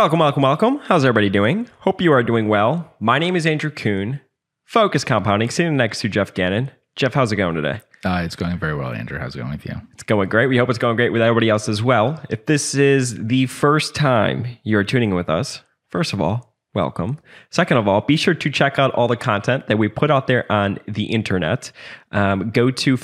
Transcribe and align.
Welcome, 0.00 0.20
welcome, 0.20 0.42
welcome. 0.42 0.78
How's 0.78 1.04
everybody 1.04 1.28
doing? 1.28 1.68
Hope 1.80 2.00
you 2.00 2.10
are 2.10 2.22
doing 2.22 2.48
well. 2.48 2.90
My 3.00 3.18
name 3.18 3.36
is 3.36 3.44
Andrew 3.44 3.68
Kuhn, 3.68 4.22
Focus 4.64 5.04
Compounding, 5.04 5.50
sitting 5.50 5.76
next 5.76 6.00
to 6.00 6.08
Jeff 6.08 6.32
Gannon. 6.32 6.70
Jeff, 6.96 7.12
how's 7.12 7.32
it 7.32 7.36
going 7.36 7.54
today? 7.54 7.82
Uh, 8.02 8.22
it's 8.24 8.34
going 8.34 8.58
very 8.58 8.74
well, 8.74 8.94
Andrew. 8.94 9.18
How's 9.18 9.34
it 9.34 9.40
going 9.40 9.50
with 9.50 9.66
you? 9.66 9.74
It's 9.92 10.02
going 10.02 10.30
great. 10.30 10.46
We 10.46 10.56
hope 10.56 10.70
it's 10.70 10.78
going 10.78 10.96
great 10.96 11.12
with 11.12 11.20
everybody 11.20 11.50
else 11.50 11.68
as 11.68 11.82
well. 11.82 12.18
If 12.30 12.46
this 12.46 12.74
is 12.74 13.14
the 13.26 13.44
first 13.44 13.94
time 13.94 14.46
you're 14.62 14.84
tuning 14.84 15.10
in 15.10 15.16
with 15.16 15.28
us, 15.28 15.60
first 15.90 16.14
of 16.14 16.20
all, 16.22 16.56
welcome. 16.72 17.18
Second 17.50 17.76
of 17.76 17.86
all, 17.86 18.00
be 18.00 18.16
sure 18.16 18.32
to 18.32 18.50
check 18.50 18.78
out 18.78 18.94
all 18.94 19.06
the 19.06 19.18
content 19.18 19.66
that 19.66 19.76
we 19.76 19.88
put 19.88 20.10
out 20.10 20.28
there 20.28 20.50
on 20.50 20.78
the 20.88 21.12
internet. 21.12 21.72
Um, 22.10 22.48
go 22.52 22.70
to 22.70 22.96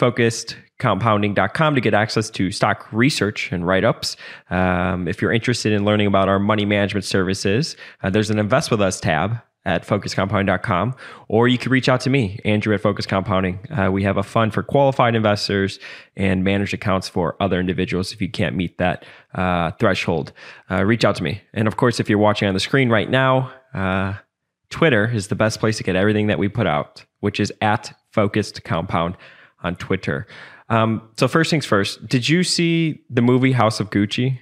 focusedcompounding.com 0.79 1.75
to 1.75 1.81
get 1.81 1.95
access 1.95 2.31
to 2.31 2.51
stock 2.51 2.87
research 2.93 3.51
and 3.53 3.67
write 3.67 3.85
ups. 3.85 4.17
Um, 4.51 5.09
if 5.09 5.21
you're 5.21 5.33
interested 5.33 5.73
in 5.73 5.85
learning 5.85 6.07
about 6.07 6.29
our 6.29 6.39
money 6.39 6.65
management 6.65 7.05
services, 7.05 7.77
uh, 8.03 8.11
there's 8.11 8.31
an 8.31 8.39
Invest 8.39 8.71
With 8.71 8.81
Us 8.81 9.01
tab 9.01 9.39
at 9.65 9.84
focuscompounding.com, 9.84 10.95
or 11.27 11.48
you 11.48 11.59
can 11.59 11.73
reach 11.73 11.89
out 11.89 12.01
to 12.01 12.09
me, 12.09 12.39
Andrew 12.45 12.73
at 12.73 12.81
Focus 12.81 13.05
Compounding. 13.05 13.59
Uh, 13.77 13.91
we 13.91 14.05
have 14.05 14.17
a 14.17 14.23
fund 14.23 14.55
for 14.55 14.62
qualified 14.62 15.17
investors 15.17 15.81
and 16.17 16.45
managed 16.45 16.73
accounts 16.73 17.09
for 17.09 17.34
other 17.41 17.59
individuals 17.59 18.12
if 18.12 18.23
you 18.23 18.31
can't 18.31 18.55
meet 18.55 18.79
that 18.79 19.05
uh, 19.34 19.73
threshold. 19.73 20.33
Uh, 20.70 20.84
reach 20.84 21.05
out 21.05 21.17
to 21.17 21.25
me. 21.25 21.41
And 21.53 21.67
of 21.67 21.77
course, 21.77 21.98
if 21.98 22.09
you're 22.09 22.19
watching 22.19 22.47
on 22.47 22.55
the 22.55 22.61
screen 22.61 22.91
right 22.91 23.11
now, 23.11 23.53
uh, 23.75 24.15
Twitter 24.70 25.11
is 25.12 25.29
the 25.29 25.34
best 25.34 25.59
place 25.59 25.79
to 25.79 25.83
get 25.83 25.97
everything 25.97 26.29
that 26.29 26.39
we 26.39 26.48
put 26.48 26.69
out, 26.69 27.05
which 27.19 27.41
is 27.41 27.53
at 27.61 27.93
Focused 28.12 28.62
Compound 28.62 29.17
on 29.65 29.75
Twitter. 29.75 30.29
Um, 30.69 31.09
so, 31.16 31.29
first 31.29 31.51
things 31.51 31.65
first, 31.65 32.06
did 32.09 32.29
you 32.29 32.43
see 32.43 33.01
the 33.09 33.23
movie 33.23 33.52
House 33.52 33.80
of 33.80 33.91
Gucci? 33.91 34.38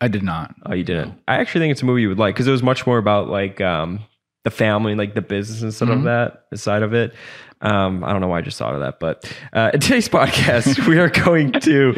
I 0.00 0.08
did 0.08 0.22
not. 0.22 0.54
Oh, 0.66 0.74
you 0.74 0.84
didn't. 0.84 1.14
I 1.28 1.36
actually 1.36 1.60
think 1.60 1.72
it's 1.72 1.82
a 1.82 1.84
movie 1.84 2.02
you 2.02 2.08
would 2.08 2.18
like 2.18 2.34
because 2.34 2.48
it 2.48 2.50
was 2.50 2.62
much 2.62 2.86
more 2.86 2.98
about 2.98 3.28
like 3.28 3.60
um, 3.60 4.00
the 4.44 4.50
family, 4.50 4.94
like 4.94 5.14
the 5.14 5.22
business 5.22 5.62
and 5.62 5.72
stuff 5.72 5.90
of 5.90 6.02
that 6.02 6.44
side 6.54 6.82
of 6.82 6.92
it. 6.92 7.14
Um, 7.60 8.02
I 8.02 8.10
don't 8.10 8.20
know 8.20 8.26
why 8.26 8.38
I 8.38 8.42
just 8.42 8.58
thought 8.58 8.74
of 8.74 8.80
that, 8.80 8.98
but 8.98 9.32
uh, 9.52 9.70
in 9.74 9.80
today's 9.80 10.08
podcast, 10.08 10.86
we 10.88 10.98
are 10.98 11.08
going 11.08 11.52
to 11.52 11.94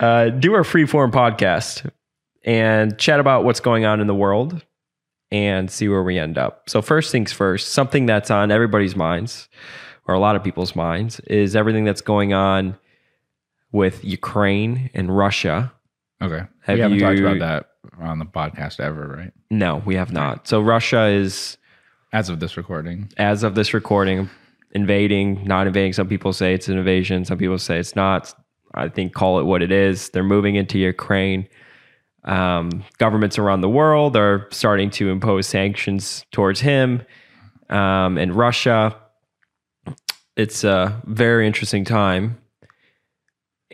uh, 0.00 0.30
do 0.30 0.54
our 0.54 0.64
free 0.64 0.86
form 0.86 1.12
podcast 1.12 1.88
and 2.44 2.98
chat 2.98 3.20
about 3.20 3.44
what's 3.44 3.60
going 3.60 3.84
on 3.84 4.00
in 4.00 4.08
the 4.08 4.14
world 4.14 4.60
and 5.30 5.70
see 5.70 5.88
where 5.88 6.02
we 6.02 6.18
end 6.18 6.36
up. 6.36 6.68
So, 6.68 6.82
first 6.82 7.12
things 7.12 7.32
first, 7.32 7.68
something 7.68 8.06
that's 8.06 8.30
on 8.30 8.50
everybody's 8.50 8.96
minds 8.96 9.48
or 10.06 10.14
a 10.14 10.18
lot 10.18 10.36
of 10.36 10.42
people's 10.42 10.74
minds 10.74 11.20
is 11.20 11.54
everything 11.56 11.84
that's 11.84 12.00
going 12.02 12.32
on 12.32 12.76
with 13.74 14.04
Ukraine 14.04 14.88
and 14.94 15.14
Russia. 15.14 15.72
Okay. 16.22 16.44
Have 16.60 16.76
we 16.76 16.80
haven't 16.80 17.00
talked 17.00 17.18
about 17.18 17.38
that 17.40 17.66
on 18.00 18.20
the 18.20 18.24
podcast 18.24 18.78
ever, 18.78 19.08
right? 19.18 19.32
No, 19.50 19.82
we 19.84 19.96
have 19.96 20.12
not. 20.12 20.46
So, 20.46 20.60
Russia 20.60 21.06
is 21.06 21.58
As 22.12 22.28
of 22.28 22.38
this 22.38 22.56
recording. 22.56 23.10
as 23.18 23.42
of 23.42 23.56
this 23.56 23.74
recording, 23.74 24.30
invading, 24.70 25.44
not 25.44 25.66
invading. 25.66 25.92
Some 25.92 26.06
people 26.06 26.32
say 26.32 26.54
it's 26.54 26.68
an 26.68 26.78
invasion. 26.78 27.24
Some 27.24 27.36
people 27.36 27.58
say 27.58 27.78
it's 27.80 27.96
not. 27.96 28.32
I 28.74 28.88
think 28.88 29.12
call 29.12 29.40
it 29.40 29.42
what 29.44 29.60
it 29.60 29.72
is. 29.72 30.08
They're 30.10 30.22
moving 30.22 30.54
into 30.54 30.78
Ukraine. 30.78 31.48
Um, 32.24 32.84
governments 32.98 33.38
around 33.38 33.60
the 33.60 33.68
world 33.68 34.16
are 34.16 34.46
starting 34.52 34.88
to 34.90 35.10
impose 35.10 35.48
sanctions 35.48 36.24
towards 36.30 36.60
him 36.60 37.02
um, 37.70 38.18
and 38.18 38.34
Russia. 38.34 38.96
It's 40.36 40.62
a 40.64 41.02
very 41.06 41.46
interesting 41.46 41.84
time, 41.84 42.38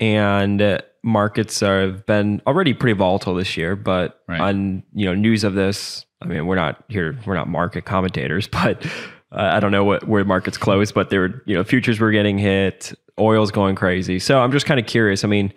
and 0.00 0.60
uh, 0.60 0.78
markets 1.04 1.60
have 1.60 2.04
been 2.06 2.42
already 2.46 2.74
pretty 2.74 2.96
volatile 2.96 3.34
this 3.34 3.56
year. 3.56 3.76
But 3.76 4.20
Right. 4.26 4.40
on 4.40 4.82
you 4.94 5.06
know 5.06 5.14
news 5.14 5.44
of 5.44 5.54
this, 5.54 6.04
I 6.20 6.26
mean, 6.26 6.46
we're 6.46 6.56
not 6.56 6.82
here, 6.88 7.16
we're 7.26 7.34
not 7.36 7.48
market 7.48 7.84
commentators, 7.84 8.48
but 8.52 8.84
uh, 9.30 9.50
I 9.52 9.60
don't 9.60 9.70
know 9.72 9.84
what 9.84 10.08
where 10.08 10.24
markets 10.24 10.58
close, 10.58 10.90
but 10.90 11.10
there 11.10 11.20
were 11.20 11.42
you 11.46 11.54
know 11.54 11.62
futures 11.62 12.00
were 12.00 12.10
getting 12.10 12.38
hit, 12.38 12.92
oil's 13.18 13.50
going 13.50 13.76
crazy. 13.76 14.18
So 14.18 14.40
I'm 14.40 14.50
just 14.50 14.66
kind 14.66 14.80
of 14.80 14.86
curious. 14.86 15.22
I 15.22 15.28
mean, 15.28 15.52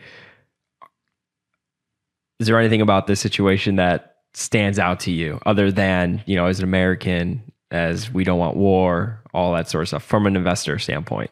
is 2.40 2.48
there 2.48 2.60
anything 2.60 2.82
about 2.82 3.08
this 3.08 3.20
situation 3.20 3.78
that 3.78 4.18
stands 4.34 4.80
out 4.80 5.00
to 5.02 5.12
you 5.12 5.40
other 5.46 5.72
than 5.72 6.24
you 6.26 6.36
know 6.36 6.48
as 6.48 6.60
an 6.60 6.66
American, 6.66 7.42
as 7.72 8.12
we 8.12 8.24
don't 8.24 8.40
want 8.40 8.58
war, 8.58 9.22
all 9.34 9.54
that 9.54 9.70
sort 9.70 9.84
of 9.84 9.88
stuff 9.88 10.04
from 10.04 10.26
an 10.28 10.36
investor 10.36 10.78
standpoint? 10.80 11.32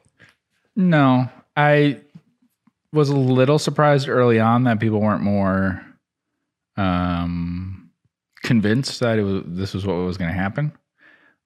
No. 0.76 1.28
I 1.58 2.00
was 2.94 3.10
a 3.10 3.16
little 3.16 3.58
surprised 3.60 4.10
early 4.10 4.40
on 4.40 4.64
that 4.66 4.80
people 4.80 5.00
weren't 5.02 5.22
more 5.24 5.82
um, 6.78 7.90
convinced 8.44 9.00
that 9.00 9.20
it 9.20 9.24
was 9.24 9.44
this 9.46 9.74
was 9.74 9.86
what 9.86 9.94
was 9.96 10.18
going 10.18 10.30
to 10.32 10.38
happen. 10.38 10.72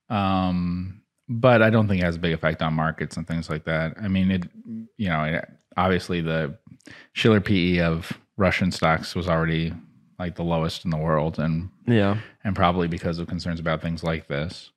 Um, 0.10 1.02
but 1.28 1.62
I 1.62 1.70
don't 1.70 1.88
think 1.88 2.02
it 2.02 2.06
has 2.06 2.16
a 2.18 2.20
big 2.20 2.34
effect 2.34 2.62
on 2.62 2.74
markets 2.74 3.18
and 3.18 3.28
things 3.28 3.50
like 3.50 3.66
that. 3.66 3.96
I 4.02 4.08
mean, 4.08 4.32
it 4.32 4.44
you 4.98 5.10
know, 5.10 5.24
it, 5.24 5.46
obviously 5.76 6.22
the 6.22 6.58
Shiller 7.14 7.42
PE 7.42 7.80
of 7.80 8.12
Russian 8.38 8.72
stocks 8.72 9.16
was 9.16 9.28
already 9.28 9.74
like 10.20 10.36
the 10.36 10.44
lowest 10.44 10.86
in 10.86 10.92
the 10.92 10.98
world, 10.98 11.40
and 11.40 11.70
Yeah. 11.88 12.18
and 12.44 12.56
probably 12.56 12.88
because 12.88 13.20
of 13.20 13.28
concerns 13.28 13.60
about 13.60 13.82
things 13.82 14.04
like 14.04 14.28
this. 14.28 14.72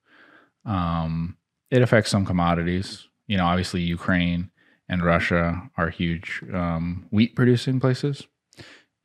Um, 0.64 1.36
it 1.70 1.82
affects 1.82 2.10
some 2.10 2.24
commodities. 2.24 3.06
You 3.26 3.36
know, 3.36 3.44
obviously 3.46 3.82
Ukraine 3.82 4.50
and 4.88 5.04
Russia 5.04 5.70
are 5.76 5.90
huge 5.90 6.42
um, 6.52 7.06
wheat 7.10 7.36
producing 7.36 7.80
places, 7.80 8.26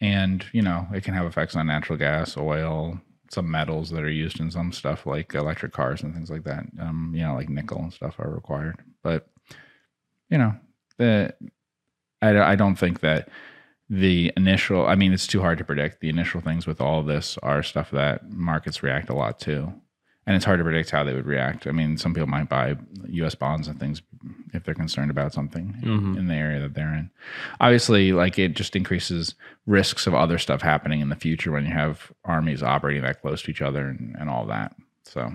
and 0.01 0.45
you 0.53 0.61
know 0.61 0.88
it 0.94 1.03
can 1.03 1.13
have 1.13 1.25
effects 1.25 1.55
on 1.55 1.67
natural 1.67 1.97
gas, 1.97 2.38
oil, 2.38 2.99
some 3.31 3.49
metals 3.49 3.89
that 3.89 4.03
are 4.03 4.09
used 4.09 4.39
in 4.39 4.51
some 4.51 4.71
stuff 4.71 5.05
like 5.05 5.33
electric 5.33 5.73
cars 5.73 6.03
and 6.03 6.13
things 6.13 6.29
like 6.29 6.44
that. 6.44 6.66
Um, 6.79 7.11
you 7.16 7.23
know, 7.23 7.35
like 7.35 7.49
nickel 7.49 7.79
and 7.81 7.94
stuff 7.94 8.19
are 8.19 8.29
required, 8.29 8.77
but 9.03 9.27
you 10.29 10.38
know, 10.38 10.55
the 10.97 11.33
I, 12.21 12.53
I 12.53 12.55
don't 12.55 12.75
think 12.75 13.01
that 13.01 13.29
the 13.89 14.31
initial 14.38 14.88
i 14.88 14.95
mean 14.95 15.11
it's 15.13 15.27
too 15.27 15.41
hard 15.41 15.57
to 15.57 15.65
predict. 15.65 16.00
The 16.00 16.09
initial 16.09 16.41
things 16.41 16.65
with 16.65 16.81
all 16.81 17.03
this 17.03 17.38
are 17.44 17.61
stuff 17.61 17.91
that 17.91 18.31
markets 18.31 18.81
react 18.81 19.09
a 19.09 19.13
lot 19.13 19.39
to 19.41 19.73
and 20.25 20.35
it's 20.35 20.45
hard 20.45 20.57
to 20.57 20.63
predict 20.63 20.89
how 20.89 21.03
they 21.03 21.13
would 21.13 21.25
react 21.25 21.67
i 21.67 21.72
mean 21.72 21.97
some 21.97 22.13
people 22.13 22.28
might 22.29 22.47
buy 22.50 22.75
us 23.23 23.35
bonds 23.35 23.67
and 23.67 23.79
things 23.79 24.01
if 24.53 24.63
they're 24.63 24.73
concerned 24.73 25.11
about 25.11 25.34
something 25.34 25.75
Mhm. 25.81 26.17
in 26.17 26.28
the 26.28 26.34
area 26.35 26.59
that 26.61 26.73
they're 26.73 26.94
in 26.94 27.09
obviously 27.59 28.11
like 28.13 28.39
it 28.39 28.56
just 28.56 28.75
increases 28.75 29.35
risks 29.66 30.07
of 30.07 30.13
other 30.16 30.38
stuff 30.38 30.62
happening 30.62 31.01
in 31.01 31.09
the 31.09 31.16
future 31.16 31.51
when 31.51 31.66
you 31.66 31.72
have 31.73 32.12
armies 32.25 32.63
operating 32.63 33.03
that 33.03 33.22
close 33.22 33.41
to 33.44 33.51
each 33.51 33.62
other 33.62 33.88
and, 33.89 34.16
and 34.19 34.29
all 34.29 34.45
that 34.45 34.75
so 35.03 35.31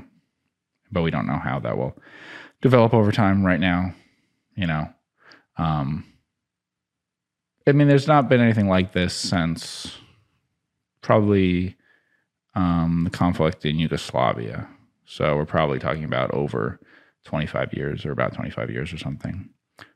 but 0.91 1.03
we 1.03 1.11
don't 1.11 1.27
know 1.27 1.39
how 1.39 1.59
that 1.59 1.77
will 1.77 1.97
develop 2.63 2.95
over 2.95 3.13
time 3.13 3.45
right 3.45 3.61
now 3.61 3.93
you 4.57 4.67
know 4.67 4.89
um 5.59 6.05
I 7.67 7.73
mean, 7.73 7.87
there's 7.87 8.09
not 8.09 8.31
been 8.31 8.41
anything 8.41 8.67
like 8.67 8.93
this 8.93 9.13
since 9.13 9.95
probably 11.03 11.77
um, 12.55 13.03
the 13.05 13.11
conflict 13.11 13.67
in 13.67 13.79
Yugoslavia. 13.79 14.67
So 15.11 15.37
we're 15.37 15.47
probably 15.47 15.79
talking 15.79 16.05
about 16.05 16.31
over 16.33 16.79
25 17.25 17.73
years 17.73 18.05
or 18.05 18.13
about 18.13 18.35
25 18.35 18.71
years 18.71 18.93
or 18.93 18.99
something. 18.99 19.49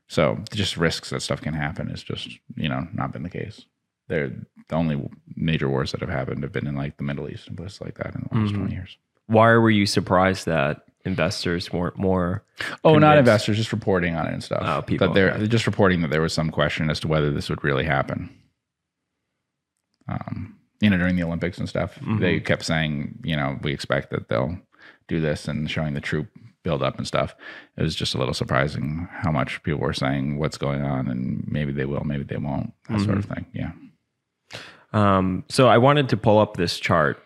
So 0.07 0.43
just 0.51 0.75
risks 0.75 1.11
that 1.11 1.21
stuff 1.21 1.39
can 1.39 1.53
happen 1.53 1.89
is 1.91 2.01
just, 2.03 2.27
you 2.55 2.67
know, 2.67 2.87
not 2.93 3.11
been 3.13 3.21
the 3.23 3.29
case. 3.29 3.65
They're 4.07 4.29
the 4.69 4.75
only 4.75 5.07
major 5.35 5.69
wars 5.69 5.91
that 5.91 6.01
have 6.01 6.09
happened 6.09 6.41
have 6.41 6.51
been 6.51 6.65
in 6.67 6.75
like 6.75 6.97
the 6.97 7.03
Middle 7.03 7.29
East 7.29 7.47
and 7.47 7.55
places 7.55 7.79
like 7.79 7.95
that 7.99 8.15
in 8.15 8.27
the 8.29 8.37
last 8.39 8.53
Mhm. 8.53 8.57
20 8.57 8.73
years. 8.73 8.97
Why 9.27 9.51
were 9.53 9.69
you 9.69 9.85
surprised 9.85 10.45
that 10.47 10.83
investors 11.05 11.71
weren't 11.71 11.97
more? 11.97 12.43
Oh, 12.83 12.97
not 12.97 13.17
investors, 13.19 13.57
just 13.57 13.71
reporting 13.71 14.15
on 14.15 14.25
it 14.27 14.33
and 14.33 14.43
stuff. 14.43 14.63
Oh, 14.65 14.81
people, 14.81 15.07
But 15.07 15.13
they're, 15.13 15.29
okay. 15.29 15.37
they're 15.39 15.47
just 15.47 15.67
reporting 15.67 16.01
that 16.01 16.09
there 16.09 16.21
was 16.21 16.33
some 16.33 16.49
question 16.49 16.89
as 16.89 16.99
to 17.01 17.07
whether 17.07 17.31
this 17.31 17.49
would 17.49 17.63
really 17.63 17.85
happen. 17.85 18.35
Um, 20.07 20.57
you 20.81 20.89
know, 20.89 20.97
during 20.97 21.15
the 21.15 21.23
Olympics 21.23 21.57
and 21.59 21.69
stuff, 21.69 21.97
Mhm. 21.99 22.19
they 22.19 22.39
kept 22.39 22.65
saying, 22.65 23.19
you 23.23 23.35
know, 23.35 23.57
we 23.61 23.71
expect 23.71 24.09
that 24.09 24.27
they'll 24.27 24.59
do 25.07 25.19
this 25.19 25.47
and 25.47 25.69
showing 25.69 25.93
the 25.93 26.01
troop 26.01 26.27
build 26.63 26.81
up 26.81 26.97
and 26.97 27.05
stuff. 27.05 27.35
It 27.77 27.83
was 27.83 27.95
just 27.95 28.15
a 28.15 28.17
little 28.17 28.33
surprising 28.33 29.07
how 29.11 29.31
much 29.31 29.61
people 29.63 29.81
were 29.81 29.93
saying 29.93 30.39
what's 30.39 30.57
going 30.57 30.81
on 30.81 31.07
and 31.07 31.43
maybe 31.47 31.71
they 31.73 31.85
will, 31.85 32.03
maybe 32.03 32.23
they 32.23 32.37
won't, 32.37 32.73
that 32.89 33.01
sort 33.01 33.17
of 33.17 33.25
thing. 33.25 33.45
Yeah. 33.53 33.71
Um, 34.93 35.43
so 35.49 35.67
I 35.67 35.79
wanted 35.79 36.09
to 36.09 36.17
pull 36.17 36.39
up 36.39 36.55
this 36.55 36.79
chart, 36.79 37.21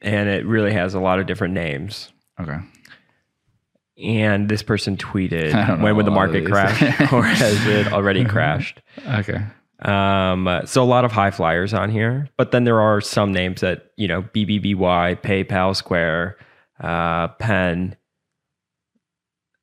and 0.00 0.28
it 0.28 0.46
really 0.46 0.72
has 0.72 0.94
a 0.94 1.00
lot 1.00 1.18
of 1.18 1.26
different 1.26 1.54
names. 1.54 2.10
Okay. 2.40 2.58
And 4.02 4.48
this 4.48 4.62
person 4.62 4.96
tweeted, 4.96 5.52
I 5.54 5.66
don't 5.66 5.78
know 5.78 5.84
"When 5.84 5.96
would 5.96 6.06
the 6.06 6.10
a 6.10 6.14
lot 6.14 6.28
of 6.28 6.32
market 6.42 6.46
crash, 6.46 7.12
or 7.12 7.24
has 7.24 7.66
it 7.66 7.92
already 7.92 8.24
crashed?" 8.26 8.80
Okay. 9.06 9.42
Um, 9.82 10.60
so 10.66 10.82
a 10.82 10.84
lot 10.84 11.04
of 11.04 11.12
high 11.12 11.30
flyers 11.30 11.72
on 11.72 11.90
here, 11.90 12.28
but 12.36 12.50
then 12.50 12.64
there 12.64 12.80
are 12.80 13.00
some 13.00 13.32
names 13.32 13.60
that 13.62 13.92
you 13.96 14.08
know 14.08 14.22
BBBY, 14.22 15.22
PayPal, 15.22 15.74
Square, 15.74 16.36
uh, 16.80 17.28
Penn, 17.28 17.96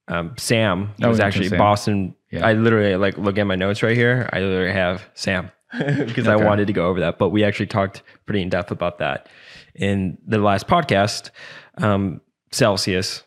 um, 0.07 0.33
Sam 0.37 0.93
Oh, 1.03 1.09
was 1.09 1.19
actually 1.19 1.49
Sam. 1.49 1.57
Boston. 1.59 2.15
Yeah. 2.31 2.45
I 2.45 2.53
literally 2.53 2.95
like 2.95 3.17
look 3.17 3.37
at 3.37 3.43
my 3.45 3.55
notes 3.55 3.83
right 3.83 3.95
here. 3.95 4.29
I 4.33 4.39
literally 4.39 4.73
have 4.73 5.07
Sam 5.13 5.51
because 5.77 6.27
I 6.27 6.35
wanted 6.35 6.67
to 6.67 6.73
go 6.73 6.87
over 6.87 6.99
that, 7.01 7.17
but 7.17 7.29
we 7.29 7.43
actually 7.43 7.67
talked 7.67 8.01
pretty 8.25 8.41
in 8.41 8.49
depth 8.49 8.71
about 8.71 8.99
that 8.99 9.29
in 9.75 10.17
the 10.25 10.39
last 10.39 10.67
podcast. 10.67 11.29
Um, 11.77 12.21
Celsius, 12.51 13.23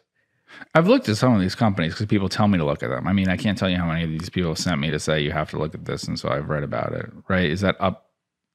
I've 0.74 0.86
looked 0.88 1.08
at 1.08 1.16
some 1.16 1.34
of 1.34 1.40
these 1.40 1.54
companies 1.54 1.92
because 1.94 2.06
people 2.06 2.28
tell 2.28 2.48
me 2.48 2.58
to 2.58 2.64
look 2.64 2.82
at 2.82 2.90
them. 2.90 3.06
I 3.06 3.12
mean, 3.12 3.28
I 3.28 3.36
can't 3.36 3.56
tell 3.58 3.68
you 3.70 3.76
how 3.76 3.86
many 3.86 4.04
of 4.04 4.10
these 4.10 4.30
people 4.30 4.54
sent 4.54 4.80
me 4.80 4.90
to 4.90 4.98
say 4.98 5.20
you 5.20 5.32
have 5.32 5.50
to 5.50 5.58
look 5.58 5.74
at 5.74 5.84
this, 5.84 6.04
and 6.04 6.18
so 6.18 6.28
I've 6.28 6.48
read 6.48 6.62
about 6.62 6.92
it. 6.92 7.10
Right? 7.28 7.50
Is 7.50 7.60
that 7.62 7.76
up? 7.80 8.06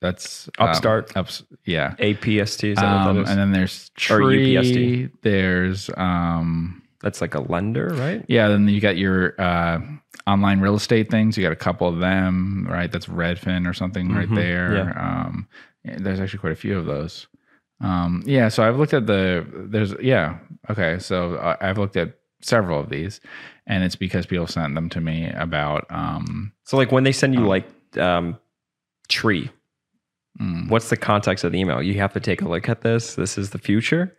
That's 0.01 0.49
um, 0.59 0.67
Upstart? 0.69 1.15
ups, 1.17 1.43
yeah. 1.63 1.95
APST, 1.99 2.63
is 2.65 2.75
that 2.75 2.83
what 2.83 3.07
Um, 3.07 3.15
that 3.15 3.21
is? 3.23 3.29
and 3.29 3.39
then 3.39 3.51
there's 3.53 3.89
Or 4.09 4.19
Tree. 4.19 4.53
UPSD. 4.53 5.11
There's 5.21 5.89
um, 5.97 6.83
That's 7.01 7.21
like 7.21 7.33
a 7.33 7.39
lender, 7.39 7.87
right? 7.93 8.23
yeah. 8.27 8.47
Then 8.49 8.67
you 8.67 8.81
got 8.81 8.97
your 8.97 9.33
uh, 9.41 9.79
online 10.27 10.59
real 10.59 10.75
estate 10.75 11.09
things. 11.09 11.37
You 11.37 11.43
got 11.43 11.53
a 11.53 11.55
couple 11.55 11.87
of 11.87 11.99
them, 11.99 12.67
right? 12.69 12.91
That's 12.91 13.05
Redfin 13.07 13.67
or 13.67 13.73
something 13.73 14.13
right 14.13 14.29
Mhm, 14.29 14.35
there. 14.35 14.99
Um, 14.99 15.47
yeah, 15.83 15.97
there's 15.99 16.19
actually 16.19 16.39
quite 16.39 16.53
a 16.53 16.57
few 16.57 16.77
of 16.77 16.85
those. 16.85 17.27
Um, 17.81 18.23
yeah. 18.25 18.47
So 18.49 18.63
I've 18.63 18.77
looked 18.77 18.93
at 18.93 19.05
the. 19.07 19.45
There's 19.53 19.93
yeah. 20.01 20.37
Okay. 20.69 20.97
So 20.99 21.35
I- 21.37 21.69
I've 21.69 21.77
looked 21.77 21.97
at 21.97 22.13
several 22.41 22.79
of 22.79 22.89
these, 22.89 23.19
and 23.67 23.83
it's 23.83 23.95
because 23.95 24.25
people 24.25 24.47
sent 24.47 24.75
them 24.75 24.89
to 24.89 25.01
me 25.01 25.29
about. 25.35 25.85
Um, 25.89 26.53
So 26.63 26.77
like 26.77 26.91
when 26.91 27.03
they 27.03 27.11
send 27.11 27.33
you 27.33 27.45
like 27.47 27.67
um, 27.97 28.37
tree, 29.09 29.49
mm, 30.39 30.69
what's 30.69 30.89
the 30.89 30.97
context 30.97 31.43
of 31.43 31.51
the 31.51 31.59
email? 31.59 31.81
You 31.81 31.95
have 31.95 32.13
to 32.13 32.19
take 32.19 32.41
a 32.41 32.47
look 32.47 32.69
at 32.69 32.81
this. 32.81 33.15
This 33.15 33.37
is 33.37 33.49
the 33.51 33.57
future. 33.59 34.15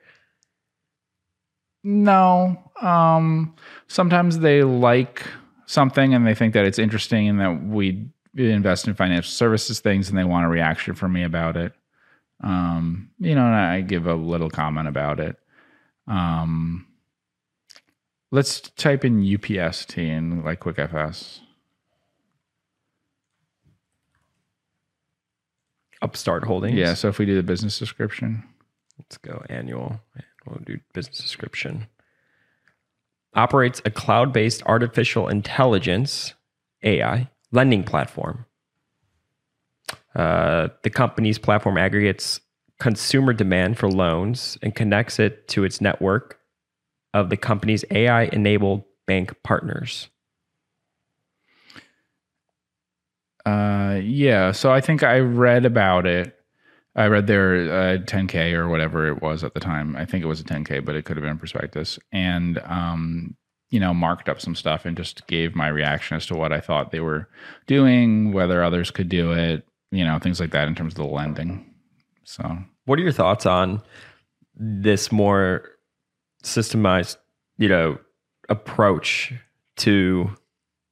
No. 1.84 2.58
Um, 2.82 3.54
sometimes 3.86 4.40
they 4.40 4.62
like 4.62 5.22
something 5.66 6.14
and 6.14 6.26
they 6.26 6.34
think 6.34 6.52
that 6.54 6.64
it's 6.64 6.78
interesting 6.78 7.28
and 7.28 7.40
that 7.40 7.62
we 7.62 8.08
invest 8.36 8.86
in 8.86 8.94
financial 8.94 9.30
services 9.30 9.80
things 9.80 10.08
and 10.08 10.18
they 10.18 10.24
want 10.24 10.44
a 10.44 10.48
reaction 10.48 10.94
from 10.94 11.12
me 11.12 11.22
about 11.22 11.56
it. 11.56 11.72
Um, 12.42 13.10
you 13.18 13.34
know, 13.34 13.46
and 13.46 13.54
I 13.54 13.80
give 13.80 14.06
a 14.06 14.14
little 14.14 14.50
comment 14.50 14.88
about 14.88 15.20
it. 15.20 15.36
Um, 16.06 16.86
let's 18.30 18.60
type 18.60 19.04
in 19.04 19.22
UPST 19.22 19.98
and 19.98 20.44
like 20.44 20.60
QuickFS. 20.60 21.40
Upstart 26.02 26.44
Holdings. 26.44 26.76
Yeah. 26.76 26.94
So 26.94 27.08
if 27.08 27.18
we 27.18 27.24
do 27.24 27.34
the 27.34 27.42
business 27.42 27.78
description, 27.78 28.44
Let's 28.98 29.18
go 29.18 29.44
annual. 29.48 30.00
We'll 30.46 30.60
do 30.64 30.78
business 30.92 31.18
description. 31.18 31.86
Operates 33.34 33.82
a 33.84 33.90
cloud 33.90 34.32
based 34.32 34.62
artificial 34.64 35.28
intelligence, 35.28 36.34
AI, 36.82 37.30
lending 37.52 37.84
platform. 37.84 38.46
Uh, 40.16 40.68
the 40.82 40.90
company's 40.90 41.38
platform 41.38 41.76
aggregates 41.76 42.40
consumer 42.80 43.32
demand 43.32 43.78
for 43.78 43.88
loans 43.88 44.56
and 44.62 44.74
connects 44.74 45.18
it 45.18 45.46
to 45.48 45.62
its 45.62 45.80
network 45.80 46.40
of 47.14 47.30
the 47.30 47.36
company's 47.36 47.84
AI 47.90 48.24
enabled 48.24 48.84
bank 49.06 49.34
partners. 49.44 50.08
Uh, 53.44 54.00
yeah. 54.02 54.52
So 54.52 54.72
I 54.72 54.80
think 54.80 55.02
I 55.02 55.20
read 55.20 55.64
about 55.64 56.06
it. 56.06 56.34
I 56.96 57.06
read 57.06 57.26
their 57.26 57.54
uh, 57.70 57.98
10K 57.98 58.54
or 58.54 58.68
whatever 58.68 59.06
it 59.06 59.22
was 59.22 59.44
at 59.44 59.54
the 59.54 59.60
time. 59.60 59.94
I 59.96 60.06
think 60.06 60.24
it 60.24 60.28
was 60.28 60.40
a 60.40 60.44
10K, 60.44 60.84
but 60.84 60.96
it 60.96 61.04
could 61.04 61.16
have 61.16 61.24
been 61.24 61.36
a 61.36 61.38
prospectus. 61.38 61.98
And, 62.10 62.58
um, 62.64 63.36
you 63.68 63.78
know, 63.78 63.92
marked 63.92 64.28
up 64.28 64.40
some 64.40 64.54
stuff 64.54 64.86
and 64.86 64.96
just 64.96 65.26
gave 65.26 65.54
my 65.54 65.68
reaction 65.68 66.16
as 66.16 66.26
to 66.26 66.34
what 66.34 66.52
I 66.52 66.60
thought 66.60 66.90
they 66.90 67.00
were 67.00 67.28
doing, 67.66 68.32
whether 68.32 68.62
others 68.62 68.90
could 68.90 69.10
do 69.10 69.32
it, 69.32 69.66
you 69.90 70.04
know, 70.04 70.18
things 70.18 70.40
like 70.40 70.50
that 70.52 70.68
in 70.68 70.74
terms 70.74 70.92
of 70.94 70.98
the 70.98 71.04
lending. 71.12 71.74
So, 72.24 72.58
What 72.86 72.98
are 72.98 73.02
your 73.02 73.12
thoughts 73.12 73.46
on 73.46 73.82
this 74.54 75.12
more 75.12 75.68
systemized, 76.42 77.16
you 77.58 77.68
know, 77.68 77.98
approach 78.48 79.32
to 79.78 80.30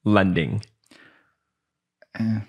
lending? 0.05 0.63
eh, 2.19 2.41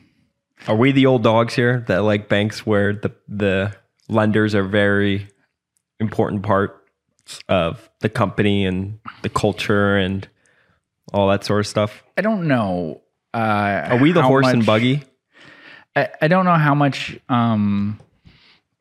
Are 0.67 0.75
we 0.75 0.91
the 0.91 1.05
old 1.05 1.23
dogs 1.23 1.53
here 1.55 1.83
that 1.87 1.99
like 2.03 2.29
banks 2.29 2.65
where 2.65 2.93
the 2.93 3.11
the 3.27 3.73
lenders 4.07 4.53
are 4.55 4.63
very 4.63 5.27
important 5.99 6.43
part 6.43 6.83
of 7.49 7.89
the 8.01 8.09
company 8.09 8.65
and 8.65 8.99
the 9.23 9.29
culture 9.29 9.97
and 9.97 10.27
all 11.13 11.27
that 11.29 11.43
sort 11.43 11.61
of 11.61 11.67
stuff? 11.67 12.03
I 12.17 12.21
don't 12.21 12.47
know. 12.47 13.01
Uh, 13.33 13.87
Are 13.91 13.97
we 13.97 14.11
the 14.11 14.21
horse 14.23 14.47
and 14.47 14.65
buggy? 14.65 15.03
I, 15.95 16.09
I 16.21 16.27
don't 16.27 16.45
know 16.45 16.55
how 16.55 16.75
much 16.75 17.19
um, 17.29 17.99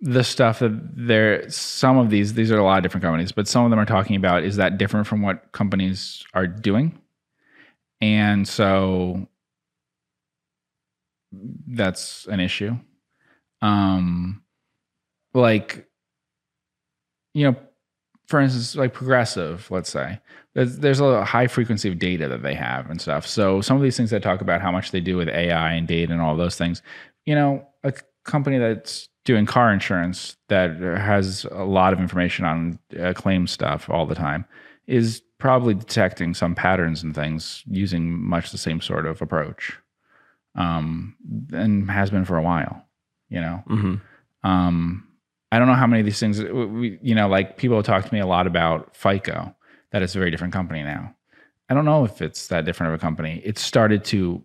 the 0.00 0.24
stuff 0.24 0.58
that 0.58 0.72
there 0.96 1.48
some 1.48 1.98
of 1.98 2.10
these 2.10 2.34
these 2.34 2.50
are 2.50 2.58
a 2.58 2.64
lot 2.64 2.78
of 2.78 2.82
different 2.82 3.04
companies, 3.04 3.32
but 3.32 3.48
some 3.48 3.64
of 3.64 3.70
them 3.70 3.78
are 3.78 3.86
talking 3.86 4.16
about 4.16 4.44
is 4.44 4.56
that 4.56 4.78
different 4.78 5.06
from 5.06 5.22
what 5.22 5.52
companies 5.52 6.24
are 6.34 6.46
doing, 6.46 6.98
and 8.00 8.46
so 8.46 9.28
that's 11.66 12.26
an 12.26 12.40
issue. 12.40 12.76
Um, 13.62 14.42
like 15.32 15.88
you 17.32 17.50
know, 17.50 17.56
for 18.26 18.40
instance, 18.40 18.74
like 18.76 18.94
progressive, 18.94 19.70
let's 19.70 19.90
say, 19.90 20.18
there's, 20.54 20.78
there's 20.78 21.00
a 21.00 21.24
high 21.24 21.46
frequency 21.46 21.88
of 21.88 21.98
data 21.98 22.28
that 22.28 22.42
they 22.42 22.54
have 22.54 22.88
and 22.88 23.00
stuff. 23.00 23.26
So 23.26 23.60
some 23.60 23.76
of 23.76 23.82
these 23.82 23.96
things 23.96 24.10
that 24.10 24.22
talk 24.22 24.40
about 24.40 24.62
how 24.62 24.72
much 24.72 24.90
they 24.90 25.00
do 25.00 25.16
with 25.16 25.28
AI 25.28 25.72
and 25.72 25.86
data 25.86 26.12
and 26.12 26.22
all 26.22 26.36
those 26.36 26.56
things, 26.56 26.82
you 27.26 27.34
know, 27.34 27.66
a 27.82 27.92
company 28.24 28.58
that's 28.58 29.08
doing 29.24 29.46
car 29.46 29.72
insurance 29.72 30.36
that 30.48 30.76
has 30.80 31.46
a 31.50 31.64
lot 31.64 31.92
of 31.92 32.00
information 32.00 32.44
on 32.44 32.78
uh, 33.00 33.12
claim 33.14 33.46
stuff 33.46 33.88
all 33.90 34.06
the 34.06 34.14
time 34.14 34.44
is 34.86 35.22
probably 35.38 35.74
detecting 35.74 36.34
some 36.34 36.54
patterns 36.54 37.02
and 37.02 37.14
things 37.14 37.62
using 37.66 38.12
much 38.12 38.50
the 38.50 38.58
same 38.58 38.80
sort 38.80 39.06
of 39.06 39.20
approach, 39.22 39.78
um, 40.54 41.14
and 41.52 41.90
has 41.90 42.10
been 42.10 42.24
for 42.24 42.36
a 42.36 42.42
while, 42.42 42.84
you 43.28 43.40
know. 43.40 43.62
hmm 43.66 43.94
Um, 44.42 45.08
I 45.54 45.58
don't 45.60 45.68
know 45.68 45.74
how 45.74 45.86
many 45.86 46.00
of 46.00 46.06
these 46.06 46.18
things, 46.18 46.42
we, 46.42 46.98
you 47.00 47.14
know, 47.14 47.28
like 47.28 47.56
people 47.56 47.80
talk 47.84 48.04
to 48.04 48.12
me 48.12 48.18
a 48.18 48.26
lot 48.26 48.48
about 48.48 48.96
FICO, 48.96 49.54
that 49.92 50.02
it's 50.02 50.16
a 50.16 50.18
very 50.18 50.32
different 50.32 50.52
company 50.52 50.82
now. 50.82 51.14
I 51.68 51.74
don't 51.74 51.84
know 51.84 52.04
if 52.04 52.20
it's 52.20 52.48
that 52.48 52.64
different 52.64 52.92
of 52.92 52.98
a 52.98 53.00
company. 53.00 53.40
It 53.44 53.56
started 53.58 54.04
to 54.06 54.44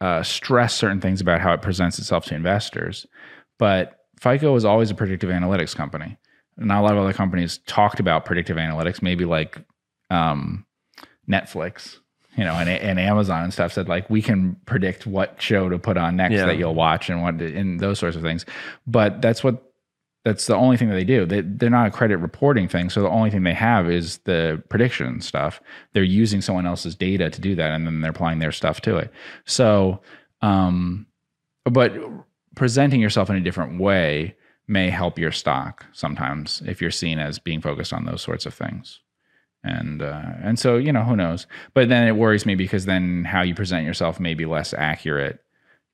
uh, 0.00 0.22
stress 0.22 0.74
certain 0.74 1.00
things 1.00 1.20
about 1.20 1.40
how 1.40 1.52
it 1.54 1.60
presents 1.60 1.98
itself 1.98 2.24
to 2.26 2.36
investors, 2.36 3.04
but 3.58 4.04
FICO 4.20 4.52
was 4.52 4.64
always 4.64 4.92
a 4.92 4.94
predictive 4.94 5.30
analytics 5.30 5.74
company. 5.74 6.16
Not 6.56 6.80
a 6.80 6.82
lot 6.82 6.92
of 6.92 6.98
other 6.98 7.12
companies 7.12 7.58
talked 7.66 7.98
about 7.98 8.24
predictive 8.24 8.56
analytics, 8.56 9.02
maybe 9.02 9.24
like 9.24 9.58
um, 10.10 10.64
Netflix, 11.28 11.98
you 12.36 12.44
know, 12.44 12.52
and, 12.54 12.68
and 12.68 13.00
Amazon 13.00 13.42
and 13.42 13.52
stuff 13.52 13.72
said 13.72 13.88
like 13.88 14.08
we 14.08 14.22
can 14.22 14.54
predict 14.66 15.04
what 15.04 15.42
show 15.42 15.68
to 15.68 15.78
put 15.78 15.96
on 15.96 16.14
next 16.16 16.34
Yeah. 16.34 16.46
that 16.46 16.58
you'll 16.58 16.76
watch 16.76 17.10
and 17.10 17.22
what 17.22 17.34
and 17.40 17.80
those 17.80 17.98
sorts 17.98 18.16
of 18.16 18.22
things. 18.22 18.46
But 18.86 19.20
that's 19.20 19.42
what 19.42 19.67
that's 20.24 20.46
the 20.46 20.56
only 20.56 20.76
thing 20.76 20.88
that 20.88 20.94
they 20.94 21.04
do. 21.04 21.24
They 21.24 21.40
they're 21.40 21.70
not 21.70 21.86
a 21.86 21.90
credit 21.90 22.18
reporting 22.18 22.68
thing, 22.68 22.90
so 22.90 23.02
the 23.02 23.08
only 23.08 23.30
thing 23.30 23.44
they 23.44 23.54
have 23.54 23.90
is 23.90 24.18
the 24.18 24.62
prediction 24.68 25.20
stuff. 25.20 25.60
They're 25.92 26.02
using 26.02 26.40
someone 26.40 26.66
else's 26.66 26.94
data 26.94 27.30
to 27.30 27.40
do 27.40 27.54
that, 27.54 27.70
and 27.70 27.86
then 27.86 28.00
they're 28.00 28.10
applying 28.10 28.38
their 28.38 28.52
stuff 28.52 28.80
to 28.82 28.96
it. 28.96 29.12
So, 29.44 30.00
um, 30.42 31.06
but 31.64 31.92
presenting 32.56 33.00
yourself 33.00 33.30
in 33.30 33.36
a 33.36 33.40
different 33.40 33.80
way 33.80 34.34
may 34.66 34.90
help 34.90 35.18
your 35.18 35.32
stock 35.32 35.86
sometimes 35.92 36.62
if 36.66 36.82
you're 36.82 36.90
seen 36.90 37.18
as 37.18 37.38
being 37.38 37.60
focused 37.60 37.92
on 37.92 38.04
those 38.04 38.20
sorts 38.20 38.44
of 38.44 38.52
things. 38.52 39.00
And 39.64 40.02
uh, 40.02 40.22
and 40.42 40.58
so 40.58 40.76
you 40.76 40.92
know 40.92 41.04
who 41.04 41.16
knows, 41.16 41.46
but 41.74 41.88
then 41.88 42.06
it 42.06 42.16
worries 42.16 42.46
me 42.46 42.54
because 42.54 42.84
then 42.84 43.24
how 43.24 43.42
you 43.42 43.54
present 43.54 43.86
yourself 43.86 44.20
may 44.20 44.34
be 44.34 44.46
less 44.46 44.74
accurate 44.74 45.40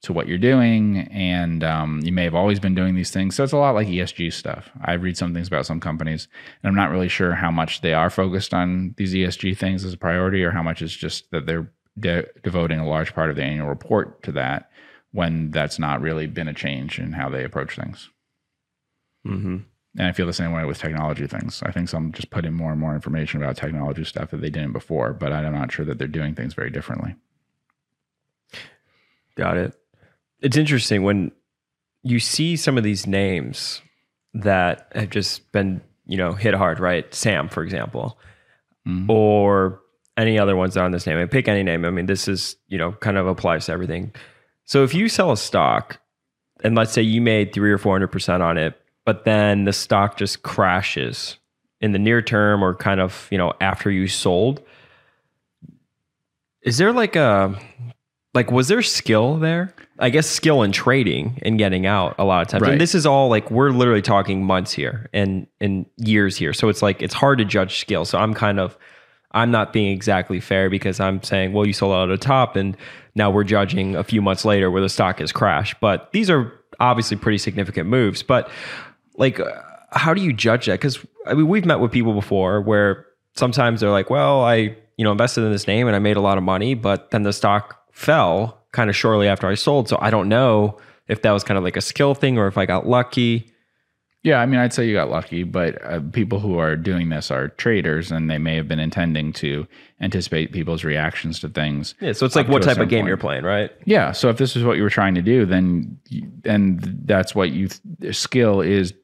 to 0.04 0.12
what 0.12 0.28
you're 0.28 0.38
doing, 0.38 1.08
and 1.10 1.64
um, 1.64 2.00
you 2.02 2.12
may 2.12 2.24
have 2.24 2.34
always 2.34 2.60
been 2.60 2.74
doing 2.74 2.94
these 2.94 3.10
things. 3.10 3.34
So 3.34 3.44
it's 3.44 3.52
a 3.52 3.58
lot 3.58 3.74
like 3.74 3.88
ESG 3.88 4.32
stuff. 4.32 4.70
I 4.82 4.94
read 4.94 5.16
some 5.16 5.34
things 5.34 5.48
about 5.48 5.66
some 5.66 5.80
companies, 5.80 6.28
and 6.62 6.68
I'm 6.68 6.76
not 6.76 6.90
really 6.90 7.08
sure 7.08 7.34
how 7.34 7.50
much 7.50 7.80
they 7.80 7.92
are 7.94 8.10
focused 8.10 8.54
on 8.54 8.94
these 8.96 9.14
ESG 9.14 9.56
things 9.56 9.84
as 9.84 9.92
a 9.92 9.98
priority, 9.98 10.44
or 10.44 10.50
how 10.52 10.62
much 10.62 10.82
it's 10.82 10.94
just 10.94 11.30
that 11.30 11.46
they're 11.46 11.70
de- 11.98 12.26
devoting 12.42 12.78
a 12.78 12.88
large 12.88 13.14
part 13.14 13.30
of 13.30 13.36
the 13.36 13.42
annual 13.42 13.68
report 13.68 14.22
to 14.22 14.32
that, 14.32 14.70
when 15.12 15.50
that's 15.50 15.78
not 15.78 16.00
really 16.00 16.26
been 16.26 16.48
a 16.48 16.54
change 16.54 16.98
in 16.98 17.12
how 17.12 17.28
they 17.28 17.44
approach 17.44 17.76
things. 17.76 18.10
hmm 19.24 19.58
And 19.96 20.08
I 20.08 20.12
feel 20.12 20.26
the 20.26 20.32
same 20.32 20.52
way 20.52 20.64
with 20.64 20.78
technology 20.78 21.26
things. 21.26 21.62
I 21.62 21.70
think 21.70 21.88
some 21.88 22.12
just 22.12 22.30
put 22.30 22.44
in 22.44 22.54
more 22.54 22.72
and 22.72 22.80
more 22.80 22.94
information 22.94 23.42
about 23.42 23.56
technology 23.56 24.04
stuff 24.04 24.30
that 24.30 24.40
they 24.40 24.50
didn't 24.50 24.72
before, 24.72 25.12
but 25.12 25.32
I'm 25.32 25.52
not 25.52 25.72
sure 25.72 25.84
that 25.86 25.98
they're 25.98 26.08
doing 26.08 26.34
things 26.34 26.54
very 26.54 26.70
differently. 26.70 27.16
Got 29.36 29.56
it. 29.56 29.74
It's 30.44 30.56
interesting 30.56 31.02
when 31.02 31.32
you 32.02 32.20
see 32.20 32.54
some 32.56 32.76
of 32.78 32.84
these 32.84 33.06
names 33.06 33.80
that 34.34 34.92
have 34.94 35.10
just 35.10 35.50
been, 35.52 35.80
you 36.06 36.16
know, 36.18 36.32
hit 36.32 36.54
hard, 36.54 36.78
right? 36.78 37.12
Sam, 37.14 37.48
for 37.48 37.62
example, 37.64 38.18
Mhm. 38.86 39.08
or 39.08 39.80
any 40.16 40.38
other 40.38 40.54
ones 40.54 40.74
that 40.74 40.80
are 40.80 40.84
on 40.84 40.92
this 40.92 41.06
name. 41.06 41.16
I 41.18 41.24
pick 41.24 41.48
any 41.48 41.62
name. 41.62 41.84
I 41.84 41.90
mean, 41.90 42.06
this 42.06 42.28
is, 42.28 42.56
you 42.68 42.76
know, 42.78 42.92
kind 42.92 43.16
of 43.16 43.26
applies 43.26 43.66
to 43.66 43.72
everything. 43.72 44.12
So 44.64 44.84
if 44.84 44.94
you 44.94 45.08
sell 45.08 45.32
a 45.32 45.36
stock 45.36 45.98
and 46.62 46.74
let's 46.74 46.92
say 46.92 47.02
you 47.02 47.20
made 47.22 47.52
three 47.52 47.72
or 47.72 47.78
four 47.78 47.94
hundred 47.94 48.08
percent 48.12 48.42
on 48.42 48.58
it, 48.58 48.78
but 49.06 49.24
then 49.24 49.64
the 49.64 49.72
stock 49.72 50.16
just 50.16 50.42
crashes 50.42 51.38
in 51.80 51.92
the 51.92 51.98
near 51.98 52.22
term 52.22 52.62
or 52.62 52.74
kind 52.74 53.00
of 53.00 53.28
you 53.30 53.38
know 53.38 53.52
after 53.60 53.90
you 53.90 54.06
sold. 54.08 54.62
Is 56.62 56.78
there 56.78 56.92
like 56.92 57.16
a 57.16 57.58
like 58.34 58.50
was 58.50 58.68
there 58.68 58.82
skill 58.82 59.36
there? 59.38 59.74
I 59.98 60.10
guess 60.10 60.26
skill 60.26 60.62
in 60.62 60.72
trading 60.72 61.38
and 61.42 61.56
getting 61.56 61.86
out 61.86 62.16
a 62.18 62.24
lot 62.24 62.42
of 62.42 62.48
times. 62.48 62.62
Right. 62.62 62.72
And 62.72 62.80
this 62.80 62.94
is 62.94 63.06
all 63.06 63.28
like 63.28 63.50
we're 63.50 63.70
literally 63.70 64.02
talking 64.02 64.44
months 64.44 64.72
here 64.72 65.08
and 65.12 65.46
and 65.60 65.86
years 65.96 66.36
here. 66.36 66.52
So 66.52 66.68
it's 66.68 66.82
like 66.82 67.00
it's 67.00 67.14
hard 67.14 67.38
to 67.38 67.44
judge 67.44 67.78
skill. 67.78 68.04
So 68.04 68.18
I'm 68.18 68.34
kind 68.34 68.58
of 68.58 68.76
I'm 69.30 69.50
not 69.50 69.72
being 69.72 69.92
exactly 69.92 70.40
fair 70.40 70.68
because 70.68 71.00
I'm 71.00 71.22
saying, 71.22 71.52
well, 71.52 71.66
you 71.66 71.72
sold 71.72 71.94
out 71.94 72.10
at 72.10 72.20
the 72.20 72.24
top 72.24 72.56
and 72.56 72.76
now 73.14 73.30
we're 73.30 73.44
judging 73.44 73.94
a 73.94 74.04
few 74.04 74.20
months 74.20 74.44
later 74.44 74.70
where 74.70 74.82
the 74.82 74.88
stock 74.88 75.20
has 75.20 75.32
crashed. 75.32 75.78
But 75.80 76.10
these 76.12 76.28
are 76.28 76.52
obviously 76.80 77.16
pretty 77.16 77.38
significant 77.38 77.88
moves. 77.88 78.22
But 78.22 78.50
like, 79.16 79.38
uh, 79.38 79.52
how 79.92 80.12
do 80.12 80.22
you 80.22 80.32
judge 80.32 80.66
that? 80.66 80.74
Because 80.74 80.98
I 81.26 81.34
mean, 81.34 81.46
we've 81.46 81.64
met 81.64 81.78
with 81.78 81.92
people 81.92 82.14
before 82.14 82.60
where 82.60 83.06
sometimes 83.36 83.80
they're 83.80 83.90
like, 83.90 84.10
well, 84.10 84.42
I 84.42 84.76
you 84.96 85.04
know 85.04 85.12
invested 85.12 85.42
in 85.42 85.52
this 85.52 85.68
name 85.68 85.86
and 85.86 85.94
I 85.94 86.00
made 86.00 86.16
a 86.16 86.20
lot 86.20 86.36
of 86.36 86.42
money, 86.42 86.74
but 86.74 87.12
then 87.12 87.22
the 87.22 87.32
stock 87.32 87.80
fell 87.92 88.63
kind 88.74 88.90
of 88.90 88.96
shortly 88.96 89.28
after 89.28 89.46
I 89.46 89.54
sold. 89.54 89.88
So 89.88 89.96
I 90.00 90.10
don't 90.10 90.28
know 90.28 90.78
if 91.08 91.22
that 91.22 91.30
was 91.30 91.44
kind 91.44 91.56
of 91.56 91.64
like 91.64 91.76
a 91.76 91.80
skill 91.80 92.14
thing 92.14 92.36
or 92.36 92.46
if 92.48 92.58
I 92.58 92.66
got 92.66 92.86
lucky. 92.86 93.50
Yeah, 94.24 94.40
I 94.40 94.46
mean, 94.46 94.58
I'd 94.58 94.72
say 94.72 94.86
you 94.86 94.94
got 94.94 95.10
lucky, 95.10 95.42
but 95.42 95.84
uh, 95.84 96.00
people 96.12 96.40
who 96.40 96.58
are 96.58 96.76
doing 96.76 97.10
this 97.10 97.30
are 97.30 97.48
traders, 97.48 98.10
and 98.10 98.30
they 98.30 98.38
may 98.38 98.56
have 98.56 98.66
been 98.66 98.78
intending 98.78 99.34
to 99.34 99.66
anticipate 100.00 100.50
people's 100.50 100.82
reactions 100.82 101.40
to 101.40 101.50
things. 101.50 101.94
Yeah, 102.00 102.12
so 102.12 102.24
it's 102.24 102.34
like 102.34 102.48
what 102.48 102.62
type 102.62 102.78
of 102.78 102.88
game 102.88 103.00
point. 103.00 103.08
you're 103.08 103.18
playing, 103.18 103.44
right? 103.44 103.70
Yeah, 103.84 104.12
so 104.12 104.30
if 104.30 104.38
this 104.38 104.56
is 104.56 104.64
what 104.64 104.78
you 104.78 104.82
were 104.82 104.88
trying 104.90 105.14
to 105.16 105.22
do, 105.22 105.44
then 105.44 105.98
then 106.42 106.80
that's 107.04 107.34
what 107.34 107.50
you 107.50 107.68
skill 108.12 108.62
is 108.62 108.94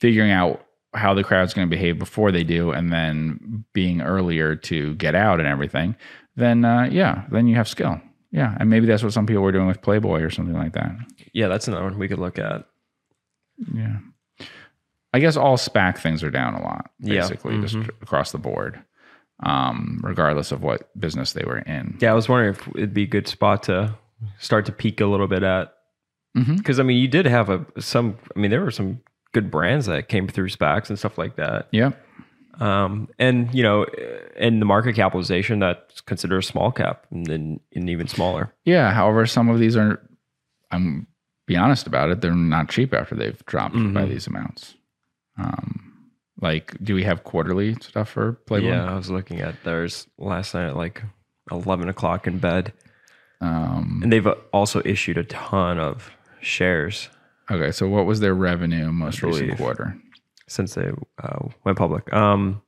figuring 0.00 0.30
out 0.30 0.64
how 0.94 1.12
the 1.12 1.22
crowd's 1.22 1.52
going 1.52 1.68
to 1.68 1.70
behave 1.70 1.98
before 1.98 2.32
they 2.32 2.42
do, 2.42 2.70
and 2.70 2.90
then 2.90 3.66
being 3.74 4.00
earlier 4.00 4.56
to 4.56 4.94
get 4.94 5.14
out 5.14 5.40
and 5.40 5.48
everything. 5.48 5.94
Then 6.36 6.64
uh, 6.64 6.88
yeah, 6.90 7.26
then 7.30 7.48
you 7.48 7.56
have 7.56 7.68
skill. 7.68 8.00
Yeah, 8.30 8.56
and 8.60 8.68
maybe 8.68 8.86
that's 8.86 9.02
what 9.02 9.12
some 9.12 9.26
people 9.26 9.42
were 9.42 9.52
doing 9.52 9.66
with 9.66 9.80
Playboy 9.80 10.20
or 10.22 10.30
something 10.30 10.54
like 10.54 10.72
that. 10.74 10.92
Yeah, 11.32 11.48
that's 11.48 11.66
another 11.68 11.84
one 11.84 11.98
we 11.98 12.08
could 12.08 12.18
look 12.18 12.38
at. 12.38 12.66
Yeah. 13.74 13.98
I 15.14 15.20
guess 15.20 15.36
all 15.36 15.56
SPAC 15.56 15.98
things 15.98 16.22
are 16.22 16.30
down 16.30 16.54
a 16.54 16.62
lot, 16.62 16.90
Yeah. 17.00 17.20
basically, 17.22 17.58
just 17.62 17.76
across 18.02 18.30
the 18.32 18.38
board, 18.38 18.78
um, 19.42 20.00
regardless 20.02 20.52
of 20.52 20.62
what 20.62 20.90
business 21.00 21.32
they 21.32 21.44
were 21.44 21.58
in. 21.60 21.96
Yeah, 22.00 22.10
I 22.10 22.14
was 22.14 22.28
wondering 22.28 22.50
if 22.54 22.68
it'd 22.76 22.94
be 22.94 23.04
a 23.04 23.06
good 23.06 23.26
spot 23.26 23.62
to 23.64 23.94
start 24.38 24.66
to 24.66 24.72
peek 24.72 25.00
a 25.00 25.06
little 25.06 25.28
bit 25.28 25.42
at. 25.42 25.72
Because 26.34 26.78
I 26.78 26.82
mean, 26.84 26.98
you 26.98 27.08
did 27.08 27.26
have 27.26 27.48
a 27.48 27.64
some. 27.80 28.16
I 28.36 28.38
mean, 28.38 28.50
there 28.52 28.60
were 28.60 28.70
some 28.70 29.00
good 29.32 29.50
brands 29.50 29.86
that 29.86 30.08
came 30.08 30.28
through 30.28 30.50
SPACs 30.50 30.88
and 30.88 30.96
stuff 30.98 31.18
like 31.18 31.34
that. 31.36 31.66
Yep. 31.72 32.00
Um, 32.58 33.08
and 33.18 33.52
you 33.54 33.62
know, 33.62 33.84
and 34.36 34.60
the 34.60 34.66
market 34.66 34.94
capitalization 34.94 35.60
that's 35.60 36.00
considered 36.00 36.38
a 36.38 36.42
small 36.42 36.72
cap 36.72 37.06
and 37.10 37.26
then 37.26 37.60
and 37.74 37.88
even 37.88 38.08
smaller. 38.08 38.52
Yeah. 38.64 38.92
However, 38.92 39.26
some 39.26 39.48
of 39.48 39.58
these 39.58 39.76
are, 39.76 40.00
I'm 40.70 41.06
be 41.46 41.56
honest 41.56 41.86
about 41.86 42.10
it, 42.10 42.20
they're 42.20 42.34
not 42.34 42.68
cheap 42.68 42.92
after 42.92 43.14
they've 43.14 43.44
dropped 43.46 43.76
by 43.94 44.04
these 44.04 44.26
amounts. 44.26 44.74
Um, 45.38 46.10
like, 46.40 46.76
do 46.82 46.94
we 46.94 47.04
have 47.04 47.24
quarterly 47.24 47.74
stuff 47.80 48.10
for 48.10 48.34
Playboy? 48.46 48.68
Yeah, 48.68 48.90
I 48.92 48.96
was 48.96 49.10
looking 49.10 49.40
at 49.40 49.62
theirs 49.64 50.06
last 50.18 50.54
night 50.54 50.68
at 50.68 50.76
like 50.76 51.02
eleven 51.50 51.88
o'clock 51.88 52.26
in 52.26 52.38
bed, 52.38 52.72
Um, 53.40 54.00
and 54.02 54.12
they've 54.12 54.26
also 54.52 54.82
issued 54.84 55.16
a 55.16 55.24
ton 55.24 55.78
of 55.78 56.10
shares 56.40 57.08
okay. 57.50 57.72
So, 57.72 57.88
what 57.88 58.06
was 58.06 58.20
their 58.20 58.34
revenue 58.34 58.90
most 58.92 59.22
recent 59.22 59.56
quarter? 59.56 59.96
Since 60.48 60.74
they 60.74 60.90
uh, 61.22 61.38
went 61.64 61.78
public. 61.78 62.12
Um, 62.12 62.62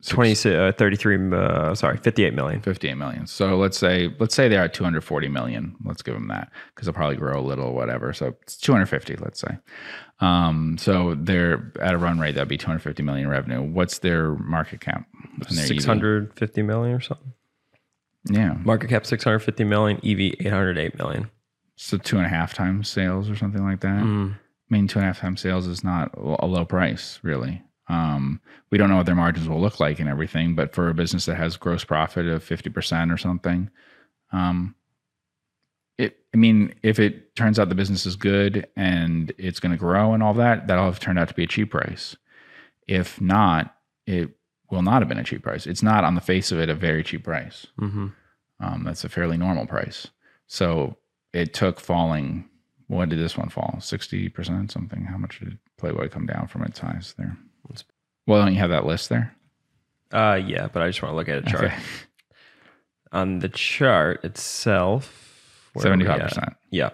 Six- 0.00 0.42
20, 0.42 0.54
uh, 0.54 0.72
33, 0.72 1.32
uh, 1.32 1.74
sorry, 1.74 1.96
58 1.96 2.34
million. 2.34 2.60
58 2.60 2.94
million. 2.94 3.26
So 3.26 3.56
let's 3.56 3.78
say 3.78 4.14
let's 4.18 4.34
say 4.34 4.48
they're 4.48 4.62
at 4.64 4.74
240 4.74 5.28
million. 5.28 5.74
Let's 5.82 6.02
give 6.02 6.12
them 6.12 6.28
that 6.28 6.52
because 6.74 6.84
they'll 6.84 6.92
probably 6.92 7.16
grow 7.16 7.40
a 7.40 7.40
little, 7.40 7.72
whatever. 7.72 8.12
So 8.12 8.34
it's 8.42 8.58
250, 8.58 9.16
let's 9.16 9.40
say. 9.40 9.56
Um, 10.20 10.76
so 10.78 11.14
they're 11.14 11.72
at 11.80 11.94
a 11.94 11.98
run 11.98 12.18
rate 12.20 12.34
that'd 12.34 12.48
be 12.48 12.58
250 12.58 13.02
million 13.02 13.28
revenue. 13.28 13.62
What's 13.62 13.98
their 14.00 14.34
market 14.34 14.80
cap? 14.80 15.06
And 15.48 15.56
their 15.56 15.64
EV? 15.64 15.68
650 15.68 16.62
million 16.62 16.94
or 16.94 17.00
something. 17.00 17.32
Yeah, 18.30 18.54
Market 18.62 18.88
cap 18.90 19.06
650 19.06 19.64
million, 19.64 19.96
EV 19.98 20.34
808 20.46 20.96
million. 20.98 21.30
so 21.76 21.96
two 21.98 22.16
and 22.18 22.24
a 22.26 22.28
half 22.28 22.52
times 22.54 22.88
sales 22.90 23.28
or 23.30 23.36
something 23.36 23.62
like 23.64 23.80
that. 23.80 24.02
Mm. 24.02 24.36
I 24.70 24.74
mean, 24.74 24.88
two 24.88 24.98
and 24.98 25.04
a 25.04 25.08
half 25.08 25.20
times 25.20 25.40
sales 25.40 25.66
is 25.66 25.84
not 25.84 26.10
a 26.16 26.46
low 26.46 26.64
price, 26.64 27.18
really. 27.22 27.62
Um, 27.88 28.40
we 28.70 28.78
don't 28.78 28.88
know 28.88 28.96
what 28.96 29.06
their 29.06 29.14
margins 29.14 29.48
will 29.48 29.60
look 29.60 29.78
like 29.78 30.00
and 30.00 30.08
everything, 30.08 30.54
but 30.54 30.74
for 30.74 30.88
a 30.88 30.94
business 30.94 31.26
that 31.26 31.36
has 31.36 31.56
gross 31.58 31.84
profit 31.84 32.26
of 32.26 32.42
50% 32.42 33.12
or 33.12 33.18
something, 33.18 33.68
um, 34.32 34.74
it, 35.98 36.16
I 36.32 36.38
mean, 36.38 36.74
if 36.82 36.98
it 36.98 37.36
turns 37.36 37.58
out 37.58 37.68
the 37.68 37.74
business 37.74 38.06
is 38.06 38.16
good 38.16 38.66
and 38.76 39.32
it's 39.38 39.60
going 39.60 39.72
to 39.72 39.78
grow 39.78 40.14
and 40.14 40.22
all 40.22 40.34
that, 40.34 40.66
that'll 40.66 40.86
have 40.86 40.98
turned 40.98 41.18
out 41.18 41.28
to 41.28 41.34
be 41.34 41.44
a 41.44 41.48
cheap 41.48 41.70
price. 41.70 42.16
If 42.88 43.20
not, 43.20 43.74
it 44.06 44.30
will 44.70 44.82
not 44.82 45.02
have 45.02 45.08
been 45.08 45.18
a 45.18 45.24
cheap 45.24 45.42
price. 45.42 45.66
It's 45.66 45.82
not 45.82 46.04
on 46.04 46.14
the 46.14 46.20
face 46.20 46.50
of 46.50 46.58
it 46.58 46.70
a 46.70 46.74
very 46.74 47.04
cheap 47.04 47.24
price. 47.24 47.66
hmm 47.78 48.08
Um, 48.60 48.82
that's 48.84 49.04
a 49.04 49.08
fairly 49.08 49.36
normal 49.36 49.66
price. 49.66 50.08
So 50.46 50.96
it 51.32 51.52
took 51.54 51.80
falling. 51.80 52.48
What 52.94 53.08
did 53.08 53.18
this 53.18 53.36
one 53.36 53.48
fall? 53.48 53.78
Sixty 53.80 54.28
percent, 54.28 54.70
something. 54.70 55.04
How 55.04 55.16
much 55.18 55.40
did 55.40 55.58
Playboy 55.78 56.08
come 56.08 56.26
down 56.26 56.46
from 56.48 56.62
its 56.62 56.78
highs 56.78 57.14
there? 57.18 57.36
Well, 58.26 58.42
don't 58.42 58.52
you 58.54 58.60
have 58.60 58.70
that 58.70 58.86
list 58.86 59.08
there? 59.10 59.34
Uh, 60.12 60.40
yeah, 60.44 60.68
but 60.72 60.82
I 60.82 60.88
just 60.88 61.02
want 61.02 61.12
to 61.12 61.16
look 61.16 61.28
at 61.28 61.38
a 61.38 61.42
chart. 61.50 61.64
Okay. 61.64 61.76
On 63.12 63.38
the 63.40 63.48
chart 63.48 64.24
itself, 64.24 65.70
where 65.74 65.86
are 65.86 65.96
we 65.96 66.04
Seventy-five 66.04 66.20
at? 66.20 66.28
percent. 66.28 66.52
Yeah. 66.70 66.90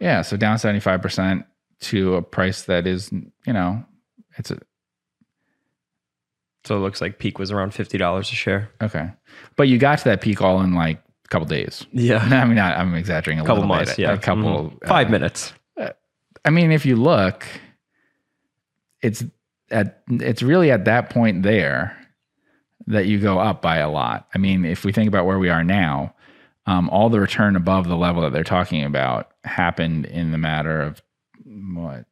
Yeah, 0.00 0.22
so 0.22 0.36
down 0.36 0.58
seventy-five 0.58 1.00
percent 1.02 1.44
to 1.80 2.14
a 2.16 2.22
price 2.22 2.62
that 2.64 2.86
is, 2.86 3.10
you 3.12 3.52
know, 3.52 3.84
it's 4.36 4.50
a 4.50 4.58
So 6.64 6.76
it 6.76 6.80
looks 6.80 7.00
like 7.00 7.18
peak 7.18 7.38
was 7.38 7.50
around 7.52 7.70
$50 7.72 8.20
a 8.20 8.24
share. 8.24 8.70
okay, 8.82 9.10
but 9.56 9.68
you 9.68 9.78
got 9.78 9.98
to 10.00 10.04
that 10.06 10.20
peak 10.20 10.42
all 10.42 10.60
in 10.60 10.74
like 10.74 11.00
couple 11.30 11.46
days. 11.46 11.86
Yeah. 11.92 12.18
I 12.42 12.44
mean, 12.44 12.58
I, 12.58 12.80
I'm 12.80 12.94
exaggerating 12.94 13.40
a 13.40 13.44
couple 13.44 13.62
little 13.62 13.68
months. 13.76 13.92
bit. 13.92 13.98
Yeah. 14.00 14.12
a 14.12 14.18
couple 14.18 14.70
Mhm. 14.70 14.86
Five 14.86 15.08
uh, 15.08 15.10
minutes. 15.10 15.52
I 16.44 16.50
mean, 16.50 16.70
if 16.72 16.86
you 16.86 16.96
look, 16.96 17.44
it's 19.02 19.24
at 19.70 20.02
it's 20.08 20.42
really 20.42 20.70
at 20.70 20.86
that 20.86 21.10
point 21.10 21.42
there 21.42 21.94
that 22.86 23.04
you 23.06 23.18
go 23.18 23.38
up 23.38 23.60
by 23.60 23.78
a 23.78 23.90
lot. 23.90 24.28
I 24.34 24.38
mean, 24.38 24.64
if 24.64 24.84
we 24.84 24.92
think 24.92 25.08
about 25.08 25.26
where 25.26 25.38
we 25.38 25.50
are 25.50 25.62
now, 25.62 26.14
um, 26.66 26.88
all 26.90 27.10
the 27.10 27.20
return 27.20 27.54
above 27.56 27.86
the 27.88 27.96
level 27.96 28.22
that 28.22 28.32
they're 28.32 28.44
talking 28.44 28.82
about 28.84 29.30
happened 29.44 30.06
in 30.06 30.30
the 30.30 30.38
matter 30.38 30.80
of 30.80 31.02
what? 31.44 32.06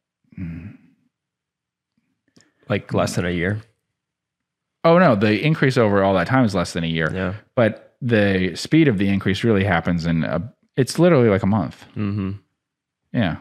Like 2.69 2.93
less 2.93 3.15
than 3.15 3.25
a 3.25 3.31
year. 3.31 3.61
Oh 4.83 4.99
no, 4.99 5.15
the 5.15 5.41
increase 5.43 5.77
over 5.77 6.03
all 6.03 6.13
that 6.15 6.27
time 6.27 6.45
is 6.45 6.53
less 6.53 6.73
than 6.73 6.83
a 6.83 6.87
year, 6.87 7.09
Yeah. 7.13 7.33
but 7.55 7.86
the 8.01 8.55
speed 8.55 8.87
of 8.87 8.97
the 8.97 9.09
increase 9.09 9.43
really 9.43 9.63
happens 9.63 10.05
in 10.05 10.23
a. 10.23 10.53
It's 10.75 10.99
literally 10.99 11.29
like 11.29 11.43
a 11.43 11.47
month. 11.47 11.85
Mm-hmm. 11.95 12.31
Yeah. 13.13 13.37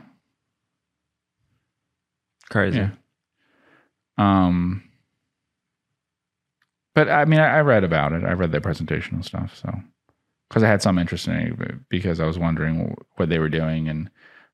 Crazy. 2.50 2.78
Yeah. 2.78 2.90
Um, 4.18 4.82
but 6.94 7.08
I 7.10 7.24
mean, 7.26 7.40
I, 7.40 7.58
I 7.58 7.60
read 7.60 7.84
about 7.84 8.12
it. 8.12 8.24
I 8.24 8.32
read 8.32 8.52
their 8.52 8.60
presentation 8.60 9.16
and 9.16 9.24
stuff. 9.24 9.56
So, 9.56 9.70
because 10.48 10.62
I 10.62 10.68
had 10.68 10.80
some 10.82 10.98
interest 10.98 11.26
in 11.28 11.34
it, 11.34 11.88
because 11.88 12.20
I 12.20 12.24
was 12.26 12.38
wondering 12.38 12.96
what 13.16 13.28
they 13.28 13.38
were 13.38 13.48
doing, 13.50 13.88
and 13.88 14.08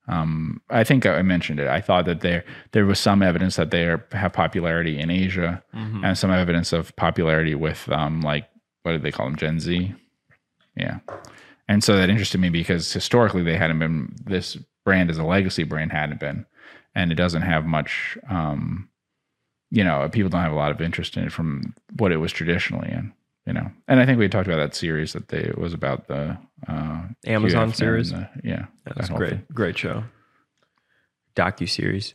um, 0.09 0.61
I 0.71 0.83
think 0.83 1.07
I 1.07 1.23
mentioned 1.23 1.61
it. 1.61 1.69
I 1.69 1.81
thought 1.81 2.07
that 2.07 2.21
there 2.23 2.45
there 2.73 2.87
was 2.87 2.99
some 2.99 3.23
evidence 3.23 3.55
that 3.57 3.71
they 3.71 3.85
are, 3.85 4.05
have 4.13 4.33
popularity 4.33 4.99
in 4.99 5.11
Asia, 5.11 5.63
Mhm. 5.75 6.05
and 6.05 6.19
some 6.19 6.33
evidence 6.33 6.73
of 6.73 6.97
popularity 6.97 7.55
with 7.55 7.89
um, 7.93 8.21
like 8.23 8.49
what 8.83 8.93
did 8.93 9.03
they 9.03 9.13
call 9.13 9.27
them, 9.27 9.37
Gen 9.37 9.61
Z? 9.61 9.95
Yeah, 10.77 10.99
and 11.69 11.83
so 11.85 11.97
that 11.97 12.09
interested 12.11 12.41
me 12.41 12.49
because 12.51 12.93
historically 12.93 13.43
they 13.43 13.57
hadn't 13.57 13.79
been 13.79 14.15
this 14.25 14.57
brand 14.85 15.11
as 15.11 15.19
a 15.19 15.25
legacy 15.25 15.65
brand 15.65 15.93
hadn't 15.93 16.19
been, 16.21 16.47
and 16.95 17.13
it 17.13 17.17
doesn't 17.17 17.43
have 17.43 17.65
much. 17.65 18.17
Um, 18.29 18.89
you 19.71 19.85
know, 19.85 20.09
people 20.11 20.29
don't 20.31 20.43
have 20.43 20.53
a 20.53 20.57
lot 20.57 20.71
of 20.71 20.81
interest 20.81 21.17
in 21.17 21.25
it 21.25 21.33
from 21.33 21.75
what 21.97 22.13
it 22.13 22.19
was 22.19 22.33
traditionally 22.33 22.91
in. 22.91 23.13
You 23.47 23.53
know, 23.55 23.71
and 23.89 23.99
I 23.99 24.07
think 24.07 24.19
we 24.21 24.29
talked 24.29 24.47
about 24.47 24.59
that 24.59 24.75
series 24.75 25.15
that 25.15 25.29
they 25.29 25.39
it 25.41 25.59
was 25.59 25.73
about 25.75 26.07
the 26.07 26.39
uh, 26.69 27.03
Amazon 27.27 27.73
QF 27.73 27.77
series? 27.77 28.11
the- 28.13 28.29
yeah, 28.45 28.67
That's 28.85 29.09
that 29.09 29.17
great. 29.17 29.31
thing. 29.31 29.47
Great 29.53 29.77
show. 29.77 30.05
Docu 31.35 31.69
series. 31.69 32.15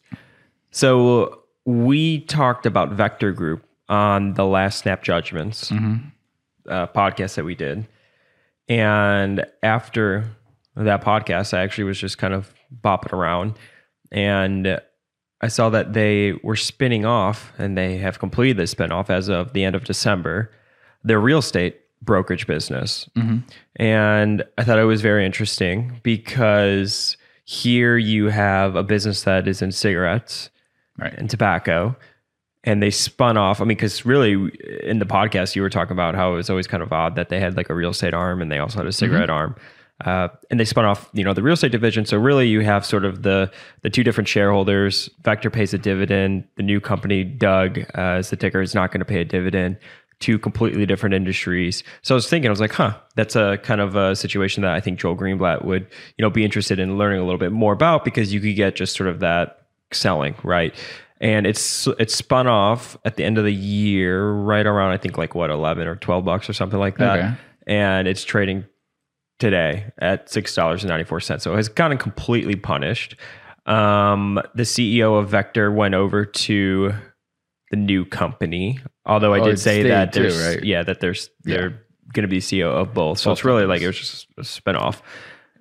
So 0.72 1.44
we 1.66 2.22
talked 2.22 2.66
about 2.66 2.92
Vector 2.94 3.32
Group 3.34 3.66
on 3.90 4.34
the 4.36 4.46
last 4.46 4.80
Snap 4.80 5.04
Judgments 5.04 5.70
Mhm. 5.72 6.12
Uh, 6.68 6.88
podcast 6.88 7.36
that 7.36 7.46
we 7.46 7.56
did, 7.56 7.88
and 8.70 9.46
after 9.64 10.26
that 10.76 11.04
podcast, 11.04 11.54
I 11.54 11.62
actually 11.64 11.86
was 11.86 12.00
just 12.00 12.18
kind 12.18 12.34
of 12.34 12.54
bopping 12.84 13.14
around, 13.14 13.54
and 14.12 14.80
I 15.42 15.48
saw 15.48 15.70
that 15.70 15.94
they 15.94 16.34
were 16.44 16.56
spinning 16.56 17.06
off, 17.06 17.52
and 17.58 17.78
they 17.78 17.98
have 17.98 18.20
completed 18.20 18.58
the 18.58 18.64
spinoff 18.64 19.10
as 19.10 19.30
of 19.30 19.54
the 19.54 19.64
end 19.64 19.76
of 19.76 19.84
December. 19.84 20.52
Their 21.04 21.20
real 21.20 21.40
estate 21.40 21.80
brokerage 22.02 22.46
business, 22.48 23.10
and 23.78 24.44
I 24.58 24.64
thought 24.64 24.80
it 24.80 24.84
was 24.84 25.02
very 25.02 25.26
interesting 25.26 26.00
because 26.04 27.18
here 27.44 27.98
you 27.98 28.26
have 28.28 28.76
a 28.76 28.84
business 28.84 29.24
that 29.24 29.48
is 29.48 29.62
in 29.62 29.72
cigarettes 29.72 30.50
Right. 31.00 31.14
and 31.18 31.30
tobacco 31.30 31.96
and 32.68 32.84
they 32.84 32.92
spun 32.92 33.38
off. 33.38 33.62
I 33.62 33.64
mean 33.64 33.78
because 33.78 34.06
really 34.06 34.34
in 34.84 35.00
the 35.00 35.06
podcast 35.06 35.56
you 35.56 35.62
were 35.62 35.70
talking 35.70 35.94
about 35.94 36.16
how 36.16 36.34
it 36.34 36.36
was 36.36 36.50
always 36.50 36.68
kind 36.68 36.84
of 36.84 36.92
odd 36.92 37.16
that 37.16 37.30
they 37.30 37.40
had 37.40 37.56
like 37.56 37.70
a 37.70 37.74
real 37.74 37.92
estate 37.92 38.14
arm 38.14 38.42
and 38.42 38.52
they 38.52 38.60
also 38.60 38.78
had 38.78 38.86
a 38.86 38.92
cigarette 38.92 39.30
arm. 39.30 39.56
Uh, 40.06 40.28
and 40.52 40.60
they 40.60 40.66
spun 40.66 40.86
off 40.86 41.10
you 41.14 41.24
know 41.24 41.34
the 41.34 41.42
real 41.42 41.54
estate 41.54 41.72
division. 41.72 42.06
So 42.06 42.18
really 42.18 42.48
you 42.48 42.60
have 42.60 42.86
sort 42.86 43.06
of 43.06 43.24
the 43.24 43.50
the 43.82 43.90
two 43.90 44.04
different 44.04 44.28
shareholders. 44.28 45.10
Vector 45.24 45.50
pays 45.50 45.74
a 45.74 45.78
dividend. 45.78 46.44
The 46.58 46.64
new 46.64 46.80
company 46.82 47.24
doug 47.24 47.80
uh, 47.80 48.20
as 48.20 48.30
the 48.30 48.36
ticker 48.36 48.62
is 48.62 48.76
not 48.76 48.92
going 48.92 49.00
to 49.00 49.06
pay 49.06 49.22
a 49.22 49.26
dividend. 49.26 49.78
Two 50.20 50.38
completely 50.38 50.86
different 50.86 51.16
industries. 51.16 51.84
So 52.02 52.16
i 52.16 52.18
was 52.18 52.30
thinking 52.30 52.50
i 52.50 52.52
was 52.52 52.60
like 52.60 52.74
huh 52.74 52.98
that's 53.16 53.36
a 53.36 53.60
kind 53.64 53.80
of 53.82 53.96
a 53.96 54.16
situation 54.16 54.62
that 54.64 54.74
i 54.74 54.80
think 54.80 55.00
joel 55.00 55.16
greenblatt 55.16 55.64
would 55.64 55.88
you 56.18 56.24
know 56.24 56.30
be 56.30 56.44
interested 56.44 56.80
in 56.80 56.98
learning 56.98 57.20
a 57.20 57.24
little 57.24 57.40
bit 57.40 57.52
more 57.52 57.74
about 57.74 58.04
because 58.04 58.34
you 58.34 58.40
could 58.40 58.56
get 58.56 58.76
just 58.76 58.96
sort 58.96 59.10
of 59.10 59.20
that 59.20 59.68
selling, 59.92 60.36
right? 60.44 60.76
And 61.20 61.48
it's 61.48 61.88
it's 62.00 62.14
spun 62.16 62.46
off 62.48 62.96
at 63.04 63.16
the 63.16 63.24
end 63.24 63.38
of 63.40 63.44
the 63.44 63.54
year, 63.54 64.30
right 64.32 64.66
around 64.66 64.92
I 64.92 64.98
think 64.98 65.18
like 65.18 65.34
what 65.34 65.50
eleven 65.50 65.88
or 65.88 65.96
twelve 65.96 66.26
bucks 66.26 66.48
or 66.50 66.54
something 66.54 66.80
like 66.80 66.98
that, 67.00 67.18
Okay. 67.20 67.34
and 67.66 68.08
it's 68.08 68.24
trading 68.24 68.66
today 69.40 69.92
at 70.00 70.30
six 70.30 70.54
dollars 70.54 70.84
and 70.84 70.90
ninety 70.90 71.06
four 71.06 71.20
cents. 71.20 71.44
So 71.44 71.54
it 71.54 71.56
has 71.58 71.70
gotten 71.70 71.98
completely 71.98 72.56
punished. 72.56 73.16
Um, 73.66 74.40
the 74.56 74.64
CEO 74.64 75.18
of 75.20 75.30
Vector 75.30 75.72
went 75.72 75.96
over 75.96 76.24
to 76.24 76.94
the 77.72 77.78
new 77.78 78.06
company, 78.06 78.80
although 79.06 79.34
I 79.34 79.40
Oh, 79.40 79.46
did 79.46 79.60
say 79.60 79.84
that 79.84 80.14
too, 80.14 80.22
there's 80.24 80.56
right? 80.56 80.64
yeah 80.64 80.84
that 80.84 81.00
there's 81.00 81.30
Yeah. 81.46 81.58
they're 81.58 81.70
going 82.14 82.22
to 82.24 82.28
be 82.28 82.38
CEO 82.40 82.68
of 82.72 82.94
both. 82.94 83.18
So 83.20 83.32
Both 83.32 83.40
it's 83.40 83.46
really 83.46 83.66
like 83.66 83.82
it 83.82 83.88
was 83.88 83.98
just 83.98 84.28
a 84.38 84.42
spinoff, 84.42 85.02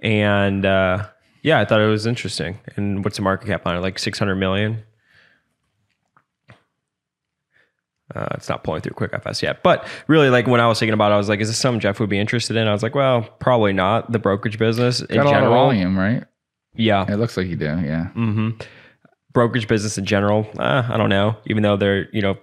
and. 0.02 0.66
uh 0.66 1.06
yeah, 1.42 1.60
I 1.60 1.64
thought 1.64 1.80
it 1.80 1.86
was 1.86 2.06
interesting. 2.08 2.58
And 2.74 3.04
what's 3.04 3.18
the 3.18 3.22
market 3.22 3.46
cap 3.46 3.64
on 3.68 3.76
it? 3.76 3.78
Like 3.78 4.00
600 4.00 4.34
million? 4.34 4.82
Uh, 8.14 8.28
it's 8.34 8.48
not 8.48 8.62
pulling 8.62 8.80
through 8.82 8.92
QuickFS 8.92 9.42
yet. 9.42 9.62
But 9.64 9.86
really, 10.06 10.30
like 10.30 10.46
when 10.46 10.60
I 10.60 10.68
was 10.68 10.78
thinking 10.78 10.94
about 10.94 11.10
it, 11.10 11.14
I 11.14 11.18
was 11.18 11.28
like, 11.28 11.40
is 11.40 11.48
this 11.48 11.58
something 11.58 11.80
Jeff 11.80 11.98
would 11.98 12.08
be 12.08 12.18
interested 12.20 12.56
in? 12.56 12.68
I 12.68 12.72
was 12.72 12.82
like, 12.82 12.94
well, 12.94 13.22
probably 13.40 13.72
not. 13.72 14.12
The 14.12 14.18
brokerage 14.20 14.58
business 14.58 15.00
in 15.00 15.16
Got 15.16 15.26
of 15.26 15.32
general. 15.32 15.52
volume, 15.52 15.98
right? 15.98 16.22
Yeah. 16.74 17.04
It 17.10 17.16
looks 17.16 17.36
like 17.36 17.46
you 17.48 17.56
do. 17.56 17.64
Yeah. 17.80 18.06
hmm 18.10 18.50
Brokerage 19.32 19.66
business 19.68 19.98
in 19.98 20.04
general, 20.06 20.48
uh, 20.58 20.88
I 20.88 20.96
don't 20.96 21.10
know. 21.10 21.36
Even 21.46 21.62
though 21.62 21.76
they're, 21.76 22.08
you 22.14 22.22
know, 22.22 22.36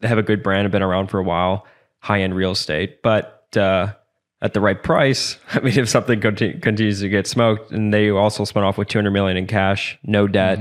they 0.00 0.08
have 0.08 0.18
a 0.18 0.22
good 0.22 0.42
brand, 0.42 0.62
have 0.64 0.72
been 0.72 0.82
around 0.82 1.08
for 1.08 1.18
a 1.18 1.22
while, 1.24 1.66
high 2.00 2.20
end 2.20 2.34
real 2.36 2.52
estate. 2.52 3.02
But 3.02 3.48
uh, 3.56 3.94
at 4.42 4.52
the 4.52 4.60
right 4.60 4.80
price, 4.80 5.36
I 5.52 5.60
mean, 5.60 5.78
if 5.78 5.88
something 5.88 6.20
conti- 6.20 6.60
continues 6.60 7.00
to 7.00 7.08
get 7.08 7.26
smoked, 7.26 7.72
and 7.72 7.92
they 7.94 8.10
also 8.10 8.44
spun 8.44 8.62
off 8.62 8.78
with 8.78 8.88
200 8.88 9.10
million 9.10 9.36
in 9.36 9.46
cash, 9.46 9.98
no 10.04 10.26
debt. 10.28 10.58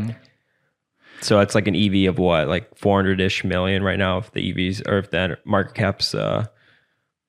So 1.30 1.40
it's 1.42 1.54
like 1.54 1.68
an 1.68 1.76
EV 1.76 2.10
of 2.10 2.18
what, 2.18 2.48
like 2.48 2.76
400 2.76 3.22
ish 3.22 3.44
million 3.44 3.84
right 3.84 4.00
now, 4.00 4.18
if 4.18 4.32
the 4.32 4.52
EVs 4.52 4.88
or 4.90 4.98
if 4.98 5.12
the 5.12 5.38
market 5.46 5.76
cap's 5.76 6.16
uh, 6.16 6.48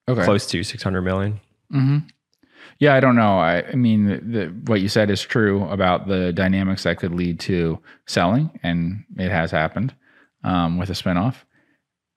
Okay. 0.08 0.24
close 0.24 0.46
to 0.46 0.62
600 0.64 1.02
million. 1.02 1.38
hmm 1.70 1.98
Yeah, 2.78 2.94
I 2.94 3.00
don't 3.00 3.14
know. 3.14 3.38
I, 3.38 3.62
I 3.62 3.74
mean, 3.74 4.06
the, 4.06 4.16
the, 4.16 4.46
what 4.64 4.80
you 4.80 4.88
said 4.88 5.10
is 5.10 5.20
true 5.20 5.64
about 5.64 6.08
the 6.08 6.32
dynamics 6.32 6.84
that 6.84 6.96
could 6.96 7.12
lead 7.14 7.40
to 7.40 7.78
selling, 8.06 8.58
and 8.62 9.04
it 9.18 9.30
has 9.30 9.50
happened 9.50 9.94
um, 10.44 10.78
with 10.78 10.88
a 10.88 10.94
spinoff. 10.94 11.34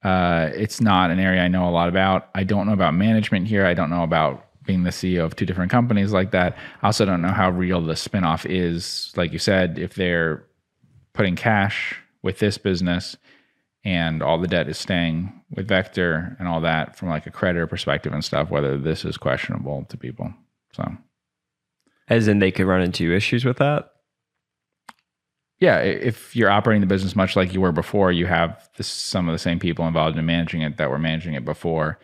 Uh, 0.06 0.52
it's 0.56 0.80
not 0.80 1.12
an 1.12 1.20
area 1.20 1.42
I 1.42 1.50
know 1.50 1.68
a 1.68 1.72
lot 1.72 1.90
about. 1.90 2.30
I 2.34 2.46
don't 2.46 2.66
know 2.66 2.72
about 2.74 2.94
management 2.94 3.46
here. 3.46 3.66
I 3.66 3.74
don't 3.74 3.90
know 3.90 4.04
about 4.04 4.48
being 4.64 4.84
the 4.84 4.90
CEO 4.92 5.26
of 5.26 5.36
two 5.36 5.46
different 5.46 5.70
companies 5.70 6.14
like 6.14 6.32
that. 6.32 6.56
I 6.82 6.86
also 6.86 7.04
don't 7.04 7.22
know 7.22 7.34
how 7.34 7.50
real 7.50 7.82
the 7.82 7.96
spinoff 7.96 8.50
is. 8.50 9.12
Like 9.18 9.34
you 9.34 9.40
said, 9.40 9.78
if 9.78 9.96
they're 9.96 10.46
putting 11.14 11.36
cash 11.36 11.96
with 12.22 12.40
this 12.40 12.58
business 12.58 13.18
and 13.86 14.24
all 14.24 14.40
the 14.40 14.48
debt 14.48 14.70
is 14.70 14.78
staying 14.78 15.42
with 15.52 15.68
Vector 15.68 16.36
and 16.40 16.48
all 16.48 16.62
that 16.62 16.96
from 16.98 17.10
like 17.10 17.28
a 17.28 17.32
creditor 17.32 17.68
perspective 17.68 18.14
and 18.14 18.24
stuff, 18.24 18.50
whether 18.50 18.78
this 18.78 19.04
is 19.04 19.18
questionable 19.18 19.86
to 19.90 19.98
people. 19.98 20.34
So 20.74 20.90
As 22.08 22.28
in, 22.28 22.40
they 22.40 22.52
could 22.52 22.66
run 22.66 22.82
into 22.82 23.14
issues 23.14 23.44
with 23.44 23.58
that. 23.58 23.90
yeah, 25.60 25.80
if 25.80 26.36
you're 26.36 26.50
operating 26.50 26.82
the 26.82 26.88
business 26.88 27.16
much 27.16 27.36
like 27.36 27.54
you 27.54 27.62
were 27.62 27.72
before, 27.72 28.12
you 28.12 28.26
have 28.26 28.70
this, 28.78 28.88
some 28.88 29.28
of 29.30 29.34
the 29.34 29.40
same 29.40 29.60
people 29.60 29.86
involved 29.88 30.18
in 30.18 30.26
managing 30.26 30.62
it 30.62 30.78
that 30.78 30.90
were 30.90 31.00
managing 31.00 31.34
it 31.34 31.46
before. 31.46 32.00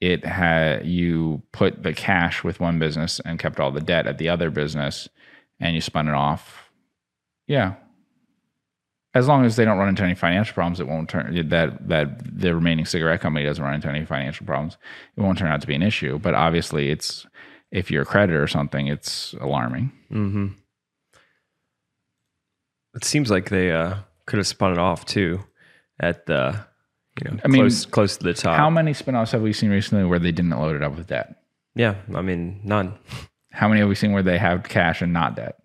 It 0.00 0.24
had 0.24 0.86
you 0.86 1.42
put 1.52 1.82
the 1.82 1.92
cash 1.94 2.44
with 2.44 2.60
one 2.60 2.78
business 2.78 3.20
and 3.24 3.38
kept 3.38 3.58
all 3.60 3.70
the 3.70 3.80
debt 3.80 4.06
at 4.06 4.18
the 4.18 4.28
other 4.28 4.50
business, 4.50 5.08
and 5.58 5.74
you 5.74 5.80
spun 5.80 6.08
it 6.08 6.14
off. 6.14 6.70
Yeah, 7.46 7.74
as 9.14 9.28
long 9.28 9.44
as 9.44 9.54
they 9.56 9.64
don't 9.64 9.78
run 9.78 9.88
into 9.88 10.02
any 10.02 10.14
financial 10.14 10.54
problems, 10.54 10.80
it 10.80 10.88
won't 10.88 11.08
turn 11.08 11.48
that 11.48 11.88
that 11.88 12.40
the 12.40 12.54
remaining 12.54 12.84
cigarette 12.84 13.20
company 13.20 13.46
doesn't 13.46 13.62
run 13.62 13.74
into 13.74 13.88
any 13.88 14.04
financial 14.04 14.44
problems. 14.44 14.76
It 15.16 15.20
won't 15.20 15.38
turn 15.38 15.52
out 15.52 15.60
to 15.60 15.66
be 15.66 15.74
an 15.74 15.82
issue. 15.82 16.18
But 16.18 16.34
obviously, 16.34 16.90
it's 16.90 17.24
if 17.70 17.90
you're 17.90 18.02
a 18.02 18.06
creditor 18.06 18.42
or 18.42 18.48
something, 18.48 18.88
it's 18.88 19.34
alarming. 19.40 19.92
Mm-hmm. 20.10 20.46
It 22.94 23.04
seems 23.04 23.30
like 23.30 23.50
they 23.50 23.72
uh, 23.72 23.96
could 24.26 24.38
have 24.38 24.46
spun 24.46 24.72
it 24.72 24.78
off 24.78 25.04
too 25.04 25.40
at 26.00 26.26
the, 26.26 26.66
you 27.22 27.30
know, 27.30 27.40
I 27.44 27.48
mean, 27.48 27.62
close 27.62 27.86
close 27.86 28.16
to 28.16 28.24
the 28.24 28.34
top. 28.34 28.56
How 28.56 28.70
many 28.70 28.92
spinoffs 28.92 29.30
have 29.30 29.42
we 29.42 29.52
seen 29.52 29.70
recently 29.70 30.04
where 30.04 30.18
they 30.18 30.32
didn't 30.32 30.50
load 30.50 30.76
it 30.76 30.82
up 30.82 30.96
with 30.96 31.06
debt? 31.06 31.36
yeah, 31.76 31.96
I 32.14 32.22
mean, 32.22 32.60
none. 32.64 32.94
How 33.52 33.68
many 33.68 33.80
have 33.80 33.88
we 33.88 33.94
seen 33.94 34.12
where 34.12 34.22
they 34.22 34.38
have 34.38 34.64
cash 34.64 35.02
and 35.02 35.12
not 35.12 35.36
debt? 35.36 35.56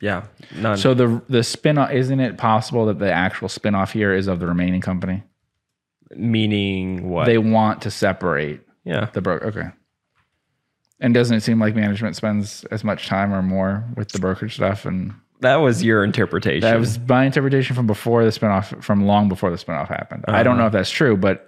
Yeah, 0.00 0.24
none. 0.54 0.76
So 0.76 0.94
the 0.94 1.22
the 1.28 1.38
spinoff 1.38 1.92
isn't 1.92 2.20
it 2.20 2.36
possible 2.36 2.86
that 2.86 2.98
the 2.98 3.10
actual 3.10 3.48
spinoff 3.48 3.92
here 3.92 4.12
is 4.14 4.26
of 4.26 4.40
the 4.40 4.46
remaining 4.46 4.80
company? 4.80 5.22
meaning 6.14 7.08
what? 7.08 7.26
They 7.26 7.38
want 7.38 7.82
to 7.82 7.90
separate 7.90 8.60
yeah, 8.84 9.08
the 9.12 9.20
broker. 9.20 9.46
Okay. 9.46 9.68
And 11.00 11.12
doesn't 11.12 11.36
it 11.36 11.42
seem 11.42 11.60
like 11.60 11.74
management 11.74 12.16
spends 12.16 12.64
as 12.66 12.82
much 12.82 13.06
time 13.06 13.32
or 13.32 13.42
more 13.42 13.84
with 13.96 14.08
the 14.12 14.18
brokerage 14.18 14.54
stuff? 14.54 14.86
And 14.86 15.14
that 15.40 15.56
was 15.56 15.84
your 15.84 16.02
interpretation. 16.04 16.62
that 16.62 16.78
was 16.78 16.98
my 17.00 17.24
interpretation 17.26 17.76
from 17.76 17.86
before 17.86 18.24
the 18.24 18.30
spinoff, 18.30 18.82
from 18.82 19.06
long 19.06 19.28
before 19.28 19.50
the 19.50 19.56
spinoff 19.56 19.88
happened. 19.88 20.24
I 20.26 20.42
don't 20.42 20.56
know 20.56 20.66
if 20.66 20.72
that's 20.72 20.90
true, 20.90 21.16
but 21.16 21.46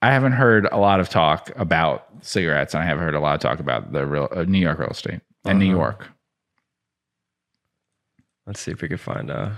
I 0.00 0.10
haven't 0.12 0.32
heard 0.32 0.66
a 0.72 0.78
lot 0.78 1.00
of 1.00 1.10
talk 1.10 1.50
about 1.56 2.06
cigarettes, 2.22 2.72
and 2.72 2.82
I 2.82 2.86
have 2.86 2.98
heard 2.98 3.14
a 3.14 3.20
lot 3.20 3.34
of 3.34 3.40
talk 3.40 3.60
about 3.60 3.92
the 3.92 4.06
real 4.06 4.28
uh, 4.34 4.44
New 4.44 4.58
York 4.58 4.78
real 4.78 4.88
estate 4.88 5.20
and 5.48 5.58
New 5.58 5.66
Uh-huh. 5.66 5.76
York. 5.82 6.08
Let's 8.46 8.60
see 8.60 8.70
if 8.70 8.80
we 8.82 8.88
could 8.88 9.00
find. 9.00 9.30
Uh, 9.30 9.50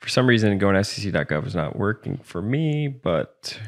for 0.00 0.08
some 0.08 0.26
reason, 0.26 0.58
going 0.58 0.74
to 0.74 0.84
SEC.gov 0.84 1.46
is 1.46 1.54
not 1.54 1.76
working 1.76 2.18
for 2.18 2.42
me, 2.42 2.88
but 2.88 3.58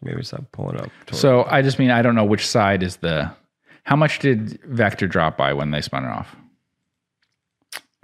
maybe 0.00 0.20
it's 0.20 0.32
not 0.32 0.50
pulling 0.52 0.78
up. 0.78 0.90
So 1.10 1.44
I 1.44 1.62
just 1.62 1.78
mean 1.78 1.90
I 1.90 2.02
don't 2.02 2.14
know 2.14 2.24
which 2.24 2.46
side 2.46 2.82
is 2.82 2.96
the. 2.96 3.30
How 3.84 3.96
much 3.96 4.20
did 4.20 4.60
Vector 4.64 5.08
drop 5.08 5.36
by 5.36 5.52
when 5.54 5.72
they 5.72 5.80
spun 5.80 6.04
it 6.04 6.08
off? 6.10 6.36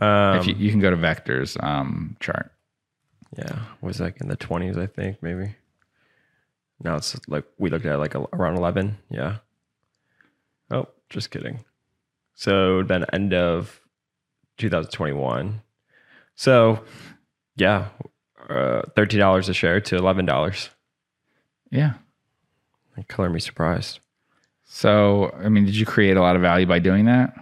um, 0.00 0.38
if 0.38 0.46
you, 0.46 0.54
you 0.56 0.70
can 0.70 0.80
go 0.80 0.90
to 0.90 0.96
Vector's 0.96 1.56
um, 1.60 2.16
chart. 2.18 2.50
Yeah, 3.36 3.58
was 3.80 4.00
like 4.00 4.20
in 4.20 4.26
the 4.28 4.36
twenties, 4.36 4.76
I 4.76 4.86
think 4.86 5.22
maybe. 5.22 5.54
Now 6.82 6.96
it's 6.96 7.16
like 7.28 7.44
we 7.58 7.70
looked 7.70 7.84
at 7.86 7.98
like 8.00 8.14
a, 8.16 8.20
around 8.32 8.56
eleven. 8.56 8.96
Yeah. 9.10 9.36
Oh, 10.70 10.88
just 11.10 11.30
kidding. 11.30 11.64
So 12.34 12.82
then 12.82 13.04
end 13.12 13.34
of 13.34 13.80
2021. 14.58 15.62
So 16.34 16.84
yeah, 17.56 17.88
uh, 18.48 18.82
thirteen 18.94 19.20
dollars 19.20 19.48
a 19.48 19.54
share 19.54 19.80
to 19.80 19.96
eleven 19.96 20.24
dollars. 20.26 20.70
Yeah. 21.70 21.94
Color 23.08 23.30
me 23.30 23.38
surprised. 23.40 24.00
So 24.64 25.32
I 25.42 25.48
mean, 25.48 25.64
did 25.64 25.76
you 25.76 25.86
create 25.86 26.16
a 26.16 26.20
lot 26.20 26.36
of 26.36 26.42
value 26.42 26.66
by 26.66 26.78
doing 26.80 27.04
that? 27.06 27.32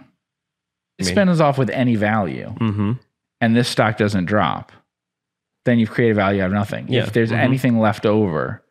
It 0.97 1.05
mean- 1.05 1.13
spins 1.15 1.41
off 1.41 1.57
with 1.57 1.69
any 1.71 1.95
value, 1.95 2.53
Mm-hmm. 2.59 2.93
and 3.41 3.55
this 3.55 3.67
stock 3.67 3.97
doesn't 3.97 4.25
drop. 4.25 4.71
Then 5.65 5.79
you've 5.79 5.91
created 5.91 6.15
value 6.15 6.41
out 6.41 6.47
of 6.47 6.53
nothing. 6.53 6.87
Yeah. 6.87 7.03
If 7.03 7.13
there's 7.13 7.31
Mhm. 7.31 7.37
anything 7.39 7.79
left 7.79 8.05
over 8.05 8.63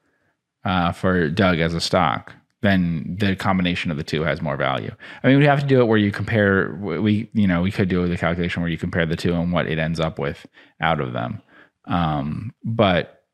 uh, 0.64 0.92
for 0.92 1.28
Doug 1.28 1.59
as 1.61 1.74
a 1.74 1.80
stock, 1.80 2.32
then 2.66 3.16
the 3.18 3.37
combination 3.37 3.90
of 3.90 3.96
the 3.96 4.02
two 4.02 4.22
has 4.22 4.42
more 4.42 4.57
value. 4.57 4.90
I 5.22 5.29
mean, 5.29 5.38
we 5.38 5.46
have 5.46 5.61
to 5.61 5.66
do 5.66 5.81
it 5.81 5.87
where 5.87 5.98
you 5.98 6.11
compare. 6.11 6.74
We 6.74 7.31
you 7.33 7.46
know 7.46 7.62
we 7.62 7.70
could 7.70 7.88
do 7.88 8.07
the 8.09 8.16
calculation 8.16 8.62
where 8.62 8.70
you 8.70 8.79
compare 8.79 9.07
the 9.07 9.16
two 9.16 9.35
and 9.35 9.52
what 9.52 9.66
it 9.66 9.79
ends 9.79 10.00
up 10.00 10.18
with 10.18 10.46
out 10.81 11.00
of 11.00 11.12
them. 11.12 11.42
Um, 11.87 12.52
but 12.64 13.24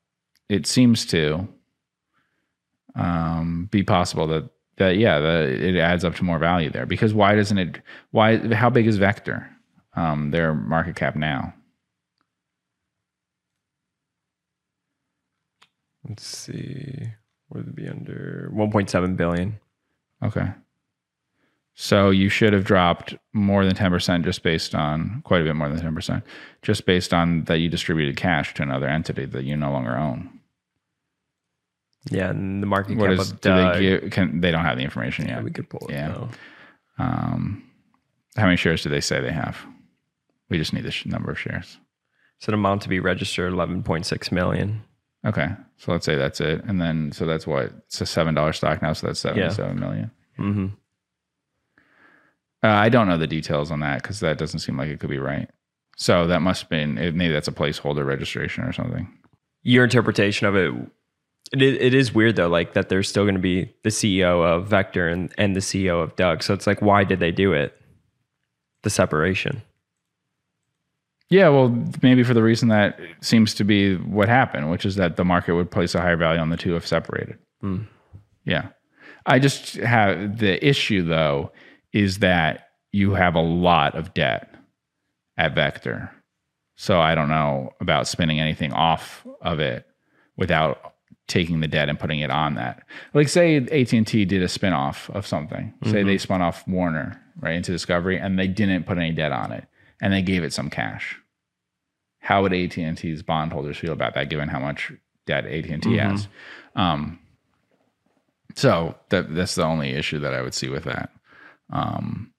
it 0.48 0.66
seems 0.66 1.06
to 1.06 1.48
um, 2.94 3.68
be 3.70 3.82
possible 3.82 4.26
that 4.28 4.50
that 4.76 4.96
yeah, 4.98 5.18
the, 5.18 5.68
it 5.68 5.76
adds 5.76 6.04
up 6.04 6.14
to 6.16 6.24
more 6.24 6.38
value 6.38 6.70
there. 6.70 6.86
Because 6.86 7.14
why 7.14 7.34
doesn't 7.34 7.58
it? 7.58 7.80
Why? 8.10 8.36
How 8.54 8.70
big 8.70 8.86
is 8.86 8.98
Vector? 8.98 9.48
Um, 9.94 10.30
their 10.30 10.54
market 10.54 10.96
cap 10.96 11.16
now. 11.16 11.54
Let's 16.08 16.26
see. 16.26 17.12
Would 17.52 17.68
it 17.68 17.74
be 17.74 17.88
under 17.88 18.50
1.7 18.54 19.16
billion? 19.16 19.58
Okay. 20.22 20.48
So 21.74 22.10
you 22.10 22.28
should 22.28 22.52
have 22.52 22.64
dropped 22.64 23.14
more 23.32 23.64
than 23.64 23.74
10% 23.74 24.24
just 24.24 24.42
based 24.42 24.74
on 24.74 25.22
quite 25.24 25.40
a 25.40 25.44
bit 25.44 25.56
more 25.56 25.68
than 25.68 25.94
10%, 25.94 26.22
just 26.60 26.84
based 26.84 27.14
on 27.14 27.44
that 27.44 27.58
you 27.58 27.68
distributed 27.68 28.16
cash 28.16 28.52
to 28.54 28.62
another 28.62 28.88
entity 28.88 29.24
that 29.24 29.44
you 29.44 29.56
no 29.56 29.72
longer 29.72 29.96
own. 29.96 30.38
Yeah, 32.10 32.30
and 32.30 32.62
the 32.62 32.66
market 32.66 32.96
What 32.96 33.10
cap 33.10 33.18
is 33.20 33.30
of 33.30 33.40
do 33.40 33.48
Doug. 33.48 33.74
they 33.74 33.80
give, 33.80 34.10
can 34.10 34.40
they 34.40 34.50
don't 34.50 34.64
have 34.64 34.76
the 34.76 34.82
information 34.84 35.26
yeah, 35.26 35.36
yet. 35.36 35.44
we 35.44 35.50
could 35.50 35.68
pull 35.70 35.86
it. 35.88 35.92
Yeah. 35.92 36.08
though. 36.08 36.28
Um, 36.98 37.62
how 38.36 38.44
many 38.44 38.56
shares 38.56 38.82
do 38.82 38.88
they 38.88 39.00
say 39.00 39.20
they 39.20 39.32
have? 39.32 39.58
We 40.48 40.58
just 40.58 40.72
need 40.72 40.84
the 40.84 40.90
sh- 40.90 41.06
number 41.06 41.30
of 41.30 41.38
shares. 41.38 41.78
So 42.40 42.50
the 42.50 42.56
amount 42.56 42.82
to 42.82 42.88
be 42.88 42.98
registered 42.98 43.52
11.6 43.52 44.32
million. 44.32 44.82
Okay, 45.24 45.48
so 45.76 45.92
let's 45.92 46.04
say 46.04 46.16
that's 46.16 46.40
it, 46.40 46.64
and 46.64 46.80
then 46.80 47.12
so 47.12 47.26
that's 47.26 47.46
what 47.46 47.66
it's 47.86 48.00
a 48.00 48.06
seven 48.06 48.34
dollar 48.34 48.52
stock 48.52 48.82
now, 48.82 48.92
so 48.92 49.06
that's 49.06 49.20
seventy-seven 49.20 49.78
million. 49.78 50.10
Mm-hmm. 50.38 50.66
Uh, 52.64 52.68
I 52.68 52.88
don't 52.88 53.08
know 53.08 53.18
the 53.18 53.26
details 53.26 53.70
on 53.70 53.80
that 53.80 54.02
because 54.02 54.20
that 54.20 54.38
doesn't 54.38 54.60
seem 54.60 54.76
like 54.76 54.88
it 54.88 55.00
could 55.00 55.10
be 55.10 55.18
right. 55.18 55.48
So 55.96 56.26
that 56.26 56.40
must 56.40 56.62
have 56.62 56.70
been 56.70 56.98
it- 56.98 57.14
maybe 57.14 57.32
that's 57.32 57.48
a 57.48 57.52
placeholder 57.52 58.04
registration 58.06 58.64
or 58.64 58.72
something. 58.72 59.12
Your 59.62 59.84
interpretation 59.84 60.46
of 60.46 60.56
it, 60.56 60.72
it, 61.52 61.62
it 61.62 61.94
is 61.94 62.14
weird 62.14 62.36
though, 62.36 62.48
like 62.48 62.72
that 62.74 62.88
there's 62.88 63.08
still 63.08 63.24
going 63.24 63.34
to 63.34 63.40
be 63.40 63.72
the 63.84 63.90
CEO 63.90 64.44
of 64.44 64.66
Vector 64.66 65.08
and, 65.08 65.32
and 65.38 65.54
the 65.54 65.60
CEO 65.60 66.02
of 66.02 66.16
Doug. 66.16 66.42
So 66.42 66.54
it's 66.54 66.66
like, 66.66 66.82
why 66.82 67.04
did 67.04 67.20
they 67.20 67.30
do 67.30 67.52
it? 67.52 67.76
The 68.82 68.90
separation. 68.90 69.62
Yeah, 71.32 71.48
well, 71.48 71.74
maybe 72.02 72.24
for 72.24 72.34
the 72.34 72.42
reason 72.42 72.68
that 72.68 73.00
seems 73.22 73.54
to 73.54 73.64
be 73.64 73.96
what 73.96 74.28
happened, 74.28 74.70
which 74.70 74.84
is 74.84 74.96
that 74.96 75.16
the 75.16 75.24
market 75.24 75.54
would 75.54 75.70
place 75.70 75.94
a 75.94 76.00
higher 76.00 76.18
value 76.18 76.38
on 76.38 76.50
the 76.50 76.58
two 76.58 76.76
if 76.76 76.86
separated. 76.86 77.38
Hmm. 77.62 77.84
Yeah. 78.44 78.68
I 79.24 79.38
just 79.38 79.76
have 79.76 80.38
the 80.40 80.62
issue 80.62 81.00
though 81.00 81.50
is 81.94 82.18
that 82.18 82.68
you 82.92 83.14
have 83.14 83.34
a 83.34 83.40
lot 83.40 83.94
of 83.94 84.12
debt 84.12 84.54
at 85.38 85.54
Vector. 85.54 86.10
So 86.76 87.00
I 87.00 87.14
don't 87.14 87.30
know 87.30 87.70
about 87.80 88.06
spinning 88.06 88.38
anything 88.38 88.74
off 88.74 89.26
of 89.40 89.58
it 89.58 89.86
without 90.36 90.92
taking 91.28 91.60
the 91.60 91.68
debt 91.68 91.88
and 91.88 91.98
putting 91.98 92.20
it 92.20 92.30
on 92.30 92.56
that. 92.56 92.82
Like 93.14 93.30
say 93.30 93.56
AT&T 93.56 94.26
did 94.26 94.42
a 94.42 94.48
spin-off 94.48 95.08
of 95.08 95.26
something. 95.26 95.72
Say 95.86 96.02
they 96.02 96.18
spun 96.18 96.42
off 96.42 96.68
Warner, 96.68 97.22
right, 97.40 97.54
into 97.54 97.72
Discovery 97.72 98.18
and 98.18 98.38
they 98.38 98.48
didn't 98.48 98.84
put 98.84 98.98
any 98.98 99.12
debt 99.12 99.32
on 99.32 99.50
it 99.50 99.66
and 100.02 100.12
they 100.12 100.20
gave 100.20 100.42
it 100.44 100.52
some 100.52 100.68
cash. 100.68 101.16
How 102.22 102.42
would 102.42 102.52
AT&T's 102.52 103.22
bondholders 103.22 103.76
feel 103.76 103.92
about 103.92 104.14
that 104.14 104.30
given 104.30 104.48
how 104.48 104.60
much 104.60 104.92
debt 105.26 105.44
AT&T 105.44 105.96
has? 105.96 106.28
Um, 106.76 107.18
so 108.54 108.94
that 109.08 109.34
that's 109.34 109.56
the 109.56 109.64
only 109.64 109.90
issue 109.90 110.20
that 110.20 110.32
I 110.32 110.40
would 110.40 110.54
see 110.54 110.68
with 110.68 110.84
that. 110.84 111.10
Um, 111.72 112.32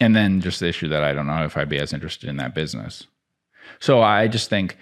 and 0.00 0.16
then 0.16 0.40
just 0.40 0.60
the 0.60 0.68
issue 0.68 0.88
that 0.88 1.04
I 1.04 1.12
don't 1.12 1.26
know 1.26 1.44
if 1.44 1.56
I'd 1.56 1.68
be 1.68 1.78
as 1.78 1.92
interested 1.92 2.30
in 2.30 2.38
that 2.38 2.54
business. 2.54 3.06
So 3.78 4.00
I 4.00 4.26
just 4.26 4.48
think, 4.48 4.76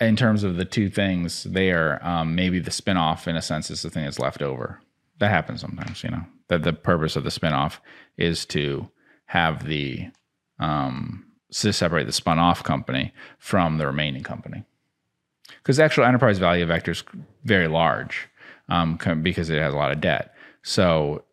in 0.00 0.16
terms 0.16 0.44
of 0.44 0.56
the 0.56 0.64
two 0.64 0.88
things 0.88 1.44
there, 1.44 2.04
um, 2.06 2.34
maybe 2.34 2.58
the 2.58 2.70
spinoff, 2.70 3.26
in 3.26 3.36
a 3.36 3.42
sense, 3.42 3.70
is 3.70 3.82
the 3.82 3.90
thing 3.90 4.04
that's 4.04 4.18
left 4.18 4.40
over. 4.40 4.80
That 5.18 5.30
happens 5.30 5.60
sometimes, 5.60 6.02
you 6.02 6.10
know. 6.10 6.24
That 6.48 6.62
the 6.62 6.72
purpose 6.72 7.16
of 7.16 7.24
the 7.24 7.30
spinoff 7.30 7.78
is 8.16 8.46
to 8.46 8.88
have 9.26 9.66
the 9.66 10.08
um, 10.58 11.26
to 11.50 11.72
separate 11.72 12.06
the 12.06 12.12
spun 12.12 12.38
off 12.38 12.62
company 12.62 13.12
from 13.38 13.78
the 13.78 13.86
remaining 13.86 14.22
company 14.22 14.64
because 15.62 15.76
the 15.76 15.84
actual 15.84 16.04
enterprise 16.04 16.38
value 16.38 16.62
of 16.62 16.68
Vector 16.68 16.92
is 16.92 17.04
very 17.44 17.68
large 17.68 18.28
um, 18.68 18.98
because 19.22 19.50
it 19.50 19.60
has 19.60 19.74
a 19.74 19.76
lot 19.76 19.92
of 19.92 20.00
debt. 20.00 20.34
So 20.62 21.24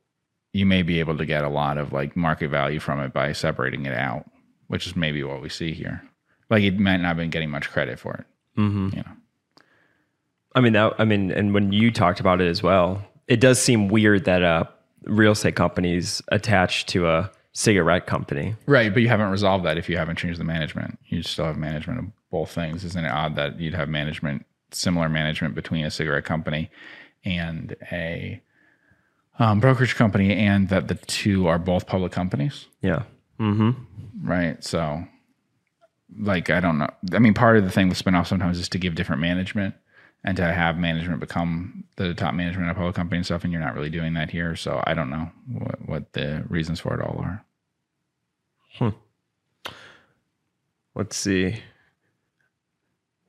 you 0.53 0.65
may 0.65 0.81
be 0.81 0.99
able 0.99 1.17
to 1.17 1.25
get 1.25 1.43
a 1.43 1.49
lot 1.49 1.77
of 1.77 1.93
like 1.93 2.15
market 2.15 2.49
value 2.49 2.79
from 2.79 2.99
it 2.99 3.13
by 3.13 3.31
separating 3.31 3.85
it 3.85 3.93
out, 3.93 4.29
which 4.67 4.87
is 4.87 4.95
maybe 4.95 5.23
what 5.23 5.41
we 5.41 5.49
see 5.49 5.73
here. 5.73 6.01
Like 6.49 6.63
it 6.63 6.79
might 6.79 6.97
not 6.97 7.09
have 7.09 7.17
been 7.17 7.29
getting 7.29 7.49
much 7.49 7.69
credit 7.69 7.99
for 7.99 8.13
it. 8.15 8.25
Mm-hmm. 8.59 8.89
You 8.97 9.03
know. 9.03 9.11
I 10.55 10.61
mean, 10.61 10.73
that, 10.73 10.93
I 10.97 11.05
mean, 11.05 11.31
and 11.31 11.53
when 11.53 11.71
you 11.71 11.91
talked 11.91 12.19
about 12.19 12.41
it 12.41 12.47
as 12.47 12.63
well, 12.63 13.03
it 13.27 13.39
does 13.39 13.61
seem 13.61 13.89
weird 13.89 14.25
that 14.25 14.41
uh, 14.41 14.63
real 15.03 15.33
estate 15.33 15.55
companies 15.55 16.21
attached 16.29 16.87
to 16.89 17.07
a 17.07 17.31
cigarette 17.57 18.05
company. 18.05 18.55
Right, 18.67 18.93
but 18.93 19.01
you 19.01 19.07
haven't 19.07 19.31
resolved 19.31 19.65
that 19.65 19.79
if 19.79 19.89
you 19.89 19.97
haven't 19.97 20.17
changed 20.17 20.39
the 20.39 20.43
management. 20.43 20.99
You 21.07 21.23
still 21.23 21.45
have 21.45 21.57
management 21.57 21.99
of 21.99 22.05
both 22.29 22.51
things. 22.51 22.83
Isn't 22.83 23.03
it 23.03 23.09
odd 23.09 23.35
that 23.35 23.59
you'd 23.59 23.73
have 23.73 23.89
management, 23.89 24.45
similar 24.69 25.09
management 25.09 25.55
between 25.55 25.83
a 25.83 25.89
cigarette 25.89 26.23
company 26.23 26.69
and 27.25 27.75
a 27.91 28.43
um, 29.39 29.59
brokerage 29.59 29.95
company, 29.95 30.35
and 30.35 30.69
that 30.69 30.87
the 30.87 30.95
two 30.95 31.47
are 31.47 31.57
both 31.57 31.87
public 31.87 32.11
companies? 32.11 32.67
Yeah. 32.83 33.03
Mm-hmm. 33.39 33.71
right? 34.21 34.63
So, 34.63 35.03
like, 36.15 36.51
I 36.51 36.59
don't 36.59 36.77
know. 36.77 36.89
I 37.11 37.17
mean, 37.17 37.33
part 37.33 37.57
of 37.57 37.63
the 37.63 37.71
thing 37.71 37.89
with 37.89 38.03
spinoff 38.03 38.27
sometimes 38.27 38.59
is 38.59 38.69
to 38.69 38.77
give 38.77 38.93
different 38.93 39.21
management 39.21 39.73
and 40.27 40.35
to 40.35 40.43
have 40.43 40.77
management 40.77 41.21
become 41.21 41.85
the 41.95 42.13
top 42.13 42.33
management 42.33 42.69
of 42.69 42.75
a 42.75 42.79
public 42.79 42.95
company 42.95 43.17
and 43.17 43.25
stuff, 43.25 43.45
and 43.45 43.53
you're 43.53 43.61
not 43.61 43.73
really 43.73 43.89
doing 43.89 44.13
that 44.15 44.29
here. 44.29 44.57
So, 44.57 44.83
I 44.85 44.93
don't 44.93 45.09
know 45.09 45.31
what, 45.53 45.87
what 45.87 46.13
the 46.13 46.43
reasons 46.49 46.81
for 46.81 46.93
it 46.93 47.01
all 47.01 47.17
are. 47.19 47.45
Hmm. 48.73 48.89
Let's 50.95 51.15
see. 51.15 51.61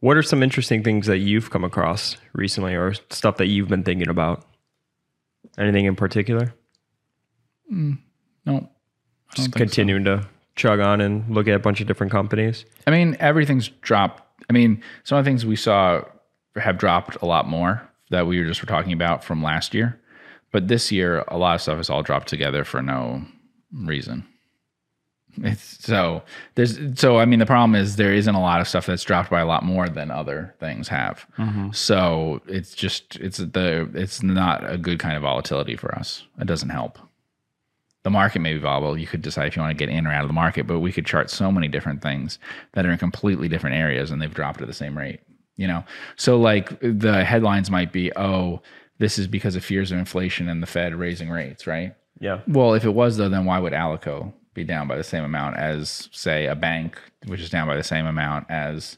What 0.00 0.16
are 0.16 0.24
some 0.24 0.42
interesting 0.42 0.82
things 0.82 1.06
that 1.06 1.18
you've 1.18 1.50
come 1.50 1.62
across 1.62 2.16
recently 2.32 2.74
or 2.74 2.94
stuff 3.10 3.36
that 3.36 3.46
you've 3.46 3.68
been 3.68 3.84
thinking 3.84 4.08
about? 4.08 4.44
Anything 5.56 5.84
in 5.84 5.94
particular? 5.94 6.52
Mm, 7.72 7.98
no, 8.44 8.68
Just 9.36 9.52
think 9.52 9.54
so. 9.54 9.58
continuing 9.58 10.04
to 10.04 10.26
chug 10.56 10.80
on 10.80 11.00
and 11.00 11.32
look 11.32 11.46
at 11.46 11.54
a 11.54 11.58
bunch 11.60 11.80
of 11.80 11.86
different 11.86 12.10
companies. 12.10 12.64
I 12.88 12.90
mean, 12.90 13.16
everything's 13.20 13.68
dropped. 13.68 14.24
I 14.50 14.52
mean, 14.52 14.82
some 15.04 15.16
of 15.18 15.24
the 15.24 15.28
things 15.28 15.46
we 15.46 15.54
saw 15.54 16.02
have 16.58 16.78
dropped 16.78 17.16
a 17.22 17.26
lot 17.26 17.48
more 17.48 17.82
that 18.10 18.26
we 18.26 18.38
were 18.40 18.46
just 18.46 18.62
were 18.62 18.66
talking 18.66 18.92
about 18.92 19.22
from 19.22 19.42
last 19.42 19.74
year. 19.74 20.00
But 20.50 20.68
this 20.68 20.90
year, 20.90 21.24
a 21.28 21.36
lot 21.36 21.56
of 21.56 21.62
stuff 21.62 21.76
has 21.76 21.90
all 21.90 22.02
dropped 22.02 22.28
together 22.28 22.64
for 22.64 22.80
no 22.80 23.22
reason. 23.72 24.26
It's 25.40 25.84
so 25.84 26.22
there's 26.56 26.78
so 26.98 27.18
I 27.18 27.24
mean 27.24 27.38
the 27.38 27.46
problem 27.46 27.76
is 27.76 27.94
there 27.94 28.14
isn't 28.14 28.34
a 28.34 28.40
lot 28.40 28.60
of 28.60 28.66
stuff 28.66 28.86
that's 28.86 29.04
dropped 29.04 29.30
by 29.30 29.40
a 29.40 29.46
lot 29.46 29.62
more 29.62 29.88
than 29.88 30.10
other 30.10 30.54
things 30.58 30.88
have. 30.88 31.26
Mm-hmm. 31.38 31.70
So 31.72 32.40
it's 32.48 32.74
just 32.74 33.16
it's 33.16 33.38
the 33.38 33.88
it's 33.94 34.22
not 34.22 34.68
a 34.68 34.76
good 34.76 34.98
kind 34.98 35.16
of 35.16 35.22
volatility 35.22 35.76
for 35.76 35.94
us. 35.94 36.26
It 36.40 36.46
doesn't 36.46 36.70
help 36.70 36.98
the 38.08 38.10
market 38.10 38.38
may 38.38 38.54
be 38.54 38.58
volatile. 38.60 38.96
You 38.96 39.06
could 39.06 39.20
decide 39.20 39.48
if 39.48 39.56
you 39.56 39.60
want 39.60 39.76
to 39.76 39.86
get 39.86 39.92
in 39.92 40.06
or 40.06 40.12
out 40.12 40.22
of 40.22 40.28
the 40.28 40.34
market, 40.34 40.66
but 40.66 40.80
we 40.80 40.92
could 40.92 41.04
chart 41.04 41.28
so 41.28 41.52
many 41.52 41.68
different 41.68 42.00
things 42.00 42.38
that 42.72 42.86
are 42.86 42.90
in 42.90 42.96
completely 42.96 43.48
different 43.48 43.76
areas 43.76 44.10
and 44.10 44.22
they've 44.22 44.32
dropped 44.32 44.62
at 44.62 44.66
the 44.66 44.72
same 44.72 44.96
rate. 44.96 45.20
You 45.58 45.66
know, 45.66 45.84
so 46.16 46.40
like 46.40 46.78
the 46.80 47.24
headlines 47.24 47.70
might 47.70 47.92
be, 47.92 48.10
"Oh, 48.16 48.62
this 48.98 49.18
is 49.18 49.26
because 49.26 49.56
of 49.56 49.64
fears 49.64 49.92
of 49.92 49.98
inflation 49.98 50.48
and 50.48 50.62
the 50.62 50.66
Fed 50.66 50.94
raising 50.94 51.28
rates," 51.28 51.66
right? 51.66 51.94
Yeah. 52.20 52.40
Well, 52.46 52.74
if 52.74 52.84
it 52.84 52.94
was 52.94 53.18
though, 53.18 53.28
then 53.28 53.44
why 53.44 53.58
would 53.58 53.74
Alico 53.74 54.32
be 54.54 54.64
down 54.64 54.88
by 54.88 54.96
the 54.96 55.04
same 55.04 55.24
amount 55.24 55.56
as, 55.56 56.08
say, 56.12 56.46
a 56.46 56.54
bank, 56.54 56.98
which 57.26 57.40
is 57.40 57.50
down 57.50 57.68
by 57.68 57.76
the 57.76 57.82
same 57.82 58.06
amount 58.06 58.46
as 58.50 58.96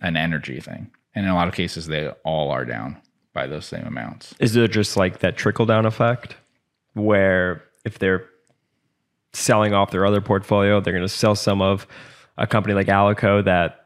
an 0.00 0.16
energy 0.16 0.60
thing? 0.60 0.90
And 1.14 1.24
in 1.26 1.32
a 1.32 1.34
lot 1.34 1.48
of 1.48 1.54
cases, 1.54 1.86
they 1.86 2.08
all 2.24 2.50
are 2.50 2.64
down 2.64 2.96
by 3.32 3.46
those 3.46 3.66
same 3.66 3.86
amounts. 3.86 4.34
Is 4.38 4.54
there 4.54 4.68
just 4.68 4.96
like 4.96 5.18
that 5.20 5.36
trickle 5.36 5.66
down 5.66 5.86
effect 5.86 6.36
where 6.92 7.64
if 7.84 7.98
they're 7.98 8.26
selling 9.32 9.74
off 9.74 9.90
their 9.90 10.06
other 10.06 10.20
portfolio, 10.20 10.80
they're 10.80 10.92
going 10.92 11.02
to 11.02 11.08
sell 11.08 11.34
some 11.34 11.60
of 11.60 11.86
a 12.38 12.46
company 12.46 12.74
like 12.74 12.86
Alico 12.86 13.44
that 13.44 13.83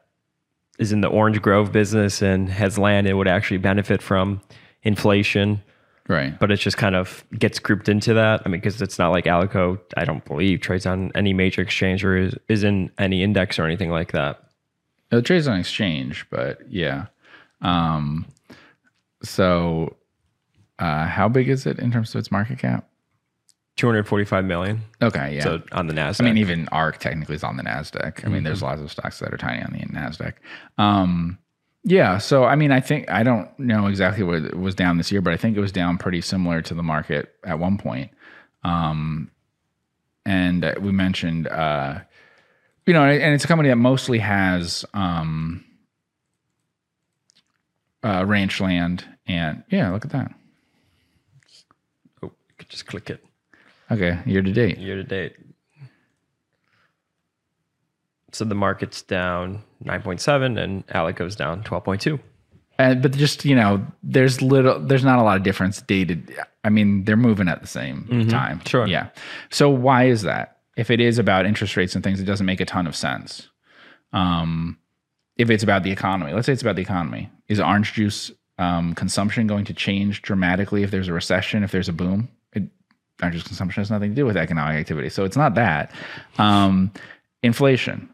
is 0.79 0.93
in 0.93 1.01
the 1.01 1.09
orange 1.09 1.43
grove 1.43 1.73
business 1.73 2.23
and 2.23 2.49
has 2.49 2.79
land 2.79 3.07
and 3.07 3.19
would 3.19 3.29
actually 3.29 3.59
benefit 3.59 4.01
from 4.01 4.41
inflation, 4.83 5.61
Right. 6.07 6.39
but 6.39 6.51
it 6.51 6.57
just 6.59 6.77
kind 6.77 6.95
of 6.95 7.25
gets 7.39 7.59
grouped 7.59 7.89
into 7.89 8.15
that. 8.15 8.43
I 8.45 8.49
mean, 8.49 8.61
because 8.61 8.81
it's 8.81 8.99
not 8.99 9.11
like 9.11 9.25
Alico, 9.25 9.79
I 9.97 10.05
don't 10.05 10.25
believe, 10.25 10.61
trades 10.61 10.87
on 10.87 11.11
any 11.15 11.33
major 11.33 11.61
exchange 11.63 12.05
or 12.05 12.17
is, 12.17 12.35
is 12.49 12.65
in 12.65 12.91
any 12.99 13.23
index 13.23 13.59
or 13.59 13.65
anything 13.65 13.91
like 13.91 14.13
that. 14.13 14.43
It 15.11 15.25
trades 15.25 15.49
on 15.49 15.59
exchange, 15.59 16.27
but 16.31 16.61
yeah. 16.71 17.07
Um, 17.61 18.27
so, 19.23 19.97
uh, 20.79 21.07
how 21.07 21.29
big 21.29 21.49
is 21.49 21.67
it 21.67 21.79
in 21.79 21.91
terms 21.91 22.15
of 22.15 22.21
its 22.21 22.31
market 22.31 22.59
cap? 22.61 22.88
245 23.79 24.45
million. 24.45 24.83
Okay, 25.01 25.37
yeah. 25.37 25.45
So 25.45 25.63
on 25.71 25.87
the 25.87 25.95
NASDAQ. 25.95 26.21
I 26.21 26.25
mean, 26.25 26.39
even 26.39 26.69
ARC 26.69 26.99
technically 26.99 27.37
is 27.37 27.45
on 27.45 27.57
the 27.57 27.63
Nasdaq. 27.63 28.27
I 28.27 28.29
mean, 28.29 28.43
there's 28.43 28.61
lots 28.61 28.83
of 28.83 28.91
stocks 28.91 29.21
that 29.21 29.33
are 29.33 29.37
tiny 29.37 29.63
on 29.63 29.71
the 29.73 29.79
Nasdaq. 29.87 30.35
Um, 30.79 31.39
yeah. 31.85 32.19
So, 32.19 32.45
I 32.45 32.57
mean, 32.57 32.73
I 32.73 32.81
think 32.81 33.09
I 33.09 33.23
don't 33.23 33.57
know 33.57 33.87
exactly 33.87 34.25
what 34.25 34.43
it 34.43 34.59
was 34.59 34.75
down 34.75 34.99
this 34.99 35.13
year, 35.13 35.21
but 35.21 35.33
I 35.33 35.37
think 35.37 35.57
it 35.57 35.61
was 35.61 35.71
down 35.71 35.97
pretty 35.97 36.21
similar 36.21 36.61
to 36.63 36.75
the 36.75 36.83
market 36.83 37.33
at 37.45 37.61
one 37.61 37.79
point. 37.79 38.11
Um, 38.65 39.31
and 40.27 40.65
uh, 40.65 40.75
we 40.81 40.91
mentioned, 40.91 41.47
uh, 41.47 42.01
you 42.85 42.95
know, 42.95 43.05
and 43.05 43.33
it's 43.33 43.45
a 43.45 43.49
company 43.49 43.69
that 43.69 43.77
mostly 43.77 44.19
has 44.19 44.85
um, 44.93 45.65
uh, 48.03 48.25
ranch 48.27 48.61
land, 48.61 49.05
and 49.29 49.63
yeah, 49.71 49.91
look 49.93 50.05
at 50.05 50.11
that. 50.11 50.35
Oh, 52.25 52.27
you 52.27 52.55
could 52.59 52.69
just 52.69 52.87
click 52.87 53.09
it 53.09 53.25
Okay, 53.91 54.19
year 54.27 54.43
to 54.43 54.53
date. 54.53 54.79
year 54.79 54.97
to 54.97 55.05
date. 55.05 55.37
So 58.33 58.45
the 58.45 58.55
market's 58.55 59.03
down 59.03 59.63
9.7 59.85 60.63
and 60.63 60.87
Alico's 60.89 61.35
down 61.35 61.63
12.2. 61.63 62.21
And 62.79 63.03
but 63.03 63.13
just 63.13 63.45
you 63.45 63.57
know, 63.57 63.85
there's 64.03 64.43
little, 64.43 64.79
there's 64.79 65.05
not 65.05 65.19
a 65.19 65.23
lot 65.23 65.37
of 65.37 65.43
difference 65.43 65.81
dated. 65.83 66.33
I 66.63 66.69
mean, 66.69 67.05
they're 67.05 67.17
moving 67.17 67.49
at 67.49 67.61
the 67.61 67.67
same 67.67 68.29
time. 68.29 68.61
Sure. 68.67 68.87
Yeah. 68.87 69.09
So 69.51 69.69
why 69.71 70.05
is 70.05 70.23
that? 70.23 70.59
If 70.77 70.91
it 70.91 71.01
is 71.01 71.19
about 71.19 71.47
interest 71.47 71.77
rates 71.77 71.95
and 71.95 72.05
things, 72.05 72.21
it 72.21 72.25
doesn't 72.25 72.47
make 72.47 72.61
a 72.61 72.65
ton 72.65 72.87
of 72.87 72.95
sense. 72.95 73.49
Um, 74.13 74.79
if 75.37 75.51
it's 75.51 75.63
about 75.63 75.83
the 75.83 75.91
economy, 75.91 76.33
let's 76.33 76.47
say 76.47 76.53
it's 76.53 76.63
about 76.63 76.77
the 76.77 76.83
economy, 76.83 77.31
is 77.49 77.59
orange 77.59 77.95
juice 77.95 78.31
um, 78.59 78.95
consumption 78.95 79.47
going 79.47 79.65
to 79.65 79.75
change 79.75 80.23
dramatically 80.23 80.83
if 80.83 80.91
there's 80.91 81.09
a 81.09 81.13
recession, 81.13 81.65
if 81.65 81.71
there's 81.73 81.89
a 81.89 81.93
boom? 81.93 82.29
Juice 83.21 83.43
consumption 83.43 83.81
has 83.81 83.91
nothing 83.91 84.11
to 84.11 84.17
do 84.17 84.27
with 84.27 84.37
economic 84.37 84.77
activity, 84.77 85.09
so 85.09 85.25
it's 85.25 85.37
not 85.37 85.55
that. 85.55 85.93
Um, 86.39 86.93
inflation. 87.43 88.09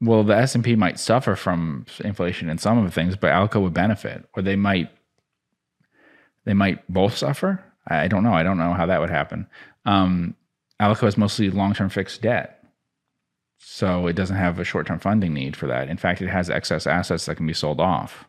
Well, 0.00 0.22
the 0.24 0.36
S 0.36 0.54
and 0.54 0.64
P 0.64 0.76
might 0.76 0.98
suffer 0.98 1.36
from 1.36 1.86
inflation 2.04 2.48
in 2.48 2.58
some 2.58 2.78
of 2.78 2.84
the 2.84 2.90
things, 2.90 3.16
but 3.16 3.32
Alico 3.32 3.60
would 3.62 3.74
benefit, 3.74 4.28
or 4.34 4.42
they 4.42 4.56
might 4.56 4.90
they 6.44 6.54
might 6.54 6.86
both 6.92 7.16
suffer. 7.16 7.62
I 7.86 8.08
don't 8.08 8.22
know. 8.22 8.32
I 8.32 8.42
don't 8.42 8.58
know 8.58 8.72
how 8.72 8.86
that 8.86 9.00
would 9.00 9.10
happen. 9.10 9.46
Um, 9.84 10.34
Alico 10.80 11.02
has 11.02 11.18
mostly 11.18 11.50
long-term 11.50 11.88
fixed 11.88 12.22
debt, 12.22 12.64
so 13.58 14.06
it 14.06 14.14
doesn't 14.14 14.36
have 14.36 14.58
a 14.58 14.64
short-term 14.64 14.98
funding 15.00 15.34
need 15.34 15.56
for 15.56 15.66
that. 15.66 15.88
In 15.88 15.96
fact, 15.96 16.22
it 16.22 16.28
has 16.28 16.48
excess 16.48 16.86
assets 16.86 17.26
that 17.26 17.36
can 17.36 17.46
be 17.46 17.52
sold 17.52 17.80
off, 17.80 18.26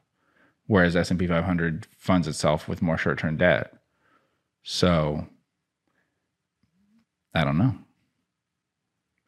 whereas 0.68 0.96
S 0.96 1.12
and 1.12 1.20
P 1.20 1.28
500 1.28 1.88
funds 1.98 2.28
itself 2.28 2.68
with 2.68 2.82
more 2.82 2.98
short-term 2.98 3.38
debt. 3.38 3.74
So, 4.64 5.28
I 7.34 7.44
don't 7.44 7.58
know. 7.58 7.76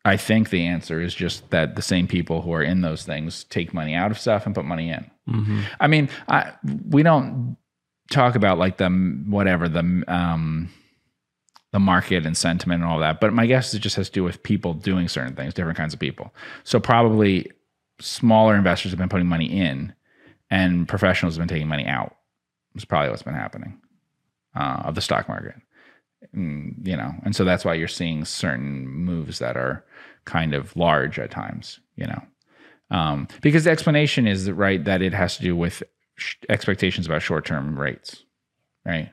I 0.03 0.17
think 0.17 0.49
the 0.49 0.65
answer 0.65 0.99
is 0.99 1.13
just 1.13 1.51
that 1.51 1.75
the 1.75 1.81
same 1.83 2.07
people 2.07 2.41
who 2.41 2.51
are 2.53 2.63
in 2.63 2.81
those 2.81 3.03
things 3.03 3.43
take 3.45 3.73
money 3.73 3.93
out 3.93 4.09
of 4.09 4.17
stuff 4.19 4.45
and 4.47 4.55
put 4.55 4.65
money 4.65 4.89
in. 4.89 5.09
I 5.79 5.87
mean, 5.87 6.09
I 6.27 6.53
we 6.89 7.03
don't 7.03 7.55
talk 8.09 8.35
about 8.35 8.57
like 8.57 8.77
the 8.77 8.89
whatever 9.27 9.69
the 9.69 10.03
um 10.07 10.69
the 11.71 11.79
market 11.79 12.25
and 12.25 12.35
sentiment 12.35 12.81
and 12.81 12.91
all 12.91 12.99
that, 12.99 13.21
but 13.21 13.31
my 13.31 13.45
guess 13.45 13.69
is 13.69 13.75
it 13.75 13.79
just 13.79 13.95
has 13.95 14.09
to 14.09 14.13
do 14.13 14.23
with 14.23 14.43
people 14.43 14.73
doing 14.73 15.07
certain 15.07 15.35
things, 15.35 15.53
different 15.53 15.77
kinds 15.77 15.93
of 15.93 15.99
people. 15.99 16.33
So 16.63 16.79
probably 16.79 17.49
smaller 17.99 18.55
investors 18.55 18.91
have 18.91 18.99
been 18.99 19.07
putting 19.07 19.27
money 19.27 19.45
in, 19.45 19.93
and 20.49 20.87
professionals 20.87 21.35
have 21.35 21.41
been 21.41 21.55
taking 21.55 21.67
money 21.67 21.85
out. 21.85 22.15
It's 22.75 22.85
probably 22.85 23.09
what's 23.09 23.23
been 23.23 23.35
happening 23.35 23.79
uh, 24.55 24.81
of 24.85 24.95
the 24.95 25.01
stock 25.01 25.29
market. 25.29 25.55
Mm, 26.35 26.85
you 26.85 26.95
know, 26.95 27.13
and 27.23 27.35
so 27.35 27.43
that's 27.43 27.65
why 27.65 27.73
you're 27.73 27.87
seeing 27.87 28.25
certain 28.25 28.87
moves 28.87 29.39
that 29.39 29.57
are 29.57 29.83
kind 30.25 30.53
of 30.53 30.75
large 30.75 31.17
at 31.17 31.31
times. 31.31 31.79
You 31.95 32.07
know, 32.07 32.21
um, 32.91 33.27
because 33.41 33.63
the 33.63 33.71
explanation 33.71 34.27
is 34.27 34.49
right 34.49 34.83
that 34.85 35.01
it 35.01 35.13
has 35.13 35.37
to 35.37 35.43
do 35.43 35.55
with 35.55 35.83
sh- 36.15 36.35
expectations 36.47 37.05
about 37.05 37.21
short-term 37.21 37.77
rates, 37.77 38.23
right? 38.85 39.11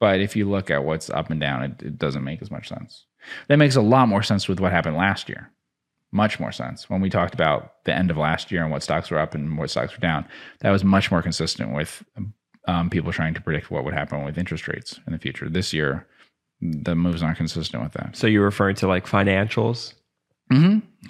But 0.00 0.20
if 0.20 0.34
you 0.34 0.48
look 0.48 0.70
at 0.70 0.84
what's 0.84 1.10
up 1.10 1.30
and 1.30 1.40
down, 1.40 1.62
it, 1.62 1.82
it 1.82 1.98
doesn't 1.98 2.24
make 2.24 2.42
as 2.42 2.50
much 2.50 2.68
sense. 2.68 3.06
That 3.48 3.56
makes 3.58 3.76
a 3.76 3.82
lot 3.82 4.08
more 4.08 4.22
sense 4.22 4.48
with 4.48 4.58
what 4.58 4.72
happened 4.72 4.96
last 4.96 5.28
year. 5.28 5.50
Much 6.12 6.40
more 6.40 6.50
sense 6.50 6.90
when 6.90 7.00
we 7.00 7.10
talked 7.10 7.34
about 7.34 7.84
the 7.84 7.94
end 7.94 8.10
of 8.10 8.16
last 8.16 8.50
year 8.50 8.62
and 8.62 8.72
what 8.72 8.82
stocks 8.82 9.10
were 9.10 9.18
up 9.18 9.34
and 9.34 9.56
what 9.56 9.70
stocks 9.70 9.92
were 9.92 10.00
down. 10.00 10.26
That 10.60 10.70
was 10.70 10.82
much 10.82 11.10
more 11.10 11.22
consistent 11.22 11.72
with 11.72 12.02
um, 12.68 12.90
people 12.90 13.12
trying 13.12 13.34
to 13.34 13.40
predict 13.40 13.70
what 13.70 13.84
would 13.84 13.94
happen 13.94 14.24
with 14.24 14.38
interest 14.38 14.68
rates 14.68 15.00
in 15.06 15.12
the 15.12 15.18
future. 15.18 15.48
This 15.48 15.72
year, 15.72 16.06
the 16.60 16.94
moves 16.94 17.22
aren't 17.22 17.38
consistent 17.38 17.82
with 17.82 17.92
that. 17.94 18.16
So 18.16 18.26
you're 18.26 18.44
referring 18.44 18.76
to 18.76 18.86
like 18.88 19.06
financials? 19.06 19.94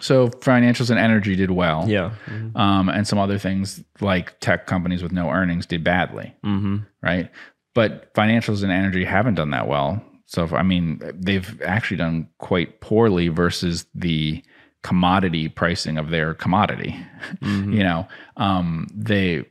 So 0.03 0.29
financials 0.29 0.91
and 0.91 0.99
energy 0.99 1.35
did 1.35 1.51
well. 1.51 1.89
Yeah. 1.89 2.13
um, 2.55 2.89
and 2.91 3.07
some 3.09 3.19
other 3.19 3.39
things 3.39 3.83
like 4.01 4.39
tech 4.41 4.67
companies 4.67 5.03
with 5.03 5.13
no 5.13 5.31
earnings 5.31 5.65
did 5.67 5.83
badly, 5.83 6.35
Mm-hmm. 6.45 6.77
right? 7.03 7.31
But 7.75 8.13
financials 8.15 8.63
and 8.63 8.71
energy 8.71 9.05
haven't 9.05 9.37
done 9.37 9.51
that 9.51 9.67
well. 9.67 10.03
So 10.27 10.45
if- 10.45 10.53
I 10.53 10.63
mean, 10.63 11.01
they've 11.15 11.61
actually 11.63 11.97
done 11.97 12.29
quite 12.39 12.81
poorly 12.81 13.29
versus 13.29 13.87
the 13.95 14.43
commodity 14.83 15.49
pricing 15.49 15.97
of 15.99 16.11
their 16.11 16.35
commodity. 16.35 16.95
you 17.41 17.83
know, 17.83 18.07
um, 18.37 18.89
they 18.95 19.47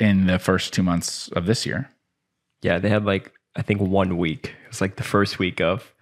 in 0.00 0.26
the 0.26 0.38
first 0.38 0.72
two 0.72 0.82
months 0.82 1.28
of 1.28 1.46
this 1.46 1.66
year. 1.66 1.90
Yeah, 2.62 2.78
they 2.78 2.88
had 2.88 3.04
like 3.04 3.32
I 3.56 3.62
think 3.62 3.80
one 3.80 4.16
week. 4.18 4.54
It 4.64 4.68
was 4.68 4.80
like 4.80 4.96
the 4.96 5.02
first 5.02 5.38
week 5.38 5.60
of, 5.60 5.92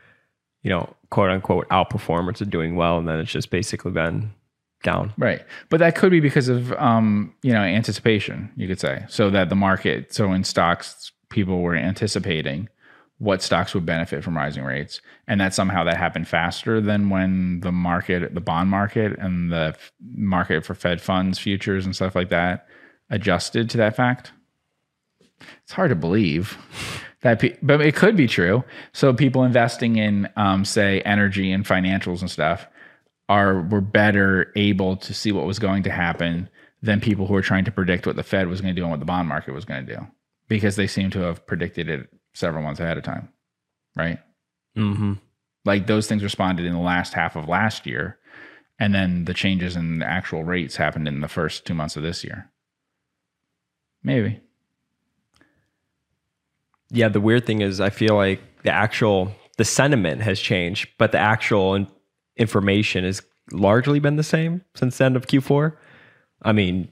you 0.62 0.70
know, 0.70 0.94
quote 1.10 1.30
unquote 1.30 1.68
outperformers 1.68 2.40
are 2.40 2.46
doing 2.46 2.76
well, 2.76 2.98
and 2.98 3.08
then 3.08 3.18
it's 3.20 3.32
just 3.32 3.50
basically 3.50 3.90
been 3.90 4.32
down. 4.82 5.12
Right. 5.18 5.44
But 5.70 5.80
that 5.80 5.96
could 5.96 6.10
be 6.10 6.20
because 6.20 6.48
of 6.48 6.72
um, 6.74 7.34
you 7.42 7.52
know, 7.52 7.60
anticipation, 7.60 8.50
you 8.56 8.68
could 8.68 8.80
say. 8.80 9.04
So 9.08 9.30
that 9.30 9.48
the 9.48 9.56
market 9.56 10.14
so 10.14 10.32
in 10.32 10.44
stocks 10.44 11.12
people 11.30 11.60
were 11.60 11.76
anticipating 11.76 12.68
what 13.18 13.42
stocks 13.42 13.74
would 13.74 13.84
benefit 13.84 14.22
from 14.22 14.36
rising 14.36 14.64
rates 14.64 15.00
and 15.26 15.40
that 15.40 15.52
somehow 15.52 15.82
that 15.84 15.96
happened 15.96 16.28
faster 16.28 16.80
than 16.80 17.10
when 17.10 17.60
the 17.60 17.72
market 17.72 18.34
the 18.34 18.40
bond 18.40 18.70
market 18.70 19.18
and 19.18 19.52
the 19.52 19.74
f- 19.74 19.92
market 20.00 20.64
for 20.64 20.74
fed 20.74 21.00
funds 21.00 21.38
futures 21.38 21.84
and 21.84 21.96
stuff 21.96 22.14
like 22.14 22.28
that 22.28 22.66
adjusted 23.10 23.70
to 23.70 23.76
that 23.76 23.96
fact 23.96 24.32
it's 25.62 25.72
hard 25.72 25.90
to 25.90 25.96
believe 25.96 26.58
that 27.22 27.40
pe- 27.40 27.56
but 27.62 27.80
it 27.80 27.94
could 27.94 28.16
be 28.16 28.26
true 28.26 28.64
so 28.92 29.12
people 29.12 29.44
investing 29.44 29.96
in 29.96 30.28
um, 30.36 30.64
say 30.64 31.00
energy 31.02 31.52
and 31.52 31.64
financials 31.64 32.20
and 32.20 32.30
stuff 32.30 32.66
are 33.28 33.62
were 33.62 33.80
better 33.80 34.52
able 34.56 34.96
to 34.96 35.12
see 35.12 35.32
what 35.32 35.46
was 35.46 35.58
going 35.58 35.82
to 35.82 35.90
happen 35.90 36.48
than 36.82 37.00
people 37.00 37.26
who 37.26 37.34
were 37.34 37.42
trying 37.42 37.64
to 37.64 37.70
predict 37.70 38.06
what 38.06 38.16
the 38.16 38.22
Fed 38.22 38.48
was 38.48 38.60
going 38.60 38.74
to 38.74 38.80
do 38.80 38.84
and 38.84 38.90
what 38.90 39.00
the 39.00 39.06
bond 39.06 39.28
market 39.28 39.52
was 39.52 39.64
going 39.64 39.84
to 39.84 39.96
do 39.96 40.06
because 40.48 40.76
they 40.76 40.86
seem 40.86 41.10
to 41.10 41.20
have 41.20 41.46
predicted 41.46 41.88
it 41.88 42.08
several 42.34 42.62
months 42.62 42.80
ahead 42.80 42.96
of 42.96 43.04
time, 43.04 43.28
right? 43.96 44.18
Mm-hmm. 44.76 45.14
Like 45.64 45.86
those 45.86 46.06
things 46.06 46.22
responded 46.22 46.64
in 46.66 46.72
the 46.72 46.78
last 46.78 47.14
half 47.14 47.36
of 47.36 47.48
last 47.48 47.86
year, 47.86 48.18
and 48.78 48.94
then 48.94 49.24
the 49.24 49.34
changes 49.34 49.76
in 49.76 49.98
the 49.98 50.06
actual 50.06 50.44
rates 50.44 50.76
happened 50.76 51.08
in 51.08 51.20
the 51.20 51.28
first 51.28 51.66
two 51.66 51.74
months 51.74 51.96
of 51.96 52.02
this 52.02 52.24
year. 52.24 52.50
Maybe. 54.02 54.40
Yeah, 56.90 57.08
the 57.08 57.20
weird 57.20 57.46
thing 57.46 57.60
is 57.60 57.80
I 57.80 57.90
feel 57.90 58.14
like 58.16 58.40
the 58.62 58.70
actual 58.72 59.32
the 59.58 59.64
sentiment 59.64 60.22
has 60.22 60.40
changed, 60.40 60.88
but 60.98 61.12
the 61.12 61.18
actual 61.18 61.74
in- 61.74 61.88
information 62.36 63.04
has 63.04 63.22
largely 63.52 63.98
been 63.98 64.16
the 64.16 64.22
same 64.22 64.62
since 64.74 64.98
the 64.98 65.04
end 65.04 65.16
of 65.16 65.26
Q4. 65.26 65.76
I 66.42 66.52
mean, 66.52 66.88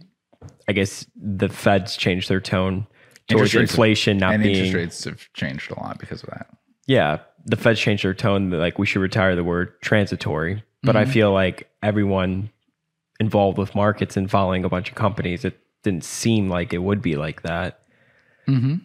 I 0.69 0.73
guess 0.73 1.07
the 1.14 1.49
Fed's 1.49 1.97
changed 1.97 2.29
their 2.29 2.40
tone 2.40 2.87
towards 3.29 3.55
Interest 3.55 3.55
rates- 3.55 3.71
inflation 3.73 4.19
not 4.19 4.35
and 4.35 4.42
being 4.42 4.57
interest 4.57 4.75
rates 4.75 5.05
have 5.05 5.33
changed 5.33 5.71
a 5.71 5.79
lot 5.81 5.99
because 5.99 6.23
of 6.23 6.31
that. 6.31 6.49
yeah, 6.87 7.19
the 7.45 7.57
Fed's 7.57 7.81
changed 7.81 8.05
their 8.05 8.14
tone. 8.14 8.51
that, 8.51 8.59
Like 8.59 8.79
we 8.79 8.87
should 8.87 9.01
retire 9.01 9.35
the 9.37 9.45
word 9.45 9.81
transitory. 9.81 10.62
But 10.83 10.97
I 10.97 11.05
mhm. 11.05 11.09
feel 11.12 11.33
like 11.33 11.69
everyone 11.83 12.51
involved 13.19 13.59
with 13.59 13.75
markets 13.75 14.16
and 14.16 14.31
following 14.31 14.64
a 14.64 14.69
bunch 14.69 14.88
of 14.90 14.95
companies, 14.95 15.45
it 15.45 15.59
didn't 15.87 16.05
seem 16.05 16.51
like 16.51 16.72
it 16.72 16.79
would 16.79 17.01
be 17.01 17.14
like 17.14 17.42
that. 17.42 17.81
Mm-hmm. 18.49 18.77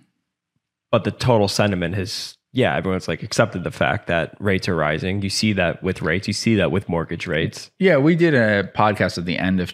But 0.91 1.03
the 1.03 1.11
total 1.11 1.47
sentiment 1.47 1.95
has, 1.95 2.37
yeah, 2.51 2.75
everyone's 2.75 3.07
like 3.07 3.23
accepted 3.23 3.63
the 3.63 3.71
fact 3.71 4.05
that 4.07 4.35
rates 4.39 4.69
are 4.69 4.75
rising. 4.75 5.23
You 5.23 5.29
see 5.29 5.53
that 5.53 5.81
with 5.81 6.03
rates. 6.03 6.27
You 6.27 6.33
see 6.33 6.55
that 6.55 6.71
with 6.71 6.87
mortgage 6.87 7.25
rates. 7.25 7.71
Yeah, 7.79 7.97
we 7.97 8.15
did 8.15 8.35
a 8.35 8.63
podcast 8.75 9.17
at 9.17 9.25
the 9.25 9.39
end 9.39 9.59
of 9.59 9.73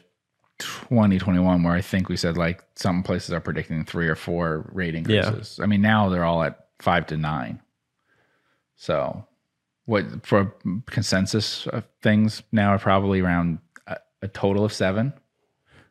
2021 0.60 1.64
where 1.64 1.74
I 1.74 1.82
think 1.82 2.08
we 2.08 2.16
said 2.16 2.38
like 2.38 2.64
some 2.76 3.04
places 3.04 3.34
are 3.34 3.42
predicting 3.42 3.84
three 3.84 4.08
or 4.08 4.16
four 4.16 4.70
rate 4.72 4.96
increases. 4.96 5.60
I 5.62 5.66
mean, 5.66 5.82
now 5.82 6.08
they're 6.08 6.24
all 6.24 6.44
at 6.44 6.68
five 6.80 7.08
to 7.08 7.18
nine. 7.18 7.62
So, 8.78 9.26
what 9.86 10.26
for 10.26 10.56
consensus 10.86 11.68
of 11.68 11.84
things 12.02 12.42
now 12.54 12.70
are 12.70 12.80
probably 12.80 13.20
around 13.20 13.60
a, 13.86 13.98
a 14.22 14.28
total 14.30 14.64
of 14.64 14.72
seven, 14.72 15.14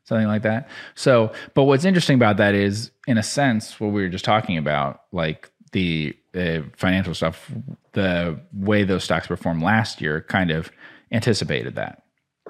something 0.06 0.26
like 0.26 0.42
that. 0.42 0.68
So, 0.94 1.32
but 1.54 1.64
what's 1.64 1.84
interesting 1.84 2.16
about 2.16 2.38
that 2.38 2.54
is, 2.54 2.90
in 3.06 3.18
a 3.18 3.22
sense, 3.22 3.78
what 3.78 3.92
we 3.92 4.02
were 4.02 4.08
just 4.08 4.24
talking 4.24 4.56
about, 4.56 5.02
like 5.12 5.50
the 5.72 6.16
uh, 6.34 6.60
financial 6.76 7.14
stuff, 7.14 7.52
the 7.92 8.40
way 8.54 8.84
those 8.84 9.04
stocks 9.04 9.26
performed 9.26 9.62
last 9.62 10.00
year 10.00 10.22
kind 10.22 10.50
of 10.50 10.72
anticipated 11.12 11.74
that 11.74 12.02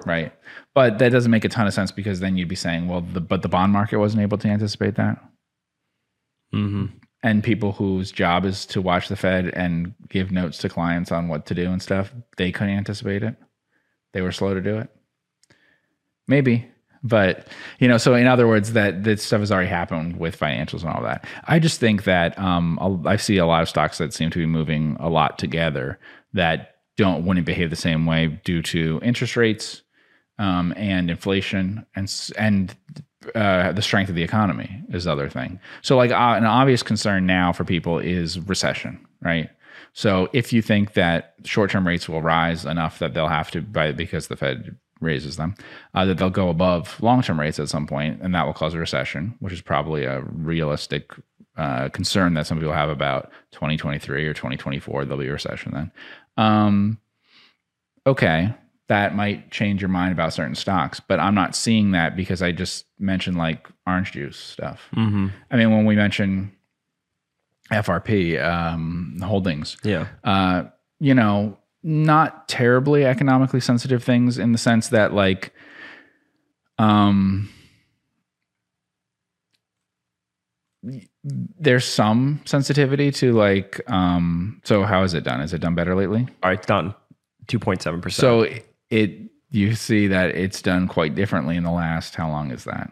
right? 0.05 0.31
But 0.75 0.99
that 0.99 1.11
doesn't 1.11 1.31
make 1.31 1.43
a 1.43 1.49
ton 1.49 1.65
of 1.65 1.73
sense 1.73 1.91
because 1.91 2.19
then 2.19 2.37
you'd 2.37 2.47
be 2.47 2.55
saying, 2.55 2.87
well, 2.87 3.01
the, 3.01 3.19
but 3.19 3.41
the 3.41 3.49
bond 3.49 3.73
market 3.73 3.97
wasn't 3.97 4.21
able 4.21 4.37
to 4.37 4.47
anticipate 4.47 4.95
that. 4.95 5.17
Mm-hmm. 6.53 6.85
and 7.23 7.43
people 7.43 7.73
whose 7.73 8.09
job 8.09 8.45
is 8.45 8.65
to 8.67 8.81
watch 8.81 9.09
the 9.09 9.17
Fed 9.17 9.49
and 9.49 9.93
give 10.07 10.31
notes 10.31 10.57
to 10.59 10.69
clients 10.69 11.11
on 11.11 11.27
what 11.27 11.45
to 11.47 11.53
do 11.53 11.69
and 11.69 11.81
stuff, 11.81 12.13
they 12.37 12.53
couldn't 12.53 12.77
anticipate 12.77 13.21
it. 13.21 13.35
They 14.13 14.21
were 14.21 14.31
slow 14.31 14.53
to 14.53 14.61
do 14.61 14.77
it. 14.77 14.89
Maybe, 16.25 16.71
but 17.07 17.47
you 17.79 17.87
know, 17.87 17.97
so 17.97 18.13
in 18.13 18.27
other 18.27 18.47
words, 18.47 18.73
that 18.73 19.03
this 19.03 19.23
stuff 19.23 19.39
has 19.39 19.51
already 19.51 19.69
happened 19.69 20.19
with 20.19 20.39
financials 20.39 20.81
and 20.81 20.89
all 20.89 21.03
that. 21.03 21.25
I 21.45 21.59
just 21.59 21.79
think 21.79 22.03
that 22.03 22.37
um, 22.37 23.05
I 23.05 23.17
see 23.17 23.37
a 23.37 23.45
lot 23.45 23.61
of 23.61 23.69
stocks 23.69 23.97
that 23.97 24.13
seem 24.13 24.29
to 24.31 24.39
be 24.39 24.45
moving 24.45 24.97
a 24.99 25.09
lot 25.09 25.37
together 25.37 25.99
that 26.33 26.75
don't 26.97 27.25
wouldn't 27.25 27.45
behave 27.45 27.69
the 27.69 27.75
same 27.75 28.05
way 28.05 28.39
due 28.43 28.61
to 28.63 28.99
interest 29.03 29.37
rates 29.37 29.83
um, 30.39 30.73
and 30.75 31.09
inflation 31.09 31.85
and 31.95 32.13
and 32.37 32.75
uh, 33.35 33.71
the 33.71 33.81
strength 33.81 34.09
of 34.09 34.15
the 34.15 34.23
economy 34.23 34.83
is 34.89 35.03
the 35.03 35.11
other 35.11 35.29
thing. 35.29 35.59
So, 35.81 35.97
like 35.97 36.11
uh, 36.11 36.35
an 36.37 36.45
obvious 36.45 36.83
concern 36.83 37.25
now 37.25 37.51
for 37.51 37.63
people 37.63 37.99
is 37.99 38.39
recession, 38.39 39.05
right? 39.21 39.49
So, 39.93 40.29
if 40.33 40.53
you 40.53 40.61
think 40.61 40.93
that 40.93 41.33
short-term 41.43 41.85
rates 41.85 42.07
will 42.07 42.21
rise 42.21 42.65
enough 42.65 42.99
that 42.99 43.13
they'll 43.13 43.27
have 43.27 43.51
to, 43.51 43.61
by 43.61 43.91
because 43.91 44.27
the 44.27 44.37
Fed 44.37 44.77
raises 44.99 45.37
them, 45.37 45.55
uh, 45.93 46.05
that 46.05 46.17
they'll 46.17 46.29
go 46.29 46.49
above 46.49 47.01
long-term 47.01 47.39
rates 47.39 47.59
at 47.59 47.69
some 47.69 47.85
point, 47.87 48.19
and 48.21 48.33
that 48.35 48.45
will 48.45 48.53
cause 48.53 48.73
a 48.73 48.77
recession, 48.77 49.35
which 49.39 49.53
is 49.53 49.61
probably 49.61 50.05
a 50.05 50.21
realistic 50.21 51.11
uh, 51.55 51.89
concern 51.89 52.33
that 52.35 52.45
some 52.47 52.57
people 52.59 52.73
have 52.73 52.89
about 52.89 53.31
2023 53.51 54.25
or 54.27 54.33
2024. 54.33 55.05
There'll 55.05 55.19
be 55.19 55.27
a 55.27 55.31
recession 55.33 55.71
then. 55.73 55.91
Um, 56.37 56.99
okay, 58.05 58.53
that 58.87 59.15
might 59.15 59.51
change 59.51 59.81
your 59.81 59.89
mind 59.89 60.11
about 60.13 60.33
certain 60.33 60.55
stocks. 60.55 60.99
But 60.99 61.19
I'm 61.19 61.35
not 61.35 61.55
seeing 61.55 61.91
that 61.91 62.15
because 62.15 62.41
I 62.41 62.51
just 62.51 62.85
mentioned 62.99 63.37
like 63.37 63.67
orange 63.85 64.11
juice 64.13 64.37
stuff. 64.37 64.87
Mm-hmm. 64.95 65.27
I 65.51 65.55
mean, 65.57 65.71
when 65.71 65.85
we 65.85 65.95
mention 65.95 66.53
FRP 67.71 68.41
um, 68.43 69.19
holdings, 69.21 69.77
Yeah. 69.83 70.07
uh, 70.23 70.65
you 70.99 71.13
know, 71.13 71.57
not 71.83 72.47
terribly 72.47 73.05
economically 73.05 73.59
sensitive 73.59 74.03
things 74.03 74.37
in 74.37 74.51
the 74.51 74.57
sense 74.57 74.89
that 74.89 75.13
like, 75.13 75.53
um, 76.77 77.49
there's 81.23 81.85
some 81.85 82.41
sensitivity 82.45 83.11
to 83.11 83.33
like, 83.33 83.81
um, 83.87 84.61
so 84.63 84.83
how 84.83 85.03
is 85.03 85.13
it 85.13 85.23
done? 85.23 85.41
Is 85.41 85.53
it 85.53 85.59
done 85.59 85.75
better 85.75 85.95
lately? 85.95 86.27
All 86.43 86.49
right, 86.49 86.57
it's 86.57 86.67
down 86.67 86.93
2.7%. 87.47 88.11
So 88.11 88.47
it 88.89 89.29
you 89.49 89.75
see 89.75 90.07
that 90.07 90.31
it's 90.31 90.61
done 90.61 90.87
quite 90.87 91.15
differently 91.15 91.55
in 91.55 91.63
the 91.63 91.71
last 91.71 92.15
how 92.15 92.29
long 92.29 92.51
is 92.51 92.65
that? 92.65 92.91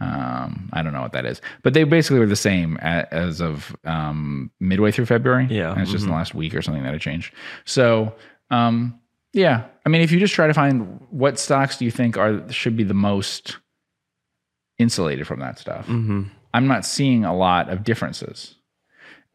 Um, 0.00 0.70
I 0.72 0.82
don't 0.82 0.92
know 0.94 1.02
what 1.02 1.12
that 1.12 1.26
is, 1.26 1.42
but 1.62 1.74
they 1.74 1.84
basically 1.84 2.20
were 2.20 2.26
the 2.26 2.34
same 2.36 2.76
a- 2.80 3.06
as 3.12 3.40
of 3.40 3.76
um, 3.84 4.50
midway 4.58 4.90
through 4.90 5.06
February. 5.06 5.46
Yeah, 5.50 5.72
and 5.72 5.82
it's 5.82 5.90
just 5.90 6.04
in 6.04 6.10
the 6.10 6.16
last 6.16 6.34
week 6.34 6.54
or 6.54 6.62
something 6.62 6.82
that 6.84 6.94
it 6.94 7.00
changed. 7.00 7.34
So 7.66 8.14
um, 8.50 8.98
yeah, 9.32 9.64
I 9.84 9.88
mean, 9.90 10.00
if 10.00 10.10
you 10.10 10.18
just 10.18 10.34
try 10.34 10.46
to 10.46 10.54
find 10.54 11.00
what 11.10 11.38
stocks 11.38 11.76
do 11.76 11.84
you 11.84 11.90
think 11.90 12.16
are 12.16 12.50
should 12.50 12.76
be 12.76 12.84
the 12.84 12.94
most 12.94 13.58
insulated 14.78 15.26
from 15.26 15.40
that 15.40 15.58
stuff, 15.58 15.86
hmm 15.86 16.22
I'm 16.52 16.66
not 16.66 16.84
seeing 16.84 17.24
a 17.24 17.36
lot 17.36 17.68
of 17.68 17.84
differences. 17.84 18.56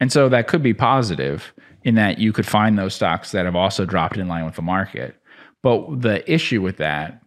And 0.02 0.12
so 0.12 0.28
that 0.28 0.48
could 0.48 0.62
be 0.62 0.74
positive 0.74 1.54
in 1.84 1.96
that 1.96 2.18
you 2.18 2.34
could 2.34 2.46
find 2.46 2.78
those 2.78 2.94
stocks 2.94 3.32
that 3.32 3.46
have 3.46 3.56
also 3.56 3.86
dropped 3.86 4.18
in 4.18 4.28
line 4.28 4.44
with 4.44 4.56
the 4.56 4.62
market. 4.62 5.16
But 5.64 6.02
the 6.02 6.30
issue 6.30 6.62
with 6.62 6.76
that 6.78 7.22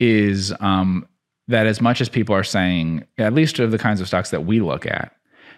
is 0.00 0.54
um, 0.60 1.06
that 1.48 1.66
as 1.66 1.80
much 1.80 2.00
as 2.00 2.08
people 2.08 2.34
are 2.34 2.44
saying, 2.44 3.04
at 3.18 3.32
least 3.34 3.58
of 3.58 3.70
the 3.70 3.78
kinds 3.78 4.00
of 4.00 4.06
stocks 4.06 4.30
that 4.30 4.44
we 4.46 4.60
look 4.60 4.86
at, 4.86 5.14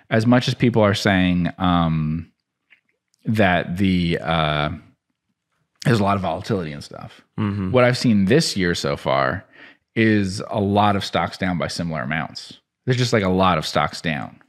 as 0.09 0.27
much 0.27 0.49
as 0.49 0.55
people 0.55 0.83
are 0.83 0.95
saying 0.95 1.51
um, 1.59 2.31
that 3.25 3.77
the 3.77 4.19
uh, 4.21 4.71
there's 5.85 6.01
a 6.01 6.05
lot 6.05 6.17
of 6.17 6.23
volatility 6.23 6.73
and 6.73 6.83
stuff. 6.85 7.23
hmm 7.37 7.71
What 7.71 7.85
I've 7.85 7.99
seen 7.99 8.27
this 8.27 8.57
year 8.57 8.75
so 8.75 8.97
far 8.97 9.45
is 9.97 10.41
a 10.51 10.61
lot 10.61 10.95
of 10.97 11.05
stocks 11.05 11.37
down 11.39 11.59
by 11.59 11.69
similar 11.69 12.03
amounts. 12.03 12.55
There's 12.85 12.97
just 12.99 13.13
like 13.13 13.23
a 13.23 13.29
lot 13.29 13.59
of 13.59 13.67
stocks 13.67 14.01
down, 14.01 14.41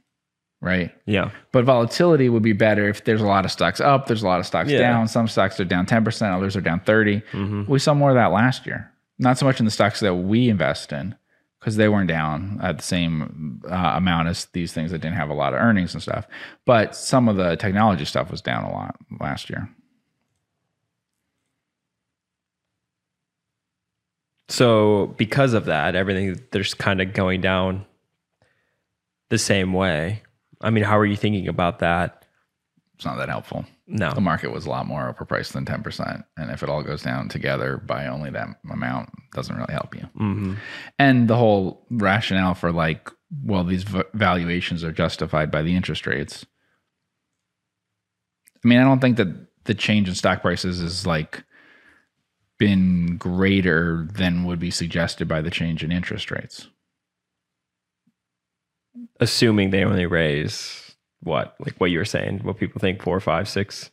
right? 0.60 0.92
Yeah. 1.06 1.30
But 1.52 1.64
volatility 1.64 2.28
would 2.28 2.42
be 2.42 2.52
better 2.52 2.88
if 2.88 3.04
there's 3.04 3.20
a 3.20 3.26
lot 3.26 3.44
of 3.44 3.50
stocks 3.50 3.80
up, 3.80 4.06
there's 4.06 4.22
a 4.22 4.26
lot 4.26 4.40
of 4.40 4.46
stocks 4.46 4.70
Yeah. 4.70 4.78
down. 4.78 5.08
Some 5.08 5.26
stocks 5.28 5.58
are 5.60 5.64
down 5.64 5.86
10%, 5.86 6.32
others 6.36 6.56
are 6.56 6.60
down 6.60 6.80
30. 6.80 7.22
hmm 7.32 7.64
We 7.66 7.78
saw 7.78 7.94
more 7.94 8.10
of 8.10 8.16
that 8.16 8.30
last 8.32 8.66
year. 8.66 8.90
Not 9.18 9.38
so 9.38 9.46
much 9.46 9.58
in 9.58 9.64
the 9.64 9.70
stocks 9.70 10.00
that 10.00 10.14
we 10.14 10.48
invest 10.48 10.92
in 10.92 11.14
because 11.62 11.76
they 11.76 11.88
weren't 11.88 12.08
down 12.08 12.58
at 12.60 12.78
the 12.78 12.82
same 12.82 13.62
uh, 13.70 13.92
amount 13.94 14.26
as 14.26 14.46
these 14.46 14.72
things 14.72 14.90
that 14.90 14.98
didn't 14.98 15.14
have 15.14 15.30
a 15.30 15.34
lot 15.34 15.54
of 15.54 15.60
earnings 15.60 15.94
and 15.94 16.02
stuff. 16.02 16.26
But 16.66 16.96
some 16.96 17.28
of 17.28 17.36
the 17.36 17.54
technology 17.54 18.04
stuff 18.04 18.32
was 18.32 18.40
down 18.40 18.64
a 18.64 18.72
lot 18.72 18.96
last 19.20 19.48
year. 19.48 19.70
So 24.48 25.14
because 25.16 25.54
of 25.54 25.66
that, 25.66 25.94
everything 25.94 26.40
they're 26.50 26.62
just 26.62 26.78
kind 26.78 27.00
of 27.00 27.12
going 27.12 27.40
down 27.40 27.86
the 29.30 29.38
same 29.38 29.72
way. 29.72 30.22
I 30.62 30.70
mean, 30.70 30.82
how 30.82 30.98
are 30.98 31.06
you 31.06 31.16
thinking 31.16 31.46
about 31.46 31.78
that? 31.78 32.26
It's 32.96 33.04
not 33.04 33.18
that 33.18 33.28
helpful. 33.28 33.64
No. 33.86 34.12
the 34.12 34.20
market 34.20 34.52
was 34.52 34.64
a 34.64 34.70
lot 34.70 34.86
more 34.86 35.12
overpriced 35.12 35.52
than 35.52 35.64
10%. 35.64 36.24
And 36.36 36.50
if 36.50 36.62
it 36.62 36.68
all 36.68 36.82
goes 36.82 37.02
down 37.02 37.28
together 37.28 37.78
by 37.78 38.06
only 38.06 38.30
that 38.30 38.48
amount, 38.70 39.10
doesn't 39.34 39.56
really 39.56 39.72
help 39.72 39.94
you. 39.94 40.02
hmm 40.16 40.54
And 40.98 41.28
the 41.28 41.36
whole 41.36 41.84
rationale 41.90 42.54
for 42.54 42.70
like, 42.72 43.10
well, 43.44 43.64
these 43.64 43.82
v- 43.82 44.02
valuations 44.14 44.84
are 44.84 44.92
justified 44.92 45.50
by 45.50 45.62
the 45.62 45.74
interest 45.74 46.06
rates. 46.06 46.46
I 48.64 48.68
mean, 48.68 48.78
I 48.78 48.84
don't 48.84 49.00
think 49.00 49.16
that 49.16 49.48
the 49.64 49.74
change 49.74 50.08
in 50.08 50.14
stock 50.14 50.42
prices 50.42 50.80
is 50.80 51.04
like 51.06 51.42
been 52.58 53.16
greater 53.16 54.06
than 54.12 54.44
would 54.44 54.60
be 54.60 54.70
suggested 54.70 55.26
by 55.26 55.40
the 55.40 55.50
change 55.50 55.82
in 55.82 55.90
interest 55.90 56.30
rates. 56.30 56.68
Assuming 59.18 59.70
they 59.70 59.84
only 59.84 60.06
raise 60.06 60.91
what, 61.22 61.54
like 61.60 61.76
what 61.78 61.90
you 61.90 61.98
were 61.98 62.04
saying, 62.04 62.40
what 62.42 62.58
people 62.58 62.80
think 62.80 63.02
four, 63.02 63.18
five, 63.20 63.48
six. 63.48 63.90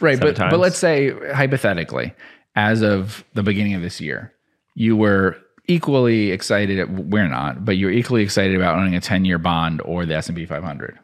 Right, 0.00 0.18
but 0.18 0.36
Sometimes. 0.36 0.50
but 0.50 0.60
let's 0.60 0.78
say 0.78 1.10
hypothetically, 1.32 2.14
as 2.54 2.82
of 2.82 3.24
the 3.34 3.42
beginning 3.42 3.74
of 3.74 3.82
this 3.82 4.00
year, 4.00 4.32
you 4.74 4.96
were 4.96 5.36
equally 5.66 6.30
excited. 6.30 7.10
We're 7.12 7.28
not, 7.28 7.64
but 7.64 7.76
you're 7.76 7.90
equally 7.90 8.22
excited 8.22 8.56
about 8.56 8.78
owning 8.78 8.94
a 8.94 9.00
10 9.00 9.24
year 9.24 9.38
bond 9.38 9.82
or 9.84 10.06
the 10.06 10.14
S 10.14 10.28
and 10.28 10.36
P 10.36 10.46
500. 10.46 10.98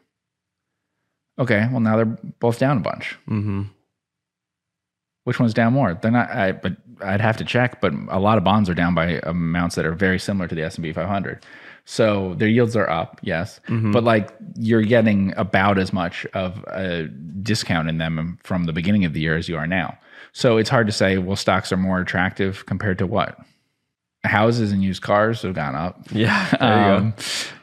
Okay, 1.37 1.67
well 1.71 1.81
now 1.81 1.95
they're 1.97 2.05
both 2.05 2.59
down 2.59 2.77
a 2.77 2.81
bunch. 2.81 3.17
Mm-hmm. 3.29 3.63
Which 5.25 5.39
one's 5.39 5.53
down 5.53 5.73
more? 5.73 5.93
They're 5.93 6.11
not. 6.11 6.29
I, 6.29 6.51
but 6.51 6.77
I'd 7.01 7.21
have 7.21 7.37
to 7.37 7.43
check. 7.43 7.81
But 7.81 7.93
a 8.09 8.19
lot 8.19 8.37
of 8.37 8.43
bonds 8.43 8.69
are 8.69 8.75
down 8.75 8.93
by 8.95 9.19
amounts 9.23 9.75
that 9.75 9.85
are 9.85 9.93
very 9.93 10.19
similar 10.19 10.47
to 10.47 10.55
the 10.55 10.63
S 10.63 10.75
and 10.75 10.83
P 10.83 10.93
500. 10.93 11.43
So 11.85 12.33
their 12.35 12.47
yields 12.47 12.75
are 12.75 12.89
up, 12.89 13.19
yes, 13.21 13.59
Mm-hmm. 13.67 13.91
but 13.91 14.03
like 14.03 14.33
you're 14.57 14.81
getting 14.81 15.33
about 15.37 15.77
as 15.77 15.93
much 15.93 16.25
of 16.33 16.63
a 16.67 17.03
discount 17.41 17.87
in 17.89 17.99
them 17.99 18.39
from 18.43 18.63
the 18.63 18.73
beginning 18.73 19.05
of 19.05 19.13
the 19.13 19.19
year 19.21 19.37
as 19.37 19.47
you 19.47 19.55
are 19.55 19.67
now. 19.67 19.97
So 20.33 20.57
it's 20.57 20.69
hard 20.69 20.87
to 20.87 20.93
say. 20.93 21.17
Well, 21.19 21.35
stocks 21.35 21.71
are 21.71 21.77
more 21.77 21.99
attractive 21.99 22.65
compared 22.65 22.97
to 22.97 23.05
what? 23.07 23.37
Houses 24.23 24.71
and 24.71 24.83
used 24.83 25.03
cars 25.03 25.43
have 25.43 25.53
gone 25.53 25.75
up. 25.75 26.01
Yeah. 26.11 26.49
There 26.59 26.69
you 26.89 26.95
Um, 26.97 27.13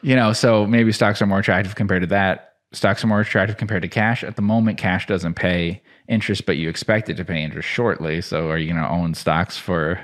you 0.01 0.15
know, 0.15 0.31
so 0.31 0.65
maybe 0.65 0.93
stocks 0.93 1.21
are 1.21 1.25
more 1.25 1.39
attractive 1.39 1.75
compared 1.75 2.01
to 2.03 2.07
that. 2.07 2.53
Stocks 2.71 3.03
are 3.03 3.07
more 3.07 3.19
attractive 3.19 3.57
compared 3.57 3.81
to 3.81 3.89
cash. 3.89 4.23
At 4.23 4.37
the 4.37 4.41
moment, 4.41 4.77
cash 4.77 5.05
doesn't 5.05 5.33
pay 5.35 5.83
interest, 6.07 6.45
but 6.45 6.55
you 6.57 6.69
expect 6.69 7.09
it 7.09 7.17
to 7.17 7.25
pay 7.25 7.43
interest 7.43 7.67
shortly. 7.67 8.21
So 8.21 8.49
are 8.49 8.57
you 8.57 8.71
going 8.71 8.81
to 8.81 8.89
own 8.89 9.13
stocks 9.13 9.57
for 9.57 9.99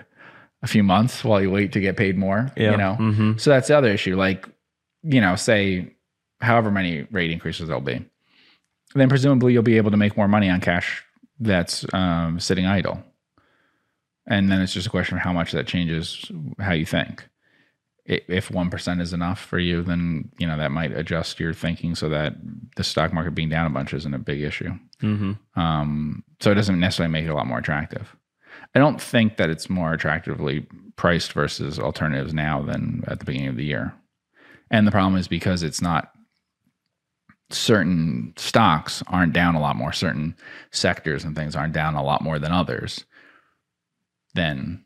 a 0.62 0.68
few 0.68 0.84
months 0.84 1.24
while 1.24 1.42
you 1.42 1.50
wait 1.52 1.72
to 1.74 1.80
get 1.80 1.96
paid 1.98 2.18
more? 2.18 2.52
Yeah. 2.58 2.72
You 2.72 2.78
know, 2.78 2.96
hmm 2.96 3.38
so 3.38 3.50
that's 3.50 3.68
the 3.68 3.78
other 3.78 3.90
issue. 3.90 4.16
Like, 4.16 4.48
you 5.04 5.22
know, 5.22 5.36
say 5.36 5.96
however 6.42 6.72
many 6.72 7.04
rate 7.12 7.32
increases 7.32 7.68
there'll 7.68 7.82
be, 7.82 8.06
then 8.96 9.10
presumably 9.10 9.54
you'll 9.54 9.64
be 9.64 9.78
able 9.78 9.92
to 9.92 9.98
make 9.98 10.18
more 10.18 10.28
money 10.28 10.50
on 10.50 10.62
cash 10.62 11.04
that's 11.40 11.86
um, 11.94 12.40
sitting 12.40 12.66
idle. 12.66 13.04
And 14.28 14.52
then 14.52 14.62
it's 14.62 14.74
just 14.74 14.86
a 14.88 14.90
question 14.92 15.18
of 15.18 15.24
how 15.24 15.34
much 15.34 15.54
that 15.54 15.66
changes 15.68 16.30
how 16.60 16.74
you 16.74 16.86
think. 16.86 17.28
If 18.06 18.50
one 18.50 18.70
percent 18.72 19.02
is 19.02 19.14
enough 19.14 19.40
for 19.40 19.60
you, 19.60 19.84
then 19.84 20.30
you 20.40 20.48
know 20.48 20.58
that 20.58 20.72
might 20.72 20.92
adjust 20.98 21.40
your 21.40 21.54
thinking 21.54 21.94
so 21.94 22.10
that 22.10 22.34
the 22.76 22.84
stock 22.84 23.14
market 23.14 23.36
being 23.36 23.50
down 23.50 23.68
a 23.68 23.70
bunch 23.70 23.94
isn't 23.94 24.14
a 24.14 24.20
big 24.20 24.42
issue. 24.42 24.72
hmm 25.00 25.34
Um, 25.56 26.24
so 26.40 26.52
it 26.52 26.56
doesn't 26.56 26.80
necessarily 26.80 27.12
make 27.12 27.26
it 27.26 27.30
a 27.30 27.36
lot 27.36 27.46
more 27.48 27.60
attractive. 27.60 28.16
I 28.76 28.80
don't 28.80 29.02
think 29.02 29.38
that 29.38 29.50
it's 29.50 29.70
more 29.70 29.94
attractively 29.94 30.68
priced 30.96 31.34
versus 31.34 31.80
alternatives 31.80 32.34
now 32.34 32.62
than 32.62 33.04
at 33.08 33.20
the 33.20 33.26
beginning 33.26 33.50
of 33.50 33.56
the 33.56 33.66
year. 33.66 33.94
And 34.70 34.86
the 34.86 34.92
problem 34.92 35.20
is 35.20 35.28
because 35.28 35.64
it's 35.64 35.82
not 35.82 36.12
certain 37.50 38.34
stocks 38.38 39.02
aren't 39.08 39.34
down 39.34 39.56
a 39.56 39.60
lot 39.60 39.76
more, 39.76 39.92
certain 39.92 40.36
sectors 40.72 41.24
and 41.24 41.36
things 41.36 41.56
aren't 41.56 41.74
down 41.74 41.96
a 41.96 42.04
lot 42.04 42.22
more 42.22 42.38
than 42.38 42.52
others, 42.52 43.06
then 44.36 44.84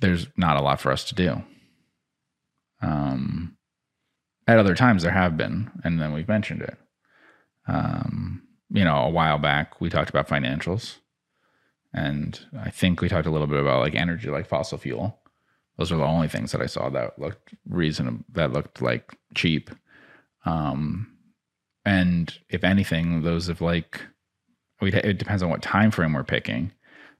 there's 0.00 0.26
not 0.36 0.56
a 0.56 0.62
lot 0.62 0.80
for 0.80 0.92
us 0.92 1.04
to 1.04 1.14
do. 1.14 1.42
Um, 2.82 3.56
at 4.46 4.58
other 4.58 4.74
times 4.74 5.02
there 5.02 5.12
have 5.12 5.36
been, 5.36 5.70
and 5.82 6.00
then 6.00 6.12
we've 6.12 6.28
mentioned 6.28 6.60
it. 6.60 6.76
Um, 7.66 8.42
you 8.68 8.84
know, 8.84 8.96
a 8.96 9.10
while 9.10 9.38
back 9.38 9.80
we 9.80 9.88
talked 9.88 10.10
about 10.10 10.28
financials, 10.28 10.98
and 11.94 12.38
I 12.58 12.70
think 12.70 13.00
we 13.00 13.08
talked 13.08 13.26
a 13.26 13.30
little 13.30 13.46
bit 13.46 13.60
about 13.60 13.80
like 13.80 13.94
energy, 13.94 14.28
like 14.28 14.46
fossil 14.48 14.76
fuel. 14.78 15.18
Those 15.78 15.92
are 15.92 15.96
the 15.96 16.04
only 16.04 16.28
things 16.28 16.52
that 16.52 16.60
I 16.60 16.66
saw 16.66 16.90
that 16.90 17.18
looked 17.18 17.54
reasonable, 17.68 18.24
that 18.32 18.52
looked 18.52 18.82
like 18.82 19.16
cheap. 19.34 19.70
Um, 20.44 21.08
and 21.84 22.36
if 22.48 22.64
anything, 22.64 23.22
those 23.22 23.48
of 23.48 23.60
like, 23.60 24.00
we 24.80 24.92
it 24.92 25.18
depends 25.18 25.42
on 25.42 25.50
what 25.50 25.62
time 25.62 25.90
frame 25.90 26.12
we're 26.12 26.24
picking. 26.24 26.72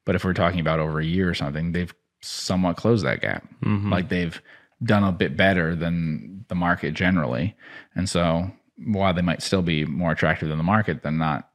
But 0.05 0.17
if 0.17 0.25
we're 0.25 0.35
talking 0.35 0.61
about 0.61 0.81
over 0.81 0.99
a 0.99 1.05
year 1.05 1.31
or 1.31 1.35
something, 1.35 1.73
they've 1.73 1.95
somewhat 2.21 2.77
closed 2.77 3.05
that 3.05 3.21
gap. 3.21 3.47
Mhm. 3.63 3.91
Like 3.91 4.09
they've 4.09 4.41
done 4.83 5.05
a 5.05 5.13
bit 5.13 5.37
better 5.37 5.77
than 5.77 6.45
the 6.49 6.55
market 6.55 6.95
generally. 6.95 7.57
And 7.95 8.09
so 8.09 8.51
while 8.77 9.15
they 9.15 9.23
might 9.23 9.43
still 9.43 9.63
be 9.63 9.85
more 9.85 10.11
attractive 10.13 10.49
than 10.49 10.59
the 10.59 10.65
market, 10.65 11.03
they're 11.03 11.13
not 11.13 11.49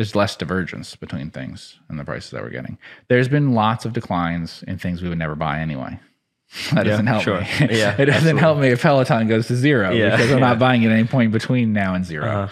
there's 0.00 0.16
less 0.16 0.34
divergence 0.34 0.96
between 0.96 1.30
things 1.30 1.78
and 1.90 1.98
the 1.98 2.04
prices 2.06 2.30
that 2.30 2.42
we're 2.42 2.48
getting. 2.48 2.78
There's 3.08 3.28
been 3.28 3.52
lots 3.52 3.84
of 3.84 3.92
declines 3.92 4.64
in 4.66 4.78
things 4.78 5.02
we 5.02 5.10
would 5.10 5.18
never 5.18 5.34
buy 5.34 5.60
anyway. 5.60 6.00
That 6.72 6.86
Yeah, 6.86 6.92
doesn't 6.92 7.06
help 7.06 7.22
sure. 7.22 7.40
me. 7.42 7.46
Yeah, 7.78 7.94
it 8.00 8.06
doesn't 8.06 8.38
help 8.38 8.58
me 8.58 8.68
if 8.68 8.80
Peloton 8.80 9.28
goes 9.28 9.46
to 9.48 9.56
zero 9.56 9.90
Yeah, 9.90 10.12
because 10.16 10.32
I'm 10.32 10.38
yeah. 10.38 10.48
not 10.48 10.58
buying 10.58 10.86
at 10.86 10.90
any 10.90 11.06
point 11.06 11.32
between 11.32 11.74
now 11.74 11.92
and 11.94 12.02
0 12.06 12.24
Uh, 12.26 12.48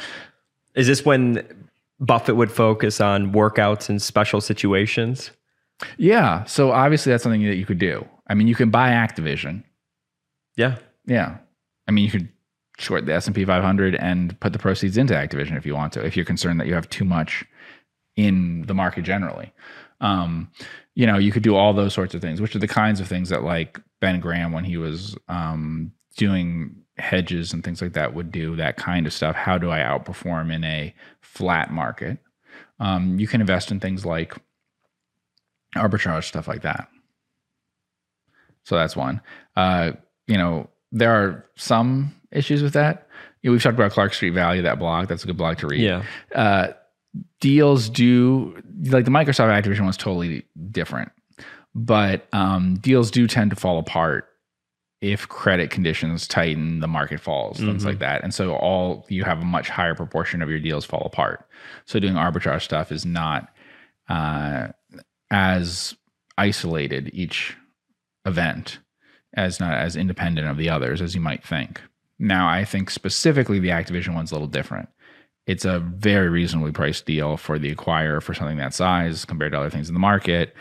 is 0.75 0.87
this 0.89 1.07
when 1.07 1.43
Buffett 2.01 2.37
would 2.37 2.53
focus 2.53 3.01
on 3.01 3.33
workouts 3.33 3.89
in 3.89 3.99
special 3.99 4.43
situations? 4.43 5.31
Yeah. 5.97 6.45
So 6.45 6.71
obviously 6.71 7.13
that's 7.13 7.23
something 7.23 7.45
that 7.45 7.57
you 7.57 7.65
could 7.65 7.79
do. 7.79 8.07
I 8.27 8.35
mean, 8.35 8.47
you 8.47 8.55
can 8.55 8.69
buy 8.69 8.91
Activision. 8.91 9.65
Yeah. 10.55 10.77
Yeah. 11.07 11.39
I 11.87 11.93
mean, 11.93 12.05
you 12.05 12.11
could 12.11 12.29
short 12.79 13.07
the 13.07 13.14
S&P 13.14 13.45
500 13.45 13.97
and 13.97 14.39
put 14.41 14.53
the 14.53 14.59
proceeds 14.59 14.97
into 14.97 15.14
Activision 15.14 15.57
if 15.57 15.66
you 15.66 15.74
want 15.74 15.93
to, 15.95 16.05
if 16.05 16.16
you're 16.16 16.24
concerned 16.24 16.61
that 16.61 16.66
you 16.66 16.74
have 16.74 16.89
too 16.89 17.05
much 17.05 17.45
in 18.16 18.62
the 18.66 18.74
market 18.74 19.03
generally. 19.03 19.53
Um, 20.01 20.51
you 20.95 21.07
know, 21.07 21.18
you 21.18 21.33
could 21.33 21.43
do 21.43 21.57
all 21.57 21.72
those 21.72 21.93
sorts 21.93 22.14
of 22.14 22.20
things, 22.20 22.41
which 22.41 22.55
are 22.55 22.61
the 22.61 22.68
kinds 22.68 23.01
of 23.01 23.09
things 23.09 23.29
that 23.29 23.43
like 23.43 23.81
Ben 24.01 24.20
Graham, 24.20 24.53
when 24.53 24.64
he 24.64 24.76
was 24.76 25.16
um, 25.29 25.93
doing 26.16 26.76
hedges 26.99 27.53
and 27.53 27.62
things 27.62 27.83
like 27.83 27.93
that, 27.93 28.14
would 28.14 28.31
do 28.33 28.57
that 28.57 28.76
kind 28.76 29.07
of 29.07 29.12
stuff. 29.12 29.35
How 29.35 29.59
do 29.59 29.70
I 29.70 29.81
outperform 29.81 30.53
in 30.53 30.64
a 30.64 30.95
flat 31.20 31.72
market? 31.72 32.18
Um, 32.81 33.18
you 33.18 33.26
can 33.26 33.41
invest 33.41 33.70
in 33.70 33.81
things 33.81 34.07
like 34.07 34.37
arbitrage, 35.76 36.24
stuff 36.24 36.49
like 36.49 36.62
that. 36.62 36.89
So 38.64 38.76
that's 38.76 38.97
one. 38.97 39.20
Uh, 39.57 39.93
you 40.26 40.37
know, 40.37 40.68
there 40.93 41.12
are 41.12 41.47
some 41.57 42.14
issues 42.33 42.62
with 42.62 42.74
that. 42.74 43.09
You 43.43 43.51
know, 43.51 43.53
we've 43.53 43.62
talked 43.62 43.76
about 43.76 43.93
Clark 43.93 44.14
Street 44.14 44.31
Value, 44.31 44.62
that 44.62 44.79
blog. 44.79 45.09
That's 45.09 45.24
a 45.24 45.26
good 45.26 45.37
blog 45.37 45.59
to 45.59 45.66
read. 45.68 45.81
Yeah. 45.81 46.03
Uh, 46.35 46.72
deals 47.41 47.89
do 47.89 48.61
like 48.85 49.05
the 49.05 49.11
Microsoft 49.11 49.62
Activision 49.62 49.87
was 49.87 49.97
totally 49.97 50.45
different, 50.70 51.12
but 51.74 52.26
um, 52.33 52.76
deals 52.76 53.11
do 53.11 53.26
tend 53.26 53.51
to 53.51 53.57
fall 53.57 53.79
apart 53.79 54.29
if 55.01 55.29
credit 55.29 55.70
conditions 55.70 56.26
tighten, 56.26 56.81
the 56.81 56.89
market 56.89 57.20
falls, 57.20 57.59
things 57.59 57.85
like 57.85 58.01
that. 58.01 58.24
And 58.24 58.35
so 58.35 58.57
all 58.57 59.07
you 59.09 59.22
have 59.22 59.41
a 59.41 59.45
much 59.45 59.68
higher 59.68 59.95
proportion 59.95 60.43
of 60.43 60.51
your 60.51 60.59
deals 60.59 60.85
fall 60.85 61.03
apart. 61.07 61.47
So 61.85 62.01
doing 62.01 62.14
arbitrage 62.14 62.62
stuff 62.62 62.91
is 62.91 63.07
not 63.07 63.49
uh, 64.09 64.68
as 65.31 65.95
isolated 66.37 67.11
each 67.12 67.57
event 68.24 68.81
as 69.35 69.61
not 69.61 69.74
as 69.74 69.95
independent 69.95 70.49
of 70.49 70.57
the 70.57 70.70
others 70.70 71.01
as 71.01 71.14
you 71.14 71.20
might 71.20 71.45
think. 71.45 71.81
Now, 72.19 72.49
I 72.49 72.64
think 72.64 72.91
specifically 72.91 73.59
the 73.59 73.69
Activision 73.69 74.14
one's 74.14 74.33
a 74.33 74.35
little 74.35 74.49
different. 74.49 74.89
It's 75.47 75.64
a 75.64 75.79
very 75.79 76.29
reasonably 76.29 76.73
priced 76.73 77.07
deal 77.07 77.37
for 77.37 77.59
the 77.59 77.75
acquirer 77.75 78.23
for 78.23 78.35
something 78.35 78.59
that 78.59 78.75
size 78.75 79.25
compared 79.25 79.53
to 79.53 79.59
other 79.59 79.71
things 79.71 79.89
in 79.89 79.95
the 79.95 80.01
market. 80.01 80.55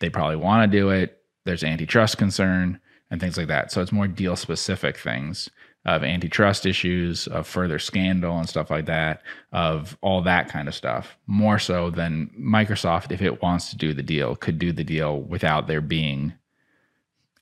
They 0.00 0.10
probably 0.10 0.36
want 0.36 0.70
to 0.70 0.78
do 0.78 0.90
it. 0.90 1.22
There's 1.44 1.64
antitrust 1.64 2.18
concern 2.18 2.78
and 3.10 3.20
things 3.20 3.36
like 3.36 3.48
that. 3.48 3.72
So 3.72 3.80
it's 3.80 3.90
more 3.90 4.06
deal 4.06 4.36
specific 4.36 4.96
things 4.96 5.48
of 5.84 6.04
antitrust 6.04 6.66
issues, 6.66 7.26
of 7.28 7.46
further 7.46 7.78
scandal 7.78 8.38
and 8.38 8.48
stuff 8.48 8.70
like 8.70 8.86
that, 8.86 9.22
of 9.52 9.96
all 10.02 10.20
that 10.22 10.48
kind 10.48 10.68
of 10.68 10.74
stuff, 10.74 11.16
more 11.26 11.58
so 11.58 11.88
than 11.90 12.30
Microsoft, 12.38 13.10
if 13.10 13.22
it 13.22 13.40
wants 13.40 13.70
to 13.70 13.76
do 13.76 13.94
the 13.94 14.02
deal, 14.02 14.36
could 14.36 14.58
do 14.58 14.70
the 14.70 14.84
deal 14.84 15.20
without 15.20 15.66
there 15.66 15.80
being 15.80 16.34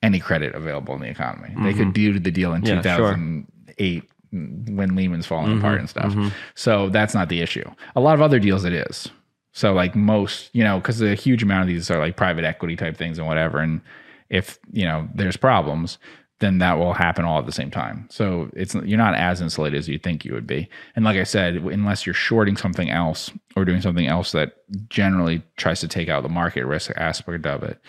any 0.03 0.21
credit 0.21 0.55
available 0.55 0.95
in 0.95 1.01
the 1.01 1.09
economy. 1.09 1.49
Mm-hmm. 1.49 1.65
They 1.65 1.73
could 1.73 1.89
mm-hmm. 1.89 2.15
do 2.15 2.19
the 2.21 2.31
deal 2.31 2.53
in 2.55 2.63
yeah, 2.63 2.77
2000, 2.77 3.51
eight 3.79 4.05
when 4.33 4.97
Lehman's 4.97 5.27
falling 5.27 5.49
mm-hmm, 5.49 5.59
apart 5.59 5.79
and 5.81 5.89
stuff. 5.89 6.13
Mm-hmm. 6.13 6.29
So 6.55 6.89
that's 6.91 7.15
not 7.15 7.29
the 7.29 7.41
issue. 7.41 7.69
A 7.95 8.01
lot 8.01 8.15
of 8.15 8.23
other 8.23 8.39
deals 8.39 8.65
it 8.65 8.73
is. 8.73 9.09
So 9.53 9.73
like 9.73 9.95
most, 9.95 10.51
you 10.53 10.63
know, 10.63 10.79
because 10.79 11.01
a 11.01 11.15
huge 11.15 11.43
amount 11.43 11.63
of 11.63 11.69
these 11.69 11.91
are 11.91 11.99
like 11.99 12.17
private 12.17 12.45
equity 12.45 12.77
type 12.77 12.97
things 12.97 13.19
and 13.19 13.27
whatever. 13.27 13.59
And 13.59 13.81
if 14.29 14.59
you 14.73 14.85
know 14.85 15.09
there's 15.15 15.37
problems, 15.37 15.99
then 16.41 16.59
that 16.59 16.79
will 16.79 16.93
happen 16.93 17.25
all 17.25 17.39
at 17.39 17.47
the 17.47 17.53
same 17.53 17.71
time. 17.71 18.07
So 18.11 18.51
it's 18.53 18.75
you're 18.75 18.99
not 18.99 19.15
as 19.15 19.41
insulated 19.41 19.79
as 19.79 19.89
you 19.89 19.99
think 19.99 20.25
you 20.25 20.35
would 20.35 20.47
be. 20.47 20.69
And 20.95 21.05
like 21.05 21.17
I 21.17 21.25
said, 21.25 21.57
unless 21.57 22.05
you're 22.05 22.15
shorting 22.15 22.57
something 22.57 22.91
else 22.91 23.31
or 23.57 23.65
doing 23.65 23.81
something 23.81 24.07
else 24.07 24.33
that 24.33 24.57
generally 24.91 25.43
tries 25.57 25.81
to 25.81 25.89
take 25.89 26.11
out 26.11 26.23
the 26.23 26.29
market 26.29 26.67
risk 26.67 26.91
aspect 26.97 27.47
of 27.47 27.63
it, 27.63 27.81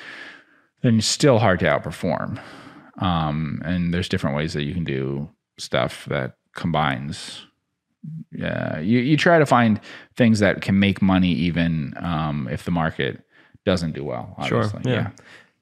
then 0.83 0.99
it's 0.99 1.07
still 1.07 1.39
hard 1.39 1.59
to 1.59 1.65
outperform. 1.65 2.39
Um, 2.99 3.61
and 3.65 3.93
there's 3.93 4.09
different 4.09 4.38
ways 4.38 4.53
that 4.53 4.63
you 4.63 4.73
can 4.73 4.85
do 4.85 5.29
stuff 5.58 6.05
that 6.05 6.38
combines. 6.55 7.45
Yeah, 8.32 8.80
you 8.80 8.99
you 8.99 9.18
try 9.18 9.39
to 9.39 9.45
find 9.45 9.80
things 10.16 10.39
that 10.39 10.62
can 10.62 10.80
make 10.80 11.01
money 11.01 11.32
even 11.32 11.93
um, 11.97 12.47
if 12.51 12.64
the 12.64 12.72
market 12.72 13.22
doesn't 13.66 13.91
do 13.93 14.03
well. 14.03 14.36
Sure. 14.47 14.64
Obviously. 14.64 14.91
Yeah. 14.91 15.10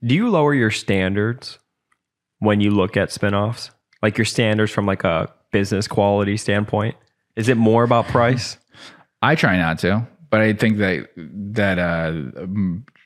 Do 0.04 0.14
you 0.14 0.30
lower 0.30 0.54
your 0.54 0.70
standards 0.72 1.58
when 2.40 2.62
you 2.62 2.70
look 2.72 2.98
at 2.98 3.10
spinoffs? 3.10 3.72
Like 4.04 4.18
your 4.18 4.26
standards 4.26 4.72
from 4.72 4.86
like 4.86 5.04
a 5.04 5.34
business 5.52 5.88
quality 5.88 6.38
standpoint? 6.38 6.96
Is 7.36 7.50
it 7.50 7.58
more 7.58 7.84
about 7.84 8.06
price? 8.08 8.58
I 9.24 9.34
try 9.34 9.58
not 9.58 9.80
to, 9.80 10.06
but 10.30 10.42
I 10.42 10.54
think 10.54 10.78
that 10.78 11.08
that 11.16 11.80
uh, 11.80 12.12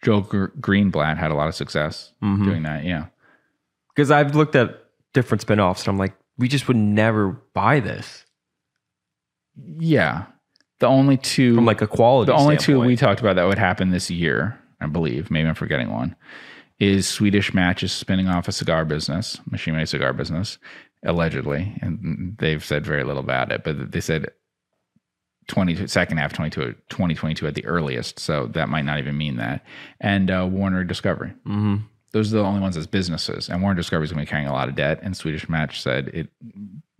Joe 0.04 0.22
Gr- 0.22 0.48
Greenblatt 0.60 1.18
had 1.18 1.32
a 1.32 1.36
lot 1.36 1.48
of 1.48 1.56
success 1.56 2.12
Mhm. 2.22 2.44
doing 2.44 2.64
that. 2.64 2.84
Yeah. 2.84 3.06
Because 3.96 4.12
I've 4.12 4.36
looked 4.36 4.56
at 4.56 4.84
different 5.14 5.46
spinoffs 5.46 5.80
and 5.82 5.90
I'm 5.90 5.98
like, 5.98 6.14
we 6.40 6.48
just 6.48 6.68
would 6.68 6.78
never 6.78 7.30
buy 7.54 7.80
this 7.80 8.26
Yeah. 9.56 10.26
The 10.80 10.88
only 10.88 11.18
two 11.18 11.54
from 11.56 11.66
like 11.66 11.82
a 11.82 11.88
quality. 11.88 12.32
the 12.32 12.38
only 12.38 12.56
two 12.56 12.62
standpoint. 12.64 12.88
we 12.88 12.96
talked 12.96 13.20
about 13.20 13.36
that 13.36 13.46
would 13.46 13.58
happen 13.60 13.90
this 13.92 14.10
year, 14.10 14.58
I 14.80 14.88
believe, 14.88 15.30
maybe 15.30 15.48
I'm 15.50 15.54
forgetting 15.56 15.92
one, 15.92 16.16
is 16.80 17.06
Swedish 17.08 17.54
Match 17.54 17.84
is 17.84 17.92
spinning 17.92 18.30
off 18.30 18.48
a 18.48 18.54
cigar 18.54 18.86
business, 18.86 19.40
machine 19.52 19.76
made 19.76 19.90
cigar 19.90 20.14
business, 20.14 20.58
allegedly, 21.06 21.76
and 21.82 22.38
they've 22.40 22.64
said 22.64 22.86
very 22.86 23.04
little 23.04 23.22
about 23.22 23.52
it, 23.52 23.66
but 23.66 23.92
they 23.92 24.00
said 24.00 24.32
20 25.50 25.88
second 25.88 26.18
half 26.18 26.32
22 26.32 26.76
2022 26.90 27.48
at 27.48 27.56
the 27.56 27.66
earliest, 27.66 28.18
so 28.20 28.48
that 28.48 28.70
might 28.70 28.86
not 28.86 29.00
even 29.00 29.18
mean 29.18 29.36
that. 29.36 29.66
And 30.00 30.32
uh, 30.32 30.48
Warner 30.50 30.86
Discovery. 30.86 31.34
Mhm. 31.46 31.84
Those 32.12 32.34
are 32.34 32.38
the 32.38 32.44
only 32.44 32.62
ones 32.62 32.76
as 32.76 32.88
businesses, 32.88 33.50
and 33.50 33.62
Warner 33.62 33.78
Discovery 33.78 34.06
is 34.06 34.12
going 34.12 34.26
to 34.26 34.28
be 34.28 34.30
carrying 34.30 34.48
a 34.48 34.54
lot 34.54 34.70
of 34.70 34.76
debt, 34.76 35.00
and 35.04 35.16
Swedish 35.16 35.48
Match 35.48 35.82
said 35.82 36.10
it 36.10 36.30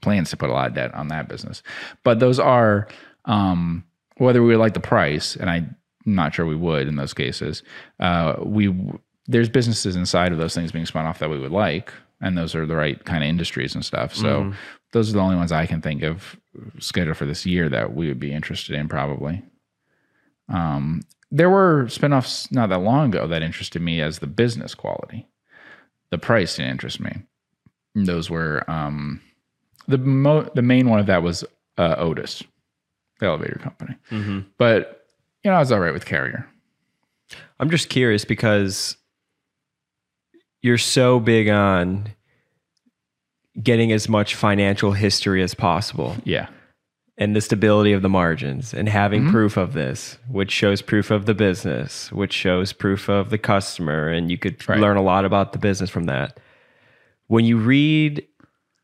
plans 0.02 0.30
to 0.30 0.38
put 0.38 0.50
a 0.50 0.54
lot 0.54 0.68
of 0.68 0.76
debt 0.76 0.94
on 0.94 1.08
that 1.10 1.28
business. 1.28 1.64
But 2.04 2.20
those 2.20 2.40
are 2.40 2.88
um, 3.26 3.84
whether 4.18 4.42
we 4.42 4.50
would 4.50 4.60
like 4.60 4.74
the 4.74 4.80
price, 4.80 5.36
and 5.36 5.50
I'm 5.50 5.76
not 6.06 6.34
sure 6.34 6.46
we 6.46 6.56
would 6.56 6.88
in 6.88 6.96
those 6.96 7.14
cases. 7.14 7.64
Uh, 8.00 8.36
we 8.42 8.74
there's 9.28 9.50
businesses 9.50 9.96
inside 9.96 10.32
of 10.32 10.38
those 10.40 10.56
things 10.56 10.72
being 10.72 10.86
spun 10.86 11.06
off 11.06 11.20
that 11.20 11.30
we 11.30 11.40
would 11.40 11.52
like, 11.52 11.94
and 12.22 12.38
those 12.38 12.56
are 12.56 12.66
the 12.66 12.76
right 12.76 13.04
kind 13.06 13.24
of 13.24 13.30
industries 13.30 13.76
and 13.76 13.86
stuff. 13.86 14.16
So 14.16 14.54
those 14.92 15.10
are 15.10 15.14
the 15.14 15.20
only 15.20 15.36
ones 15.36 15.52
I 15.52 15.66
can 15.66 15.82
think 15.82 16.02
of 16.04 16.36
scheduled 16.80 17.18
for 17.18 17.26
this 17.26 17.46
year 17.46 17.70
that 17.70 17.94
we 17.94 18.08
would 18.08 18.20
be 18.20 18.34
interested 18.34 18.76
in 18.76 18.88
probably. 18.88 19.44
Um, 20.48 21.02
there 21.32 21.50
were 21.50 21.86
spinoffs 21.86 22.52
not 22.52 22.70
that 22.70 22.80
long 22.80 23.10
ago 23.10 23.28
that 23.28 23.42
interested 23.44 23.82
me 23.82 24.02
as 24.02 24.20
the 24.20 24.28
business 24.28 24.74
quality. 24.74 25.28
The 26.12 26.18
price 26.18 26.56
didn't 26.56 26.72
interest 26.72 27.00
me. 27.00 27.12
Those 27.96 28.30
were 28.30 28.64
um, 28.70 29.22
the 29.88 29.98
mo- 29.98 30.50
the 30.56 30.62
main 30.62 30.90
one 30.90 31.00
of 31.00 31.06
that 31.08 31.22
was 31.24 31.44
uh, 31.78 31.96
Otis, 31.98 32.44
the 33.20 33.28
elevator 33.28 33.60
company. 33.62 33.96
Mhm. 34.10 34.46
But 34.58 35.06
you 35.44 35.52
know, 35.52 35.58
I 35.58 35.60
was 35.60 35.72
all 35.72 35.80
right 35.80 35.94
with 35.94 36.06
Carrier. 36.06 36.48
I'm 37.60 37.70
just 37.70 37.90
curious 37.90 38.26
because 38.26 38.98
you're 40.62 40.78
so 40.78 41.20
big 41.20 41.48
on 41.50 42.08
getting 43.62 43.92
as 43.92 44.08
much 44.10 44.36
financial 44.36 44.92
history 44.94 45.42
as 45.44 45.54
possible 45.54 46.16
Yeah, 46.24 46.48
and 47.20 47.36
the 47.36 47.42
stability 47.42 47.92
of 47.92 48.02
the 48.02 48.10
margins 48.10 48.74
and 48.74 48.88
having 48.90 49.26
Mhm. 49.26 49.32
proof 49.32 49.58
of 49.58 49.74
this, 49.74 50.18
which 50.30 50.52
shows 50.52 50.82
proof 50.82 51.12
of 51.12 51.26
the 51.28 51.34
business, 51.36 52.12
which 52.12 52.34
shows 52.34 52.72
proof 52.74 53.10
of 53.10 53.30
the 53.30 53.38
customer. 53.38 54.08
And 54.08 54.32
you 54.32 54.38
could 54.38 54.68
Right. 54.68 54.80
learn 54.80 54.98
a 54.98 55.02
lot 55.04 55.26
about 55.26 55.52
the 55.54 55.60
business 55.60 55.90
from 55.90 56.06
that. 56.06 56.40
When 57.28 57.46
you 57.46 57.58
read 57.58 58.26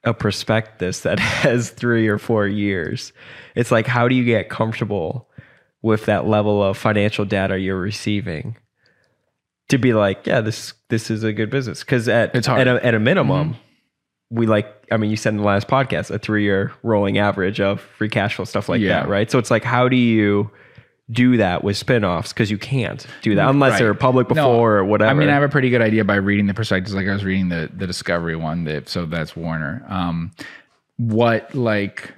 a 0.03 0.13
prospectus 0.13 0.99
that 0.99 1.19
has 1.43 1.71
three 1.71 2.07
or 2.07 2.19
four 2.19 2.45
years. 2.45 3.11
It's 3.55 3.71
like, 3.71 3.87
how 3.87 4.07
do 4.07 4.13
you 4.13 4.23
get 4.23 4.49
comfortable 4.49 5.27
with 5.81 6.05
that 6.05 6.27
level 6.27 6.61
of 6.63 6.77
financial 6.77 7.25
data 7.25 7.57
you're 7.59 7.79
receiving 7.79 8.55
to 9.69 9.79
be 9.79 9.93
like, 9.93 10.27
yeah, 10.27 10.41
this 10.41 10.73
this 10.89 11.09
is 11.09 11.23
a 11.23 11.33
good 11.33 11.49
business? 11.49 11.79
Because 11.79 12.07
at 12.07 12.35
at 12.35 12.67
a, 12.67 12.85
at 12.85 12.93
a 12.93 12.99
minimum, 12.99 13.55
we 14.29 14.47
like. 14.47 14.71
I 14.91 14.97
mean, 14.97 15.09
you 15.09 15.17
said 15.17 15.29
in 15.33 15.37
the 15.37 15.43
last 15.43 15.67
podcast 15.67 16.11
a 16.11 16.19
three 16.19 16.43
year 16.43 16.71
rolling 16.83 17.17
average 17.17 17.59
of 17.59 17.81
free 17.81 18.09
cash 18.09 18.35
flow 18.35 18.45
stuff 18.45 18.69
like 18.69 18.81
Yeah. 18.81 19.01
that, 19.01 19.09
right? 19.09 19.29
So 19.29 19.39
it's 19.39 19.51
like, 19.51 19.63
how 19.63 19.87
do 19.89 19.95
you 19.95 20.49
do 21.11 21.37
that 21.37 21.63
with 21.63 21.75
spinoffs? 21.77 22.29
Because 22.29 22.49
you 22.49 22.57
can't 22.57 23.05
do 23.21 23.35
that 23.35 23.47
unless 23.49 23.73
Right. 23.73 23.79
they're 23.79 23.93
public 23.93 24.27
No, 24.29 24.33
before 24.35 24.77
or 24.77 24.85
whatever. 24.85 25.11
I 25.11 25.13
mean, 25.13 25.29
I 25.29 25.33
have 25.33 25.43
a 25.43 25.49
pretty 25.49 25.69
good 25.69 25.81
idea 25.81 26.03
by 26.03 26.15
reading 26.15 26.47
the 26.47 26.53
perspectives 26.55 26.93
Like 26.95 27.07
I 27.07 27.13
was 27.13 27.23
reading 27.23 27.49
the 27.49 27.69
the 27.75 27.85
Discovery 27.87 28.35
one, 28.35 28.63
that 28.65 28.89
so 28.89 29.05
that's 29.05 29.35
Warner. 29.35 29.85
Um, 29.87 30.31
what 30.97 31.53
like 31.53 32.13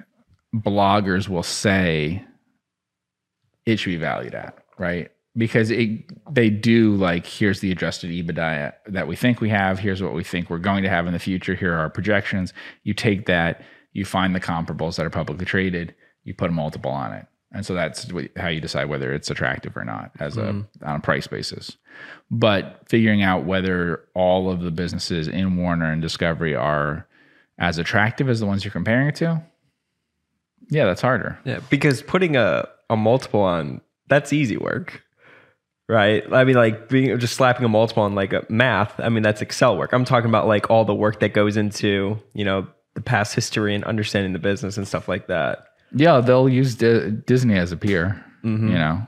bloggers 0.54 1.28
will 1.28 1.42
say 1.42 2.24
it 3.66 3.78
should 3.78 3.90
be 3.90 3.96
valued 3.96 4.34
at, 4.34 4.56
right? 4.78 5.10
Because 5.36 5.70
it 5.70 6.04
they 6.32 6.50
do 6.50 6.96
like 6.96 7.26
here's 7.26 7.60
the 7.60 7.70
adjusted 7.70 8.10
EBITDA 8.10 8.72
that 8.88 9.06
we 9.06 9.14
think 9.14 9.40
we 9.40 9.50
have. 9.50 9.78
Here's 9.78 10.02
what 10.02 10.14
we 10.14 10.24
think 10.24 10.50
we're 10.50 10.58
going 10.58 10.82
to 10.82 10.88
have 10.88 11.06
in 11.06 11.12
the 11.12 11.18
future. 11.18 11.54
Here 11.54 11.74
are 11.74 11.78
our 11.78 11.90
projections. 11.90 12.52
You 12.82 12.94
take 12.94 13.26
that, 13.26 13.62
you 13.92 14.04
find 14.04 14.34
the 14.34 14.40
comparables 14.40 14.96
that 14.96 15.06
are 15.06 15.10
publicly 15.10 15.46
traded, 15.46 15.94
you 16.24 16.34
put 16.34 16.50
a 16.50 16.52
multiple 16.52 16.90
on 16.90 17.12
it, 17.12 17.26
and 17.52 17.64
so 17.64 17.74
that's 17.74 18.10
how 18.36 18.48
you 18.48 18.60
decide 18.60 18.86
whether 18.86 19.12
it's 19.12 19.30
attractive 19.30 19.76
or 19.76 19.84
not 19.84 20.10
as 20.18 20.36
a 20.36 20.42
mm-hmm. 20.42 20.84
on 20.84 20.96
a 20.96 21.00
price 21.00 21.26
basis. 21.26 21.76
But 22.30 22.82
figuring 22.88 23.22
out 23.22 23.44
whether 23.44 24.04
all 24.14 24.50
of 24.50 24.60
the 24.60 24.70
businesses 24.70 25.28
in 25.28 25.56
Warner 25.56 25.90
and 25.90 26.02
Discovery 26.02 26.54
are 26.54 27.06
as 27.58 27.78
attractive 27.78 28.28
as 28.28 28.40
the 28.40 28.46
ones 28.46 28.64
you're 28.64 28.72
comparing 28.72 29.08
it 29.08 29.16
to, 29.16 29.42
yeah, 30.70 30.84
that's 30.84 31.00
harder. 31.00 31.38
Yeah, 31.44 31.60
because 31.70 32.02
putting 32.02 32.36
a, 32.36 32.68
a 32.90 32.96
multiple 32.96 33.40
on 33.40 33.80
that's 34.08 34.32
easy 34.32 34.56
work. 34.56 35.02
Right? 35.88 36.22
I 36.32 36.44
mean 36.44 36.56
like 36.56 36.88
being 36.88 37.18
just 37.18 37.34
slapping 37.34 37.64
a 37.64 37.68
multiple 37.68 38.02
on 38.02 38.14
like 38.14 38.32
a 38.34 38.44
math, 38.50 38.98
I 39.00 39.08
mean 39.08 39.22
that's 39.22 39.40
Excel 39.40 39.78
work. 39.78 39.92
I'm 39.92 40.04
talking 40.04 40.28
about 40.28 40.46
like 40.46 40.68
all 40.70 40.84
the 40.84 40.94
work 40.94 41.20
that 41.20 41.32
goes 41.32 41.56
into, 41.56 42.18
you 42.34 42.44
know, 42.44 42.66
the 42.94 43.00
past 43.00 43.34
history 43.34 43.74
and 43.74 43.84
understanding 43.84 44.32
the 44.32 44.38
business 44.38 44.76
and 44.76 44.86
stuff 44.86 45.08
like 45.08 45.28
that. 45.28 45.64
Yeah, 45.94 46.20
they'll 46.20 46.48
use 46.48 46.74
Di- 46.74 47.10
Disney 47.10 47.56
as 47.56 47.72
a 47.72 47.76
peer, 47.76 48.22
mm-hmm. 48.44 48.68
you 48.68 48.74
know, 48.74 49.06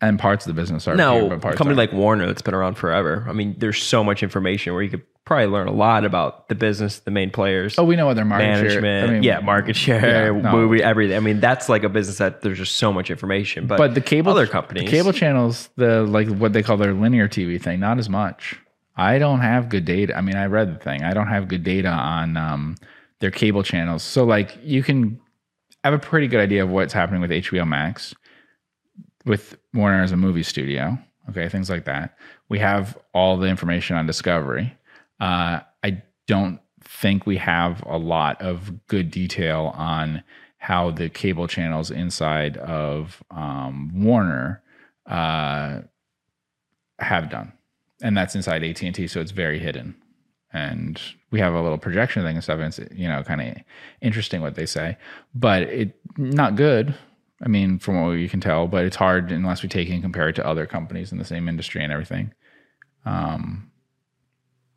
and 0.00 0.18
parts 0.18 0.46
of 0.46 0.54
the 0.54 0.60
business 0.60 0.86
are 0.86 0.92
a 0.92 0.96
peer, 0.96 1.04
Now, 1.04 1.28
but 1.28 1.34
a 1.34 1.40
parts 1.40 1.58
company 1.58 1.76
aren't. 1.80 1.92
like 1.92 1.98
Warner 1.98 2.26
that's 2.26 2.42
been 2.42 2.54
around 2.54 2.74
forever. 2.74 3.26
I 3.28 3.32
mean, 3.32 3.56
there's 3.58 3.82
so 3.82 4.04
much 4.04 4.22
information 4.22 4.74
where 4.74 4.82
you 4.82 4.90
could 4.90 5.02
probably 5.26 5.46
learn 5.46 5.66
a 5.66 5.72
lot 5.72 6.04
about 6.04 6.48
the 6.48 6.54
business, 6.54 7.00
the 7.00 7.10
main 7.10 7.30
players. 7.30 7.78
oh, 7.78 7.84
we 7.84 7.96
know 7.96 8.06
what 8.06 8.14
their 8.14 8.24
market 8.24 8.44
management, 8.44 8.84
share. 8.84 9.04
I 9.04 9.10
mean, 9.10 9.22
yeah, 9.24 9.40
market 9.40 9.76
share, 9.76 10.32
yeah, 10.32 10.40
no. 10.40 10.52
movie, 10.52 10.82
everything. 10.82 11.16
I 11.16 11.20
mean, 11.20 11.40
that's 11.40 11.68
like 11.68 11.82
a 11.82 11.88
business 11.90 12.18
that 12.18 12.40
there's 12.40 12.58
just 12.58 12.76
so 12.76 12.92
much 12.92 13.10
information. 13.10 13.66
But, 13.66 13.76
But 13.76 13.94
the 13.94 14.00
cable 14.00 14.32
other 14.32 14.46
companies, 14.46 14.84
the 14.84 14.90
cable 14.90 15.12
channels, 15.12 15.68
the 15.76 16.04
like 16.04 16.28
what 16.28 16.54
they 16.54 16.62
call 16.62 16.78
their 16.78 16.94
linear 16.94 17.28
TV 17.28 17.60
thing, 17.60 17.80
not 17.80 17.98
as 17.98 18.08
much. 18.08 18.58
I 18.96 19.18
don't 19.18 19.40
have 19.40 19.68
good 19.68 19.84
data. 19.84 20.16
I 20.16 20.22
mean, 20.22 20.36
I 20.36 20.46
read 20.46 20.74
the 20.74 20.82
thing. 20.82 21.02
I 21.02 21.12
don't 21.12 21.26
have 21.26 21.48
good 21.48 21.62
data 21.62 21.88
on 21.88 22.38
um, 22.38 22.76
their 23.20 23.30
cable 23.30 23.62
channels. 23.62 24.02
So 24.02 24.24
like 24.24 24.56
you 24.62 24.82
can 24.82 25.20
have 25.84 25.92
a 25.92 25.98
pretty 25.98 26.28
good 26.28 26.40
idea 26.40 26.62
of 26.62 26.70
what's 26.70 26.92
happening 26.94 27.20
with 27.20 27.30
HBO 27.30 27.66
Max, 27.66 28.14
with 29.26 29.58
Warner 29.74 30.02
as 30.02 30.12
a 30.12 30.16
movie 30.16 30.44
studio. 30.44 30.98
Okay, 31.28 31.48
things 31.48 31.68
like 31.68 31.84
that. 31.86 32.16
We 32.48 32.60
have 32.60 32.96
all 33.12 33.36
the 33.36 33.48
information 33.48 33.96
on 33.96 34.06
Discovery. 34.06 34.76
Uh, 35.20 35.60
I 35.82 36.02
don't 36.26 36.60
think 36.82 37.26
we 37.26 37.36
have 37.36 37.82
a 37.86 37.96
lot 37.98 38.40
of 38.40 38.86
good 38.86 39.10
detail 39.10 39.72
on 39.74 40.22
how 40.58 40.90
the 40.90 41.08
cable 41.08 41.46
channels 41.46 41.90
inside 41.90 42.56
of 42.58 43.22
um, 43.30 43.90
Warner 43.94 44.62
uh, 45.06 45.80
have 46.98 47.30
done, 47.30 47.52
and 48.02 48.16
that's 48.16 48.34
inside 48.34 48.64
AT 48.64 48.82
and 48.82 48.94
T, 48.94 49.06
so 49.06 49.20
it's 49.20 49.30
very 49.30 49.58
hidden. 49.58 49.94
And 50.52 51.00
we 51.30 51.40
have 51.40 51.54
a 51.54 51.60
little 51.60 51.78
projection 51.78 52.22
thing 52.22 52.36
and 52.36 52.42
stuff, 52.42 52.58
and 52.58 52.66
it's 52.66 52.92
you 52.92 53.08
know 53.08 53.22
kind 53.22 53.40
of 53.40 53.56
interesting 54.00 54.40
what 54.40 54.54
they 54.54 54.66
say, 54.66 54.96
but 55.34 55.62
it 55.62 55.98
not 56.16 56.56
good. 56.56 56.94
I 57.42 57.48
mean, 57.48 57.78
from 57.78 58.00
what 58.00 58.12
you 58.12 58.30
can 58.30 58.40
tell, 58.40 58.66
but 58.66 58.86
it's 58.86 58.96
hard 58.96 59.30
unless 59.30 59.62
we 59.62 59.68
take 59.68 59.90
and 59.90 60.02
compare 60.02 60.30
it 60.30 60.36
to 60.36 60.46
other 60.46 60.66
companies 60.66 61.12
in 61.12 61.18
the 61.18 61.24
same 61.24 61.48
industry 61.48 61.84
and 61.84 61.92
everything. 61.92 62.32
Um, 63.04 63.70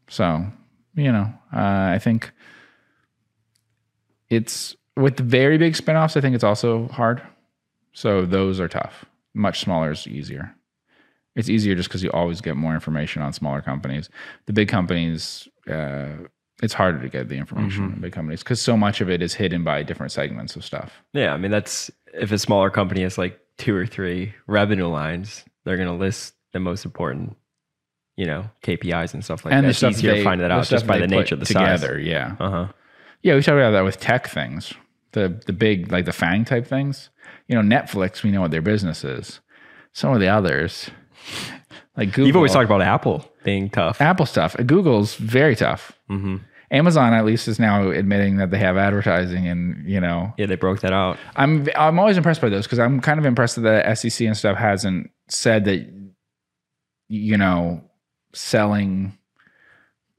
so 0.10 0.46
you 0.96 1.12
know, 1.12 1.32
uh, 1.54 1.94
I 1.94 2.00
think 2.00 2.32
it's 4.30 4.76
with 4.96 5.18
the 5.18 5.24
very 5.24 5.58
big 5.58 5.74
spinoffs. 5.74 6.18
I 6.18 6.22
think 6.22 6.36
it's 6.36 6.44
also 6.44 6.88
hard. 6.90 7.22
So 7.94 8.26
those 8.26 8.60
are 8.60 8.68
tough. 8.68 9.06
Much 9.34 9.62
smaller 9.62 9.92
is 9.92 10.08
easier. 10.08 10.56
It's 11.36 11.50
easier 11.50 11.76
just 11.76 11.90
because 11.90 12.04
you 12.04 12.12
always 12.12 12.42
get 12.42 12.58
more 12.58 12.74
information 12.74 13.22
on 13.22 13.34
smaller 13.34 13.62
companies. 13.62 14.10
The 14.48 14.54
big 14.54 14.68
companies, 14.68 15.48
uh, 15.70 16.10
it's 16.62 16.74
harder 16.74 17.02
to 17.02 17.08
get 17.08 17.30
the 17.30 17.38
information 17.38 17.86
in 17.94 18.02
big 18.02 18.12
companies 18.12 18.44
because 18.44 18.62
so 18.62 18.76
much 18.76 19.00
of 19.00 19.10
it 19.10 19.22
is 19.22 19.34
hidden 19.34 19.64
by 19.64 19.84
different 19.84 20.12
segments 20.12 20.56
of 20.56 20.66
stuff. 20.66 21.02
yeah, 21.14 21.34
I 21.34 21.38
mean, 21.38 21.52
that's 21.52 21.90
if 22.14 22.32
a 22.32 22.38
smaller 22.38 22.70
company 22.70 23.04
has 23.04 23.18
like 23.18 23.40
two 23.58 23.76
or 23.76 23.86
three 23.86 24.34
revenue 24.48 24.88
lines, 24.88 25.46
they're 25.64 25.78
going 25.78 25.88
to 25.88 25.94
list 25.94 26.34
the 26.52 26.60
most 26.60 26.84
important, 26.84 27.38
you 28.20 28.26
know, 28.26 28.44
KPIs 28.64 29.14
and 29.14 29.24
stuff 29.24 29.46
like 29.46 29.54
and 29.54 29.66
that. 29.66 29.70
It's 29.70 29.82
easier 29.84 30.12
they- 30.12 30.18
to 30.20 30.24
find 30.24 30.42
that 30.42 30.52
out 30.52 30.68
just 30.68 30.86
by 30.86 30.98
the 31.00 31.08
nature 31.08 31.36
of 31.36 31.40
the 31.40 31.46
together. 31.46 31.96
size. 32.00 32.06
Yeah, 32.06 32.36
Uh 32.40 32.50
huh. 32.52 32.68
yeah. 33.22 33.36
We 33.36 33.42
talked 33.42 33.58
about 33.58 33.72
that 33.72 33.86
with 33.86 33.98
tech 34.00 34.28
things, 34.28 34.74
the 35.14 35.42
the 35.46 35.54
big 35.54 35.92
like 35.92 36.04
the 36.06 36.12
Fang 36.14 36.44
type 36.46 36.68
things. 36.68 37.10
You 37.48 37.56
know, 37.56 37.62
Netflix. 37.78 38.22
We 38.24 38.32
know 38.32 38.42
what 38.42 38.52
their 38.52 38.62
business 38.62 39.04
is. 39.04 39.40
Some 39.94 40.14
of 40.14 40.20
the 40.20 40.28
others, 40.28 40.90
like 41.98 42.10
Google. 42.10 42.28
You've 42.28 42.36
always 42.36 42.52
talked 42.54 42.66
about 42.70 42.82
Apple 42.82 43.26
being 43.44 43.70
tough. 43.70 44.02
Apple 44.02 44.26
stuff. 44.26 44.56
Google's 44.66 45.16
very 45.16 45.56
tough. 45.56 45.94
hmm 46.10 46.38
Amazon 46.72 47.14
at 47.14 47.26
least 47.26 47.48
is 47.48 47.58
now 47.60 47.90
admitting 47.90 48.38
that 48.38 48.52
they 48.52 48.60
have 48.60 48.78
advertising, 48.78 49.48
and 49.48 49.90
you 49.90 50.00
know, 50.00 50.32
Yeah, 50.38 50.46
they 50.46 50.56
broke 50.56 50.82
that 50.82 50.94
out. 50.94 51.18
I'm 51.36 51.68
I'm 51.76 51.98
always 51.98 52.16
impressed 52.18 52.42
by 52.42 52.50
those 52.50 52.66
because 52.66 52.78
I'm 52.78 53.00
kind 53.00 53.18
of 53.20 53.26
impressed 53.26 53.56
that 53.56 53.62
the 53.62 53.96
SEC 53.96 54.28
and 54.28 54.38
stuff 54.38 54.56
hasn't 54.58 55.10
said 55.30 55.66
that 55.66 55.90
you 57.08 57.38
know 57.38 57.82
selling 58.34 59.18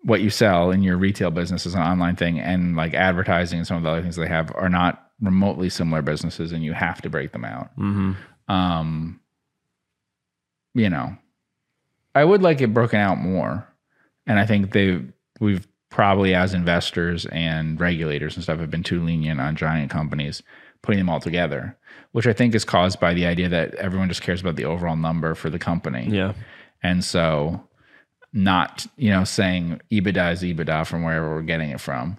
what 0.03 0.21
you 0.23 0.31
sell 0.31 0.71
in 0.71 0.83
your 0.83 0.97
retail 0.97 1.31
business 1.31 1.67
is 1.67 1.75
an 1.75 1.83
online 1.83 2.17
thing, 2.17 2.41
and 2.41 2.75
like 2.77 2.95
advertising 2.95 3.59
and 3.59 3.67
some 3.67 3.77
of 3.77 3.83
the 3.83 3.91
other 3.91 4.03
things 4.03 4.17
they 4.17 4.27
have 4.27 4.51
are 4.55 4.69
not 4.71 5.11
remotely 5.21 5.69
similar 5.69 6.01
businesses, 6.03 6.53
and 6.53 6.65
you 6.65 6.73
have 6.73 7.03
to 7.03 7.11
break 7.11 7.33
them 7.33 7.45
out. 7.45 7.71
hmm 7.77 8.13
Um, 8.49 9.21
you 10.75 10.89
know, 10.89 11.17
I 12.15 12.25
would 12.25 12.43
like 12.43 12.61
it 12.61 12.73
broken 12.75 12.99
out 13.01 13.19
more, 13.19 13.67
and 14.27 14.39
I 14.39 14.47
think 14.47 14.73
they 14.73 15.03
we've 15.41 15.67
probably 15.91 16.35
as 16.35 16.55
investors 16.55 17.27
and 17.27 17.81
regulators 17.81 18.37
and 18.37 18.43
stuff 18.45 18.61
have 18.61 18.71
been 18.71 18.83
too 18.83 19.03
lenient 19.05 19.41
on 19.41 19.57
giant 19.57 19.91
companies 19.91 20.43
putting 20.83 20.99
them 20.99 21.11
all 21.11 21.21
together, 21.21 21.77
which 22.13 22.27
I 22.27 22.33
think 22.33 22.55
is 22.55 22.65
caused 22.65 23.01
by 23.01 23.13
the 23.13 23.27
idea 23.27 23.49
that 23.51 23.75
everyone 23.75 24.09
just 24.09 24.23
cares 24.23 24.41
about 24.41 24.57
the 24.57 24.65
overall 24.65 24.97
number 24.97 25.35
for 25.35 25.51
the 25.51 25.59
company, 25.59 26.07
Yeah. 26.09 26.33
and 26.83 27.05
so 27.05 27.63
not 28.33 28.87
you 28.97 29.11
know 29.11 29.25
saying 29.25 29.81
EBITDA 29.91 30.33
is 30.33 30.43
EBITDA 30.43 30.87
from 30.87 31.03
wherever 31.03 31.31
we're 31.31 31.43
getting 31.43 31.71
it 31.71 31.81
from, 31.81 32.17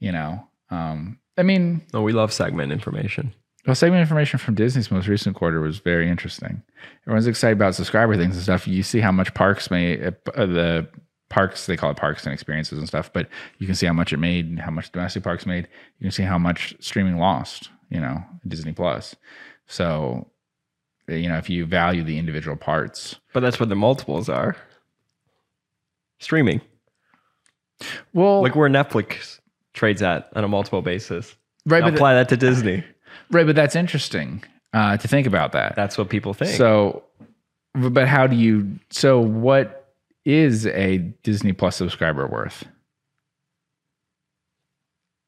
you 0.00 0.12
know. 0.12 0.46
Um, 0.70 1.18
I 1.38 1.42
mean, 1.42 1.82
Oh, 1.94 2.02
we 2.02 2.12
love 2.12 2.32
segment 2.32 2.72
information. 2.72 3.32
well, 3.66 3.74
segment 3.76 4.00
information 4.00 4.38
from 4.38 4.54
Disney's 4.54 4.90
most 4.90 5.06
recent 5.06 5.36
quarter 5.36 5.60
was 5.60 5.78
very 5.78 6.08
interesting. 6.10 6.62
Everyone's 7.02 7.26
excited 7.26 7.56
about 7.56 7.74
subscriber 7.74 8.16
things 8.16 8.34
and 8.34 8.42
stuff. 8.42 8.66
You 8.66 8.82
see 8.82 9.00
how 9.00 9.12
much 9.12 9.34
parks 9.34 9.70
made 9.70 10.02
uh, 10.34 10.46
the 10.46 10.88
parks 11.28 11.66
they 11.66 11.76
call 11.76 11.90
it 11.90 11.96
parks 11.96 12.24
and 12.24 12.32
experiences 12.32 12.78
and 12.78 12.86
stuff, 12.88 13.12
but 13.12 13.28
you 13.58 13.66
can 13.66 13.74
see 13.76 13.86
how 13.86 13.92
much 13.92 14.12
it 14.12 14.18
made, 14.18 14.46
and 14.46 14.60
how 14.60 14.70
much 14.70 14.90
domestic 14.92 15.22
parks 15.24 15.44
made. 15.46 15.68
You 15.98 16.04
can 16.04 16.10
see 16.12 16.22
how 16.22 16.38
much 16.38 16.74
streaming 16.80 17.16
lost. 17.18 17.70
You 17.90 18.00
know, 18.00 18.24
Disney 18.48 18.72
Plus. 18.72 19.14
So, 19.68 20.26
you 21.08 21.28
know, 21.28 21.36
if 21.38 21.48
you 21.48 21.66
value 21.66 22.02
the 22.02 22.18
individual 22.18 22.56
parts, 22.56 23.16
But 23.32 23.40
that's 23.40 23.60
what 23.60 23.68
the 23.68 23.76
multiples 23.76 24.28
are. 24.28 24.56
Streaming. 26.18 26.60
well, 28.12 28.42
Like 28.42 28.56
where 28.56 28.68
Netflix 28.70 29.40
trades 29.74 30.02
at 30.02 30.30
on 30.34 30.44
a 30.44 30.48
multiple 30.48 30.82
basis. 30.82 31.34
right, 31.66 31.80
Now 31.80 31.86
but 31.88 31.94
apply 31.94 32.14
that 32.14 32.28
to 32.30 32.36
Disney. 32.36 32.84
right, 33.30 33.46
but 33.46 33.54
that's 33.56 33.76
interesting 33.76 34.42
uh, 34.72 34.96
to 34.96 35.08
think 35.08 35.26
about 35.26 35.52
that. 35.52 35.76
That's 35.76 35.98
what 35.98 36.08
people 36.08 36.32
think. 36.34 36.56
So, 36.56 37.04
but 37.74 38.08
how 38.08 38.26
do 38.26 38.36
you? 38.36 38.78
So, 38.90 39.20
what 39.20 39.92
is 40.24 40.66
a 40.66 40.98
Disney 41.22 41.52
Plus 41.52 41.76
subscriber 41.76 42.26
worth? 42.26 42.64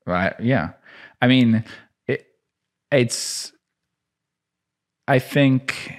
Right? 0.06 0.34
Yeah. 0.40 0.70
I 1.20 1.26
mean, 1.26 1.64
it, 2.06 2.26
it's. 2.90 3.52
I 5.06 5.18
think. 5.18 5.92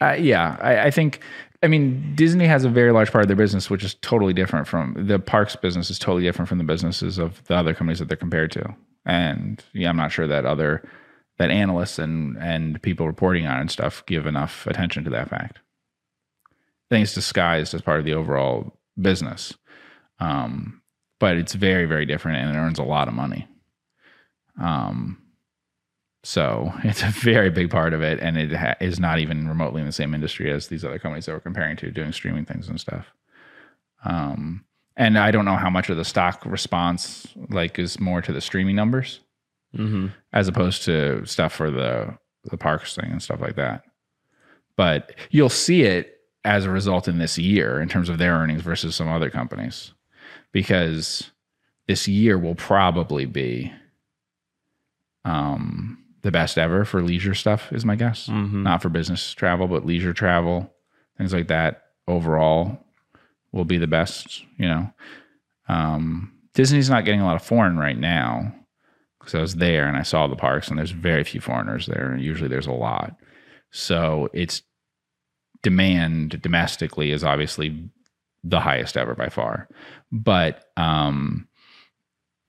Uh, 0.00 0.12
yeah, 0.18 0.56
I, 0.60 0.86
I 0.86 0.90
think. 0.90 1.20
I 1.62 1.68
mean, 1.68 2.14
Disney 2.16 2.46
has 2.46 2.64
a 2.64 2.68
very 2.68 2.92
large 2.92 3.12
part 3.12 3.22
of 3.22 3.28
their 3.28 3.36
business, 3.36 3.70
which 3.70 3.84
is 3.84 3.94
totally 3.94 4.32
different 4.32 4.66
from 4.66 4.94
the 5.06 5.18
parks 5.18 5.54
business. 5.54 5.90
Is 5.90 5.98
totally 5.98 6.24
different 6.24 6.48
from 6.48 6.58
the 6.58 6.64
businesses 6.64 7.18
of 7.18 7.42
the 7.44 7.54
other 7.54 7.72
companies 7.72 8.00
that 8.00 8.08
they're 8.08 8.16
compared 8.16 8.50
to. 8.52 8.74
And 9.06 9.62
yeah, 9.72 9.88
I'm 9.88 9.96
not 9.96 10.10
sure 10.10 10.26
that 10.26 10.44
other 10.44 10.82
that 11.38 11.50
analysts 11.50 11.98
and 11.98 12.36
and 12.38 12.82
people 12.82 13.06
reporting 13.06 13.46
on 13.46 13.60
and 13.60 13.70
stuff 13.70 14.04
give 14.06 14.26
enough 14.26 14.66
attention 14.66 15.04
to 15.04 15.10
that 15.10 15.30
fact. 15.30 15.60
I 16.50 16.96
think 16.96 17.04
it's 17.04 17.14
disguised 17.14 17.74
as 17.74 17.80
part 17.80 18.00
of 18.00 18.04
the 18.04 18.14
overall 18.14 18.76
business, 19.00 19.54
um, 20.18 20.82
but 21.20 21.36
it's 21.36 21.54
very 21.54 21.86
very 21.86 22.06
different 22.06 22.38
and 22.38 22.56
it 22.56 22.58
earns 22.58 22.80
a 22.80 22.84
lot 22.84 23.06
of 23.06 23.14
money. 23.14 23.46
Um, 24.60 25.21
so 26.22 26.72
it's 26.84 27.02
a 27.02 27.06
very 27.06 27.50
big 27.50 27.70
part 27.70 27.92
of 27.94 28.02
it, 28.02 28.20
and 28.20 28.36
it 28.36 28.52
ha- 28.52 28.74
is 28.80 28.98
not 29.00 29.18
even 29.18 29.48
remotely 29.48 29.80
in 29.80 29.86
the 29.86 29.92
same 29.92 30.14
industry 30.14 30.50
as 30.50 30.68
these 30.68 30.84
other 30.84 30.98
companies 30.98 31.26
that 31.26 31.32
we're 31.32 31.40
comparing 31.40 31.76
to, 31.78 31.90
doing 31.90 32.12
streaming 32.12 32.44
things 32.44 32.68
and 32.68 32.80
stuff. 32.80 33.06
Um, 34.04 34.64
and 34.96 35.18
I 35.18 35.30
don't 35.30 35.44
know 35.44 35.56
how 35.56 35.70
much 35.70 35.88
of 35.90 35.96
the 35.96 36.04
stock 36.04 36.44
response 36.44 37.26
like 37.48 37.78
is 37.78 37.98
more 38.00 38.20
to 38.22 38.32
the 38.32 38.40
streaming 38.40 38.76
numbers 38.76 39.20
Mm-hmm. 39.74 40.08
as 40.34 40.48
opposed 40.48 40.84
to 40.84 41.24
stuff 41.24 41.54
for 41.54 41.70
the 41.70 42.18
the 42.44 42.58
parks 42.58 42.94
thing 42.94 43.10
and 43.10 43.22
stuff 43.22 43.40
like 43.40 43.56
that. 43.56 43.84
But 44.76 45.14
you'll 45.30 45.48
see 45.48 45.84
it 45.84 46.18
as 46.44 46.66
a 46.66 46.70
result 46.70 47.08
in 47.08 47.16
this 47.16 47.38
year 47.38 47.80
in 47.80 47.88
terms 47.88 48.10
of 48.10 48.18
their 48.18 48.34
earnings 48.34 48.60
versus 48.60 48.94
some 48.94 49.08
other 49.08 49.30
companies, 49.30 49.94
because 50.52 51.30
this 51.88 52.06
year 52.06 52.36
will 52.38 52.54
probably 52.54 53.24
be 53.24 53.72
um, 55.24 56.01
the 56.22 56.30
best 56.30 56.56
ever 56.58 56.84
for 56.84 57.02
leisure 57.02 57.34
stuff. 57.34 57.72
Is 57.72 57.84
my 57.84 57.96
guess, 57.96 58.28
Mhm. 58.28 58.62
not 58.62 58.80
for 58.82 58.88
business 58.88 59.32
travel, 59.34 59.66
but 59.68 59.84
leisure 59.86 60.12
travel, 60.12 60.72
things 61.18 61.32
like 61.32 61.48
that. 61.48 61.82
Overall, 62.08 62.84
will 63.52 63.64
be 63.64 63.78
the 63.78 63.86
best. 63.86 64.44
You 64.56 64.68
know, 64.68 64.92
um, 65.68 66.32
Disney's 66.54 66.90
not 66.90 67.04
getting 67.04 67.20
a 67.20 67.24
lot 67.26 67.36
of 67.36 67.42
foreign 67.42 67.76
right 67.78 67.96
now 67.98 68.54
because 69.18 69.34
I 69.34 69.40
was 69.40 69.54
there 69.56 69.86
and 69.86 69.96
I 69.96 70.02
saw 70.02 70.26
the 70.26 70.36
parks, 70.36 70.68
and 70.68 70.78
there's 70.78 70.90
very 70.90 71.22
few 71.24 71.40
foreigners 71.40 71.86
there. 71.86 72.10
And 72.10 72.22
usually 72.22 72.48
there's 72.48 72.66
a 72.66 72.72
lot. 72.72 73.14
So 73.70 74.28
its 74.32 74.62
demand 75.62 76.40
domestically 76.42 77.10
is 77.12 77.22
obviously 77.24 77.88
the 78.44 78.60
highest 78.60 78.96
ever 78.96 79.14
by 79.14 79.28
far. 79.28 79.68
But 80.10 80.64
um, 80.76 81.46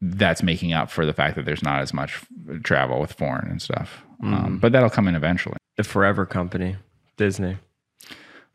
that's 0.06 0.44
making 0.44 0.74
up 0.74 0.90
for 0.92 1.06
the 1.06 1.14
fact 1.14 1.36
that 1.38 1.46
there's 1.46 1.64
not 1.64 1.82
as 1.82 1.94
much 1.94 2.20
travel 2.64 3.00
with 3.00 3.14
foreign 3.14 3.50
and 3.50 3.62
stuff. 3.62 4.04
Um, 4.22 4.34
Mhm. 4.58 4.60
but 4.62 4.72
that'll 4.74 4.90
come 4.90 5.08
in 5.08 5.16
eventually. 5.16 5.58
The 5.78 5.84
forever 5.84 6.26
company, 6.26 6.76
Disney. 7.18 7.58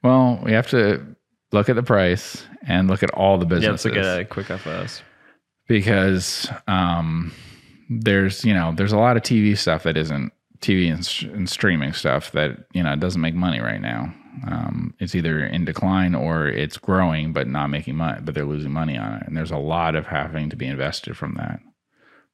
Well, 0.03 0.41
we 0.45 0.53
have 0.53 0.69
to 0.69 1.05
look 1.53 1.69
at 1.69 1.77
the 1.77 1.83
price 1.83 2.45
and 2.67 2.89
look 2.89 3.03
at 3.03 3.11
all 3.11 3.39
the 3.39 3.47
businesses. 3.47 3.85
Yeah, 3.87 4.03
let's 4.03 4.31
look 4.31 4.45
at 4.45 4.49
a 4.49 4.55
QuickFS. 4.55 5.03
because 5.67 6.51
um, 6.67 7.33
there's 7.91 8.45
you 8.45 8.55
know 8.55 8.73
there's 8.77 8.93
a 8.93 8.99
lot 8.99 9.17
of 9.17 9.23
TV 9.23 9.57
stuff 9.57 9.83
that 9.85 9.97
isn't 9.97 10.33
TV 10.61 10.91
and, 10.93 11.35
and 11.35 11.49
streaming 11.49 11.93
stuff 11.93 12.33
that 12.33 12.65
you 12.73 12.83
know 12.83 12.95
doesn't 12.97 13.21
make 13.21 13.35
money 13.35 13.61
right 13.61 13.81
now. 13.81 14.13
Um, 14.47 14.95
it's 14.99 15.15
either 15.15 15.45
in 15.45 15.65
decline 15.65 16.15
or 16.15 16.47
it's 16.47 16.77
growing 16.79 17.33
but 17.33 17.49
not 17.49 17.69
making 17.69 17.97
money, 17.97 18.21
but 18.23 18.35
they're 18.35 18.45
losing 18.45 18.73
money 18.73 18.97
on 18.97 19.15
it, 19.15 19.23
and 19.27 19.37
there's 19.37 19.51
a 19.51 19.57
lot 19.59 19.95
of 19.97 20.07
having 20.07 20.49
to 20.51 20.57
be 20.57 20.67
invested 20.67 21.17
from 21.17 21.35
that. 21.35 21.61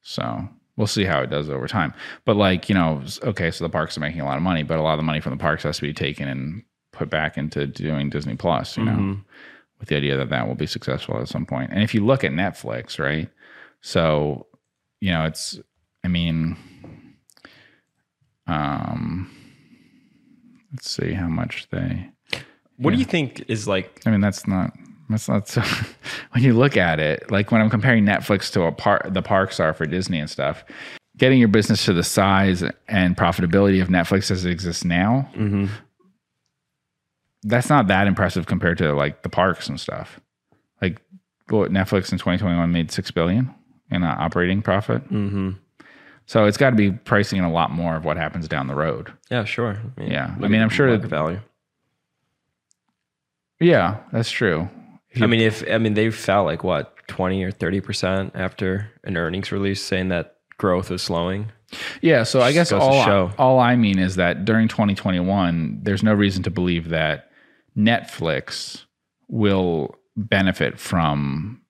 So 0.03 0.49
we'll 0.77 0.87
see 0.87 1.05
how 1.05 1.21
it 1.23 1.31
does 1.31 1.49
over 1.49 1.67
time. 1.67 1.95
But 2.25 2.37
like 2.37 2.69
you 2.69 2.75
know, 2.75 3.03
okay, 3.23 3.51
so 3.51 3.65
the 3.65 3.71
parks 3.71 3.97
are 3.97 4.01
making 4.01 4.21
a 4.21 4.25
lot 4.27 4.37
of 4.37 4.43
money, 4.43 4.63
but 4.63 4.79
a 4.79 4.83
lot 4.83 4.93
of 4.95 4.99
the 4.99 5.03
money 5.05 5.21
from 5.21 5.33
the 5.33 5.39
parks 5.41 5.63
has 5.63 5.77
to 5.77 5.83
be 5.83 5.95
taken 5.95 6.29
and 6.29 6.63
put 6.93 7.09
back 7.11 7.37
into 7.39 7.67
doing 7.67 8.11
Disney 8.11 8.37
Plus. 8.37 8.77
You 8.77 8.85
know 8.85 8.93
Mhm. 8.93 9.25
with 9.81 9.89
the 9.89 9.97
idea 9.97 10.17
that 10.17 10.29
that 10.29 10.47
will 10.47 10.55
be 10.55 10.67
successful 10.67 11.19
at 11.21 11.29
some 11.29 11.45
point. 11.47 11.71
And 11.73 11.83
if 11.83 11.95
you 11.95 12.05
look 12.05 12.23
at 12.23 12.31
Netflix, 12.33 12.99
right? 12.99 13.29
So, 13.81 14.47
you 15.01 15.11
know, 15.11 15.25
it's, 15.25 15.59
I 16.05 16.09
mean, 16.09 16.57
um, 18.47 19.31
let's 20.75 20.91
see 20.91 21.13
how 21.15 21.29
much 21.29 21.67
they, 21.71 22.11
What 22.77 22.91
do 22.93 22.99
you 22.99 23.05
think 23.05 23.45
is 23.49 23.67
like? 23.67 24.03
I 24.07 24.11
mean, 24.11 24.21
that's 24.21 24.47
not, 24.47 24.73
that's 25.09 25.29
not 25.29 25.49
so, 25.49 25.63
when 26.33 26.43
you 26.45 26.53
look 26.53 26.77
at 26.77 26.99
it, 27.01 27.31
like 27.31 27.51
when 27.53 27.61
I'm 27.63 27.71
comparing 27.71 28.05
Netflix 28.05 28.53
to 28.53 28.63
a 28.65 28.73
part, 28.73 29.15
the 29.15 29.23
parks 29.23 29.61
are 29.61 29.73
for 29.73 29.87
Disney 29.87 30.19
and 30.21 30.29
stuff, 30.29 30.65
getting 31.17 31.39
your 31.39 31.49
business 31.49 31.85
to 31.85 31.93
the 31.93 32.03
size 32.03 32.65
and 32.89 33.17
profitability 33.17 33.81
of 33.81 33.89
Netflix 33.89 34.31
as 34.31 34.45
it 34.45 34.51
exists 34.51 34.85
now, 34.85 35.29
Mhm. 35.37 35.69
that's 37.45 37.69
not 37.69 37.89
that 37.89 38.07
impressive 38.07 38.47
compared 38.47 38.79
to 38.79 38.93
like 38.95 39.23
the 39.23 39.29
parks 39.29 39.69
and 39.69 39.79
stuff. 39.81 40.19
Like 40.83 41.01
what 41.49 41.71
Netflix 41.71 42.11
in 42.11 42.19
2021 42.19 42.73
made 42.73 42.91
6 42.91 43.11
billion 43.11 43.55
in 43.91 44.03
uh, 44.03 44.17
operating 44.19 44.63
profit. 44.63 45.09
Mhm. 45.13 45.57
So 46.27 46.47
it's 46.47 46.57
got 46.57 46.71
to 46.71 46.77
be 46.77 46.91
pricing 46.91 47.39
in 47.39 47.45
a 47.45 47.53
lot 47.53 47.71
more 47.71 47.97
of 47.97 48.05
what 48.05 48.17
happens 48.17 48.49
down 48.49 48.67
the 48.67 48.75
road. 48.75 49.13
Yeah, 49.31 49.45
sure. 49.45 49.79
I 49.97 50.01
mean, 50.01 50.11
Yeah. 50.11 50.35
I 50.43 50.49
mean, 50.49 50.63
I'm 50.63 50.71
sure 50.71 50.97
that- 50.97 51.07
value. 51.09 51.41
Yeah, 53.61 53.99
that's 54.13 54.31
true. 54.31 54.69
I 55.21 55.27
mean, 55.27 55.41
if 55.41 55.63
I 55.71 55.79
mean 55.79 55.95
they 55.95 56.11
fell 56.11 56.45
like 56.45 56.65
what 56.65 56.97
twenty 57.07 57.45
or 57.45 57.53
thirty 57.53 57.81
percent 57.81 58.33
after 58.35 58.91
an 59.05 59.17
earnings 59.17 59.53
release, 59.53 59.81
saying 59.81 60.09
that 60.09 60.37
growth 60.59 60.91
was 60.91 61.03
slowing. 61.03 61.53
Yeah, 62.01 62.25
so 62.25 62.41
I 62.41 62.53
guess 62.53 62.73
all 62.73 63.05
show. 63.05 63.31
all 63.39 63.61
I 63.61 63.77
mean 63.77 63.99
is 63.99 64.17
that 64.17 64.45
during 64.45 64.69
2021, 64.69 65.81
there's 65.83 66.03
no 66.03 66.13
reason 66.15 66.43
to 66.45 66.51
believe 66.51 66.89
that 66.91 67.31
Netflix 67.77 68.85
will 69.29 69.97
benefit 70.17 70.79
from 70.79 71.63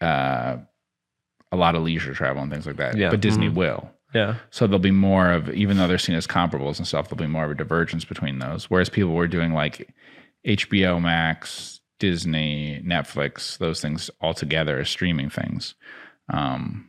uh, 0.00 0.56
a 1.52 1.56
lot 1.56 1.74
of 1.74 1.82
leisure 1.82 2.12
travel 2.14 2.42
and 2.42 2.50
things 2.52 2.66
like 2.66 2.76
that. 2.76 2.96
Yeah. 2.96 3.10
But 3.10 3.20
Disney 3.20 3.48
Mhm. 3.48 3.54
will. 3.54 3.90
Yeah. 4.14 4.36
So 4.50 4.66
there'll 4.66 4.78
be 4.78 4.90
more 4.90 5.30
of, 5.30 5.50
even 5.50 5.76
though 5.76 5.86
they're 5.88 5.98
seen 5.98 6.16
as 6.16 6.26
comparables 6.26 6.78
and 6.78 6.86
stuff, 6.86 7.08
there'll 7.08 7.24
be 7.26 7.30
more 7.30 7.44
of 7.44 7.50
a 7.50 7.54
divergence 7.54 8.04
between 8.04 8.38
those. 8.38 8.70
Whereas 8.70 8.88
people 8.88 9.12
were 9.14 9.26
doing 9.28 9.52
like 9.52 9.92
HBO 10.46 11.00
Max, 11.00 11.80
Disney, 11.98 12.82
Netflix, 12.86 13.58
those 13.58 13.80
things 13.80 14.10
all 14.20 14.34
together 14.34 14.78
as 14.78 14.88
streaming 14.88 15.28
things. 15.30 15.74
Um, 16.32 16.88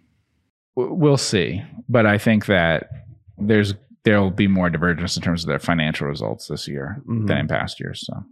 we'll 0.76 1.18
see, 1.18 1.64
but 1.90 2.06
I 2.06 2.18
think 2.18 2.46
that 2.48 2.90
there's 3.38 3.74
there'll 4.04 4.32
be 4.32 4.48
more 4.48 4.70
divergence 4.70 5.18
in 5.18 5.22
terms 5.24 5.44
of 5.44 5.50
their 5.50 5.60
financial 5.60 6.08
results 6.08 6.48
this 6.48 6.66
year 6.68 7.02
Mhm. 7.10 7.28
than 7.28 7.38
in 7.40 7.48
past 7.48 7.80
years. 7.80 8.06
So 8.06 8.24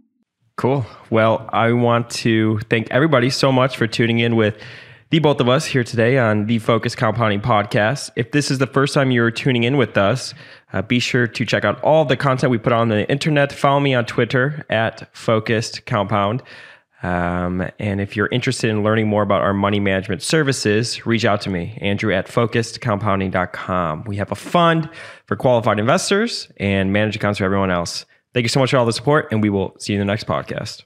Cool. 0.56 0.86
Well, 1.10 1.50
I 1.52 1.72
want 1.72 2.08
to 2.10 2.58
thank 2.70 2.90
everybody 2.90 3.28
so 3.28 3.52
much 3.52 3.76
for 3.76 3.86
tuning 3.86 4.20
in 4.20 4.36
with 4.36 4.56
the 5.10 5.18
both 5.20 5.40
of 5.40 5.48
us 5.48 5.66
here 5.66 5.84
today 5.84 6.18
on 6.18 6.46
the 6.46 6.58
Focused 6.58 6.96
Compounding 6.96 7.40
Podcast. 7.40 8.10
If 8.16 8.32
this 8.32 8.50
is 8.50 8.58
the 8.58 8.66
first 8.66 8.92
time 8.92 9.12
you're 9.12 9.30
tuning 9.30 9.62
in 9.62 9.76
with 9.76 9.96
us, 9.96 10.34
uh, 10.72 10.82
be 10.82 10.98
sure 10.98 11.28
to 11.28 11.44
check 11.44 11.64
out 11.64 11.80
all 11.82 12.04
the 12.04 12.16
content 12.16 12.50
we 12.50 12.58
put 12.58 12.72
on 12.72 12.88
the 12.88 13.08
internet. 13.08 13.52
Follow 13.52 13.78
me 13.78 13.94
on 13.94 14.04
Twitter 14.04 14.66
at 14.68 15.14
Focused 15.14 15.86
Compound. 15.86 16.42
Um, 17.04 17.68
and 17.78 18.00
if 18.00 18.16
you're 18.16 18.28
interested 18.32 18.68
in 18.68 18.82
learning 18.82 19.06
more 19.06 19.22
about 19.22 19.42
our 19.42 19.54
money 19.54 19.78
management 19.78 20.22
services, 20.22 21.06
reach 21.06 21.24
out 21.24 21.40
to 21.42 21.50
me, 21.50 21.78
Andrew 21.80 22.12
at 22.12 22.26
focusedcompounding.com. 22.26 24.04
We 24.04 24.16
have 24.16 24.32
a 24.32 24.34
fund 24.34 24.90
for 25.26 25.36
qualified 25.36 25.78
investors 25.78 26.48
and 26.56 26.92
managed 26.92 27.16
accounts 27.16 27.38
for 27.38 27.44
everyone 27.44 27.70
else. 27.70 28.06
Thank 28.34 28.44
you 28.44 28.48
so 28.48 28.58
much 28.58 28.70
for 28.70 28.78
all 28.78 28.86
the 28.86 28.92
support, 28.92 29.28
and 29.30 29.40
we 29.40 29.50
will 29.50 29.76
see 29.78 29.92
you 29.92 30.00
in 30.00 30.06
the 30.06 30.10
next 30.10 30.26
podcast. 30.26 30.82